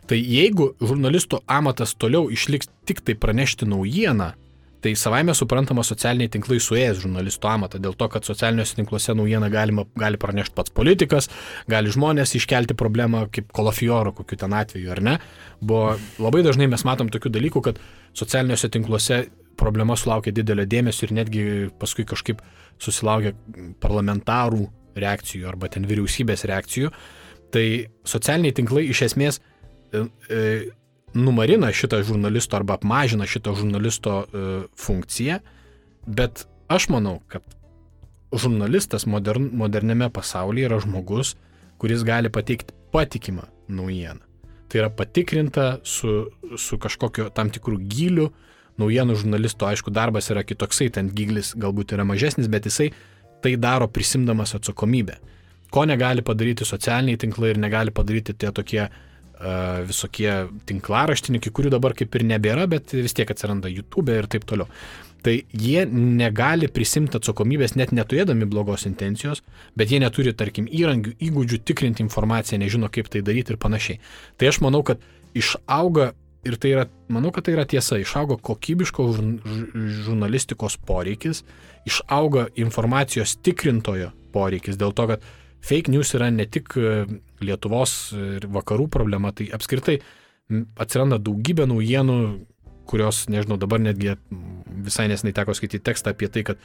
tai 0.07 0.19
jeigu 0.23 0.71
žurnalisto 0.81 1.41
amatas 1.47 1.95
toliau 1.95 2.31
išliks 2.33 2.71
tik 2.87 3.03
tai 3.05 3.15
pranešti 3.19 3.67
naujieną, 3.69 4.33
Tai 4.81 4.93
savaime 4.95 5.33
suprantama 5.33 5.81
socialiniai 5.81 6.29
tinklai 6.29 6.59
suėjęs 6.61 6.99
žurnalisto 7.01 7.49
amatą, 7.49 7.79
dėl 7.81 7.95
to, 7.97 8.05
kad 8.13 8.27
socialiniuose 8.27 8.77
tinkluose 8.77 9.15
naujieną 9.17 9.49
galima, 9.49 9.87
gali 9.97 10.19
pranešti 10.21 10.53
pats 10.55 10.73
politikas, 10.73 11.29
gali 11.67 11.89
žmonės 11.93 12.35
iškelti 12.37 12.77
problemą 12.77 13.23
kaip 13.33 13.49
kolafioro 13.57 14.13
kokiu 14.19 14.37
ten 14.43 14.53
atveju, 14.53 14.91
ar 14.93 15.01
ne. 15.01 15.15
Buvo 15.59 15.95
labai 16.21 16.43
dažnai 16.45 16.69
mes 16.69 16.85
matom 16.85 17.09
tokių 17.09 17.33
dalykų, 17.39 17.63
kad 17.65 17.81
socialiniuose 18.21 18.69
tinkluose 18.77 19.19
problema 19.57 19.97
sulaukia 19.97 20.35
didelio 20.37 20.67
dėmesio 20.69 21.07
ir 21.07 21.15
netgi 21.23 21.45
paskui 21.81 22.05
kažkaip 22.05 22.45
susilaukia 22.77 23.33
parlamentarų 23.81 24.69
reakcijų 24.97 25.49
arba 25.49 25.71
ten 25.73 25.89
vyriausybės 25.89 26.45
reakcijų. 26.45 26.93
Tai 27.49 27.67
socialiniai 28.05 28.53
tinklai 28.53 28.85
iš 28.91 29.07
esmės 29.09 29.41
numarina 31.17 31.71
šitą 31.73 32.01
žurnalisto 32.03 32.55
arba 32.55 32.73
apmažina 32.73 33.25
šito 33.25 33.55
žurnalisto 33.55 34.19
e, 34.21 34.47
funkciją, 34.77 35.39
bet 36.05 36.45
aš 36.67 36.89
manau, 36.89 37.19
kad 37.27 37.43
žurnalistas 38.31 39.05
modern, 39.05 39.49
moderniame 39.53 40.09
pasaulyje 40.13 40.69
yra 40.69 40.79
žmogus, 40.83 41.35
kuris 41.77 42.03
gali 42.03 42.29
pateikti 42.29 42.75
patikimą 42.91 43.47
naujieną. 43.67 44.23
Tai 44.67 44.81
yra 44.81 44.89
patikrinta 44.91 45.77
su, 45.83 46.27
su 46.59 46.77
kažkokiu 46.77 47.29
tam 47.35 47.51
tikrų 47.53 47.79
giliu. 47.87 48.31
Naujienų 48.77 49.15
žurnalisto, 49.17 49.65
aišku, 49.65 49.89
darbas 49.89 50.27
yra 50.29 50.43
kitoksai, 50.45 50.91
ten 50.93 51.07
giglis 51.09 51.55
galbūt 51.57 51.95
yra 51.95 52.03
mažesnis, 52.05 52.49
bet 52.51 52.67
jisai 52.67 52.91
tai 53.41 53.55
daro 53.57 53.87
prisimdamas 53.89 54.53
atsakomybę. 54.53 55.15
Ko 55.73 55.85
negali 55.89 56.21
padaryti 56.21 56.67
socialiniai 56.67 57.17
tinklai 57.17 57.55
ir 57.55 57.61
negali 57.63 57.93
padaryti 57.95 58.35
tie 58.37 58.51
tokie 58.53 58.83
uh, 58.83 58.99
visokie 59.87 60.31
tinklaraštininkai, 60.69 61.51
kurių 61.53 61.73
dabar 61.75 61.93
kaip 61.97 62.15
ir 62.17 62.25
nebėra, 62.25 62.65
bet 62.69 62.95
vis 62.97 63.13
tiek 63.17 63.29
atsiranda 63.29 63.69
YouTube 63.69 64.15
ir 64.15 64.29
taip 64.31 64.47
toliau. 64.49 64.69
Tai 65.25 65.33
jie 65.51 65.81
negali 65.89 66.69
prisimti 66.71 67.17
atsakomybės 67.19 67.75
net 67.75 67.91
neturėdami 67.95 68.47
blogos 68.49 68.85
intencijos, 68.87 69.41
bet 69.77 69.91
jie 69.91 69.99
neturi, 69.99 70.33
tarkim, 70.37 70.69
įrankių, 70.69 71.15
įgūdžių 71.27 71.59
tikrinti 71.67 72.05
informaciją, 72.05 72.61
nežino 72.61 72.89
kaip 72.93 73.09
tai 73.11 73.23
daryti 73.25 73.53
ir 73.53 73.59
panašiai. 73.61 73.99
Tai 74.37 74.51
aš 74.51 74.61
manau, 74.63 74.83
kad 74.87 75.01
išauga, 75.37 76.11
ir 76.47 76.55
tai 76.61 76.71
yra, 76.75 76.85
manau, 77.11 77.33
kad 77.35 77.47
tai 77.47 77.57
yra 77.57 77.65
tiesa, 77.69 77.97
išauga 77.99 78.37
kokybiško 78.45 79.07
žurnalistikos 80.05 80.77
poreikis, 80.87 81.43
išauga 81.89 82.47
informacijos 82.61 83.35
tikrintojo 83.43 84.13
poreikis 84.33 84.79
dėl 84.79 84.95
to, 84.95 85.09
kad 85.11 85.27
fake 85.65 85.91
news 85.93 86.13
yra 86.17 86.29
ne 86.33 86.45
tik 86.49 86.77
e, 86.77 86.93
Lietuvos 87.43 87.91
ir 88.17 88.47
vakarų 88.49 88.87
problema, 88.89 89.29
tai 89.35 89.51
apskritai 89.53 89.99
atsiranda 90.79 91.19
daugybė 91.21 91.67
naujienų, 91.69 92.17
kurios, 92.87 93.25
nežinau, 93.29 93.59
dabar 93.59 93.81
netgi 93.83 94.15
visai 94.87 95.07
nesnai 95.11 95.33
teko 95.35 95.55
skaityti 95.57 95.83
tekstą 95.89 96.13
apie 96.15 96.29
tai, 96.31 96.43
kad 96.47 96.61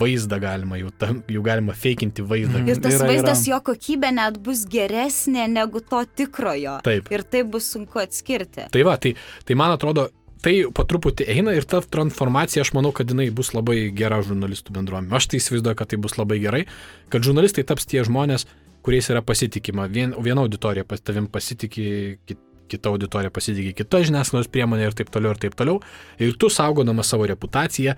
vaizdą 0.00 0.40
galima, 0.42 0.78
jau, 0.80 0.90
tam, 0.98 1.20
jau 1.30 1.42
galima 1.46 1.74
feikinti 1.76 2.24
vaizdą. 2.26 2.64
Ir 2.66 2.80
tas 2.82 2.96
yra, 2.96 3.10
vaizdas, 3.12 3.44
yra. 3.44 3.52
jo 3.52 3.58
kokybė 3.68 4.10
net 4.16 4.40
bus 4.42 4.64
geresnė 4.70 5.46
negu 5.52 5.82
to 5.84 6.00
tikrojo. 6.18 6.78
Taip. 6.86 7.12
Ir 7.14 7.22
tai 7.22 7.44
bus 7.46 7.68
sunku 7.74 8.02
atskirti. 8.02 8.66
Tai 8.74 8.86
va, 8.88 8.96
tai, 8.98 9.14
tai 9.46 9.58
man 9.58 9.76
atrodo, 9.76 10.08
tai 10.42 10.54
po 10.74 10.84
truputį 10.88 11.26
eina 11.32 11.54
ir 11.56 11.66
ta 11.68 11.80
transformacija, 11.82 12.62
aš 12.64 12.72
manau, 12.76 12.92
kad 12.94 13.10
jinai 13.10 13.28
bus 13.34 13.52
labai 13.56 13.88
gera 13.96 14.20
žurnalistų 14.24 14.74
bendruomenė. 14.76 15.14
Aš 15.18 15.30
tai 15.32 15.40
įsivaizduoju, 15.42 15.78
kad 15.78 15.90
tai 15.90 15.98
bus 16.02 16.16
labai 16.18 16.38
gerai, 16.42 16.64
kad 17.12 17.26
žurnalistai 17.26 17.64
taps 17.68 17.88
tie 17.90 18.04
žmonės, 18.06 18.46
kuriais 18.86 19.10
yra 19.12 19.22
pasitikima. 19.26 19.88
Vien, 19.92 20.14
viena 20.24 20.44
auditorija 20.44 20.86
pas 20.88 21.02
tavim 21.02 21.26
pasitikė, 21.32 21.88
kit, 22.28 22.40
kita 22.70 22.92
auditorija 22.92 23.32
pasitikė 23.34 23.74
kita 23.80 24.02
žiniasklaidos 24.06 24.50
priemonė 24.52 24.88
ir 24.90 24.96
taip 24.96 25.12
toliau 25.12 25.34
ir 25.34 25.42
taip 25.42 25.58
toliau. 25.58 25.82
Ir 26.22 26.36
tu 26.38 26.50
saugodama 26.52 27.04
savo 27.06 27.26
reputaciją, 27.28 27.96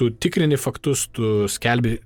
tu 0.00 0.10
tikrini 0.10 0.58
faktus, 0.60 1.06
tu 1.14 1.46
skelbi 1.52 1.98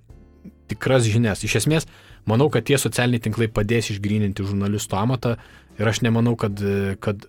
tikras 0.70 1.07
žinias. 1.09 1.45
Iš 1.47 1.61
esmės, 1.62 1.87
manau, 2.28 2.51
kad 2.53 2.66
tie 2.68 2.78
socialiniai 2.78 3.22
tinklai 3.22 3.49
padės 3.51 3.93
išgryninti 3.95 4.47
žurnalisto 4.47 4.99
amatą 5.01 5.37
ir 5.78 5.89
aš 5.89 6.03
nemanau, 6.07 6.37
kad, 6.39 6.61
kad, 7.03 7.24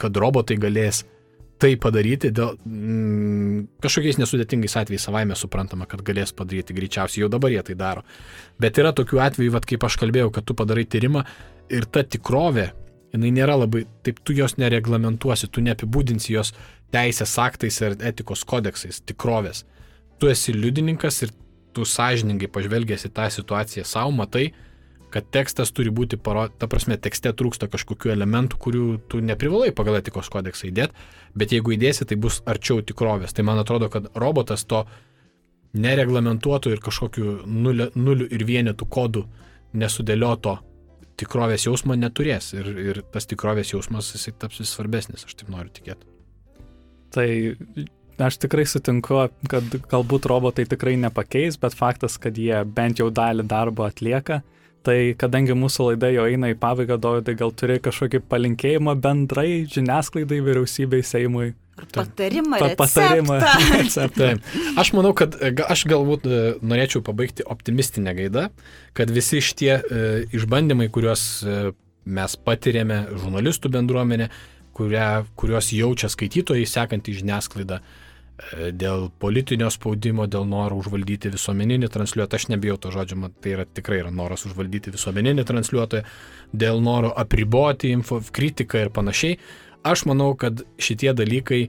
kad 0.00 0.20
robotai 0.20 0.56
galės 0.60 1.02
uh, 1.02 1.16
tai 1.60 1.74
padaryti, 1.80 2.30
dėl, 2.34 2.56
mm, 2.64 3.80
kažkokiais 3.84 4.18
nesudėtingais 4.20 4.76
atvejais 4.80 5.04
savaime 5.06 5.36
suprantama, 5.36 5.86
kad 5.90 6.02
galės 6.06 6.32
padaryti 6.36 6.76
greičiausiai, 6.76 7.24
jau 7.24 7.30
dabar 7.32 7.52
jie 7.52 7.62
tai 7.66 7.76
daro. 7.78 8.04
Bet 8.60 8.80
yra 8.80 8.94
tokių 8.96 9.20
atvejų, 9.26 9.54
vat, 9.56 9.68
kaip 9.68 9.84
aš 9.84 9.98
kalbėjau, 10.00 10.30
kad 10.34 10.48
tu 10.48 10.56
padarai 10.56 10.86
tyrimą 10.88 11.24
ir 11.70 11.86
ta 11.86 12.02
tikrovė, 12.02 12.70
jinai 13.12 13.32
nėra 13.36 13.58
labai, 13.60 13.84
taip 14.06 14.22
tu 14.24 14.34
jos 14.36 14.56
nereglamentuosi, 14.60 15.50
tu 15.52 15.62
neapibūdinsi 15.66 16.32
jos 16.32 16.54
teisės 16.94 17.36
aktais 17.38 17.80
ir 17.84 17.98
etikos 18.00 18.44
kodeksais 18.48 19.02
tikrovės. 19.06 19.64
Tu 20.18 20.30
esi 20.32 20.54
liudininkas 20.56 21.22
ir 21.26 21.34
tu 21.76 21.86
sąžiningai 21.86 22.50
pažvelgęs 22.50 23.06
į 23.06 23.12
tą 23.14 23.28
situaciją 23.30 23.86
savo, 23.86 24.10
matai, 24.16 24.50
kad 25.12 25.26
tekstas 25.34 25.72
turi 25.74 25.92
būti 25.94 26.18
parodytas, 26.20 26.58
ta 26.62 26.68
prasme, 26.70 26.96
tekste 27.00 27.32
trūksta 27.36 27.68
kažkokių 27.72 28.12
elementų, 28.14 28.58
kurių 28.62 28.86
tu 29.10 29.20
neprivalai 29.24 29.70
pagal 29.76 30.00
etikos 30.00 30.30
kodeksą 30.32 30.70
įdėti, 30.70 31.06
bet 31.34 31.54
jeigu 31.54 31.76
įdėsi, 31.76 32.06
tai 32.08 32.18
bus 32.20 32.40
arčiau 32.48 32.84
tikrovės. 32.86 33.34
Tai 33.36 33.46
man 33.48 33.60
atrodo, 33.62 33.90
kad 33.92 34.10
robotas 34.18 34.64
to 34.70 34.84
nereglamentuotų 35.74 36.74
ir 36.74 36.82
kažkokiu 36.82 37.36
nuliu, 37.46 37.90
nuliu 37.94 38.26
ir 38.30 38.44
vienetų 38.46 38.88
kodų 38.90 39.26
nesudėlioto 39.78 40.58
tikrovės 41.20 41.66
jausmo 41.66 41.94
neturės 41.98 42.52
ir, 42.56 42.68
ir 42.90 43.02
tas 43.12 43.28
tikrovės 43.30 43.74
jausmas 43.74 44.10
jisai 44.14 44.32
taps 44.40 44.62
vis 44.62 44.72
svarbesnis, 44.74 45.26
aš 45.26 45.36
taip 45.36 45.52
noriu 45.52 45.72
tikėti. 45.74 46.08
Tai 47.14 47.26
aš 48.26 48.38
tikrai 48.44 48.64
sutinku, 48.68 49.18
kad 49.50 49.76
galbūt 49.90 50.28
robotai 50.30 50.66
tikrai 50.70 50.96
nepakeis, 51.00 51.58
bet 51.60 51.76
faktas, 51.76 52.16
kad 52.22 52.38
jie 52.38 52.62
bent 52.64 53.02
jau 53.02 53.10
dalį 53.14 53.46
darbo 53.50 53.86
atlieka, 53.88 54.40
Tai 54.86 54.96
kadangi 55.20 55.52
mūsų 55.58 55.90
laida 55.90 56.08
jau 56.08 56.24
eina 56.30 56.48
į 56.54 56.56
pabaigą, 56.60 56.96
Dovydai, 57.00 57.34
gal 57.36 57.52
turi 57.52 57.76
kažkokį 57.84 58.22
palinkėjimą 58.30 58.94
bendrai 59.04 59.66
žiniasklaidai, 59.68 60.38
vyriausybei, 60.46 61.02
Seimui? 61.04 61.50
Patarimą. 61.92 62.58
Pa, 62.60 62.70
patarimą. 62.80 63.36
Receptą. 63.74 64.30
Aš 64.80 64.92
manau, 64.96 65.12
kad 65.16 65.36
aš 65.40 65.86
galbūt 65.88 66.26
e, 66.28 66.40
norėčiau 66.60 67.00
pabaigti 67.04 67.44
optimistinę 67.48 68.12
gaidą, 68.18 68.48
kad 68.96 69.12
visi 69.12 69.40
šitie 69.44 69.72
e, 69.78 70.02
išbandymai, 70.36 70.90
kuriuos 70.92 71.24
e, 71.40 71.56
mes 72.04 72.36
patiriame, 72.44 73.02
žurnalistų 73.22 73.72
bendruomenė, 73.72 74.28
kurią, 74.76 75.08
kuriuos 75.40 75.72
jaučia 75.76 76.12
skaitytojai, 76.12 76.68
sekantį 76.68 77.16
žiniasklaidą, 77.22 77.80
e, 77.80 78.09
dėl 78.72 79.08
politinio 79.20 79.68
spaudimo, 79.72 80.26
dėl 80.30 80.46
noro 80.48 80.78
užvaldyti 80.80 81.32
visuomeninį 81.34 81.90
transliuotoją, 81.92 82.40
aš 82.40 82.48
nebijau 82.52 82.78
to 82.80 82.92
žodžio, 82.94 83.18
man 83.20 83.34
tai 83.42 83.54
yra 83.56 83.66
tikrai 83.66 84.00
yra 84.02 84.12
noras 84.14 84.46
užvaldyti 84.48 84.92
visuomeninį 84.94 85.44
transliuotoją, 85.48 86.06
dėl 86.52 86.80
noro 86.84 87.12
apriboti 87.16 87.92
info, 87.94 88.20
kritiką 88.32 88.86
ir 88.86 88.92
panašiai. 88.94 89.38
Aš 89.86 90.04
manau, 90.08 90.32
kad 90.36 90.62
šitie 90.80 91.12
dalykai 91.16 91.62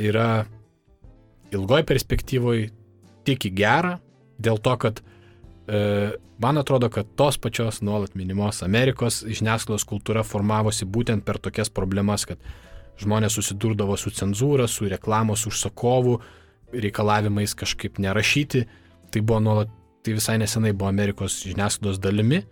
yra 0.00 0.44
ilgoj 1.54 1.84
perspektyvoje 1.86 2.70
tik 3.24 3.48
į 3.48 3.54
gerą, 3.56 3.96
dėl 4.42 4.60
to, 4.62 4.74
kad 4.80 5.00
e, 5.00 6.12
man 6.42 6.60
atrodo, 6.60 6.90
kad 6.92 7.08
tos 7.16 7.38
pačios 7.38 7.80
nuolat 7.84 8.16
minimos 8.18 8.62
Amerikos 8.66 9.22
žiniasklaidos 9.28 9.86
kultūra 9.88 10.24
formavosi 10.26 10.88
būtent 10.88 11.24
per 11.24 11.38
tokias 11.42 11.70
problemas, 11.72 12.26
kad 12.28 12.40
žmonės 13.02 13.38
susidurdavo 13.38 13.96
su 13.98 14.12
cenzūra, 14.14 14.68
su 14.70 14.88
reklamos 14.90 15.46
užsakovų, 15.50 16.18
reikalavimais 16.84 17.54
kažkaip 17.58 18.00
nerašyti. 18.02 18.64
Tai 19.14 19.22
buvo 19.22 19.40
nuolat, 19.42 19.72
tai 20.04 20.16
visai 20.16 20.38
nesenai 20.42 20.74
buvo 20.74 20.90
Amerikos 20.90 21.40
žiniasklaidos 21.46 22.00
dalimi, 22.02 22.42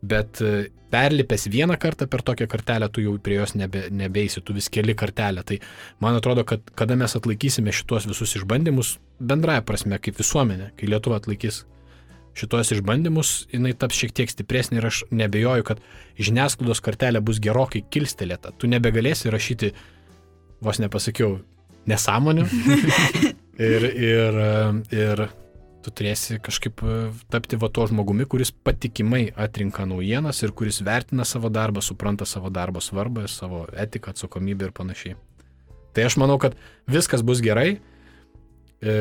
bet 0.00 0.40
e, 0.44 0.68
perlipęs 0.92 1.46
vieną 1.52 1.76
kartą 1.80 2.08
per 2.10 2.22
tokią 2.26 2.48
kartelę, 2.50 2.88
tu 2.88 3.02
jau 3.04 3.16
prie 3.22 3.38
jos 3.40 3.54
nebe, 3.54 3.86
nebeisi, 3.90 4.42
tu 4.42 4.54
vis 4.56 4.68
keli 4.72 4.94
kartelę. 4.94 5.44
Tai 5.46 5.58
man 6.00 6.16
atrodo, 6.18 6.44
kad 6.44 6.64
kada 6.76 6.96
mes 6.96 7.16
atlaikysime 7.16 7.72
šitos 7.72 8.08
visus 8.10 8.36
išbandymus, 8.40 8.96
bendraja 9.20 9.64
prasme, 9.66 9.98
kaip 10.02 10.18
visuomenė, 10.20 10.72
kai 10.76 10.90
Lietuva 10.90 11.20
atlaikys 11.20 11.64
šitos 12.38 12.72
išbandymus, 12.76 13.32
jinai 13.52 13.72
taps 13.78 13.98
šiek 14.00 14.14
tiek 14.16 14.32
stipresnė 14.32 14.80
ir 14.80 14.88
aš 14.90 15.02
nebejoju, 15.10 15.66
kad 15.66 15.82
žiniasklaidos 16.20 16.82
kartelė 16.84 17.22
bus 17.24 17.40
gerokai 17.42 17.82
kilstelėta. 17.92 18.54
Tu 18.58 18.70
nebegalėsi 18.70 19.32
rašyti, 19.32 19.72
vos 20.64 20.80
nepasakiau, 20.82 21.40
nesąmonių. 21.90 22.46
ir, 23.72 23.86
ir, 23.90 24.40
ir 24.94 25.26
tu 25.84 25.92
turėsi 25.96 26.38
kažkaip 26.44 26.82
e, 26.84 26.98
tapti 27.32 27.58
va 27.60 27.70
to 27.72 27.86
žmogumi, 27.88 28.26
kuris 28.28 28.52
patikimai 28.52 29.30
atrinka 29.40 29.86
naujienas 29.88 30.42
ir 30.44 30.52
kuris 30.56 30.82
vertina 30.84 31.24
savo 31.28 31.50
darbą, 31.52 31.82
supranta 31.84 32.28
savo 32.28 32.52
darbo 32.52 32.82
svarbą, 32.84 33.26
savo 33.28 33.64
etiką, 33.72 34.12
atsakomybę 34.12 34.68
ir 34.68 34.74
panašiai. 34.76 35.16
Tai 35.96 36.06
aš 36.06 36.18
manau, 36.20 36.38
kad 36.42 36.54
viskas 36.90 37.24
bus 37.26 37.42
gerai. 37.42 37.80
E, 38.80 38.92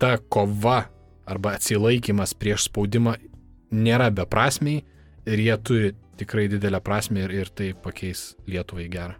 ta 0.00 0.16
kova 0.28 0.84
arba 1.26 1.56
atsilaikimas 1.58 2.34
prieš 2.38 2.68
spaudimą 2.68 3.16
nėra 3.74 4.10
beprasmiai 4.14 4.84
ir 5.26 5.44
jie 5.46 5.58
turi 5.64 5.92
tikrai 6.18 6.48
didelę 6.48 6.80
prasme 6.84 7.24
ir, 7.24 7.34
ir 7.34 7.50
tai 7.50 7.72
pakeis 7.74 8.34
Lietuvai 8.46 8.88
gerą. 8.92 9.18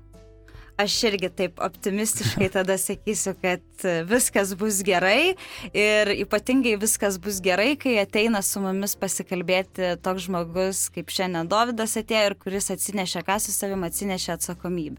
Aš 0.75 0.95
irgi 1.07 1.29
taip 1.31 1.61
optimistiškai 1.63 2.49
tada 2.57 2.75
sakysiu, 2.79 3.37
kad 3.39 3.85
viskas 4.11 4.57
bus 4.59 4.81
gerai 4.87 5.37
ir 5.71 6.11
ypatingai 6.17 6.75
viskas 6.83 7.19
bus 7.23 7.39
gerai, 7.43 7.77
kai 7.79 7.95
ateina 8.03 8.43
su 8.43 8.63
mumis 8.63 8.97
pasikalbėti 8.99 9.95
toks 10.03 10.27
žmogus, 10.27 10.89
kaip 10.95 11.15
šiandien 11.15 11.51
Davidas 11.51 11.95
atėjo 12.01 12.33
ir 12.33 12.39
kuris 12.43 12.73
atsinešė, 12.75 13.23
ką 13.27 13.39
su 13.43 13.55
savim 13.55 13.87
atsinešė 13.87 14.35
atsakomybę. 14.35 14.99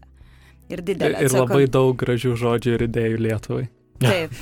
Ir 0.72 0.82
didelė. 0.82 1.20
Ir 1.22 1.36
labai 1.36 1.66
daug 1.70 1.92
gražių 2.00 2.32
žodžių 2.40 2.72
ir 2.74 2.86
idėjų 2.88 3.20
Lietuvai. 3.28 3.66
Taip. 4.02 4.34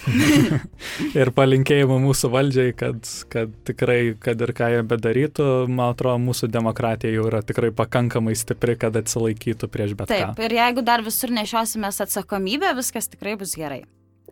ir 1.20 1.30
palinkėjimų 1.36 1.98
mūsų 2.04 2.30
valdžiai, 2.32 2.74
kad, 2.78 3.10
kad 3.32 3.52
tikrai, 3.68 3.98
kad 4.20 4.40
ir 4.44 4.54
ką 4.56 4.70
jie 4.74 4.80
bedarytų, 4.90 5.48
man 5.70 5.94
atrodo, 5.94 6.18
mūsų 6.24 6.50
demokratija 6.54 7.14
jau 7.14 7.28
yra 7.30 7.42
tikrai 7.46 7.70
pakankamai 7.74 8.36
stipri, 8.38 8.78
kad 8.80 8.96
atsilaikytų 9.00 9.70
prieš 9.70 9.94
bet 9.98 10.10
Taip, 10.10 10.22
ką. 10.22 10.32
Taip, 10.34 10.46
ir 10.48 10.56
jeigu 10.58 10.86
dar 10.86 11.04
visur 11.06 11.34
nešiosimės 11.34 12.02
atsakomybę, 12.06 12.74
viskas 12.78 13.10
tikrai 13.12 13.36
bus 13.40 13.54
gerai. 13.58 13.84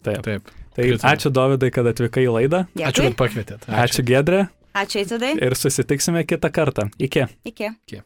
Taip. 0.03 0.25
Taip. 0.27 0.51
Tai 0.73 0.89
ačiū 1.12 1.31
Dovydai, 1.35 1.68
kad 1.75 1.87
atvykai 1.91 2.25
į 2.27 2.33
laidą. 2.39 2.64
Dėkui. 2.73 2.89
Ačiū, 2.89 3.07
kad 3.11 3.18
pakvietėt. 3.20 3.68
Ačiū, 3.68 3.83
ačiū 3.85 4.07
Gedrė. 4.09 4.47
Ačiū 4.73 5.03
Eitidai. 5.03 5.35
Ir 5.37 5.57
susitiksime 5.59 6.25
kitą 6.25 6.49
kartą. 6.49 6.89
Iki. 6.97 7.27
Iki. 7.45 7.75
Iki. 7.85 8.03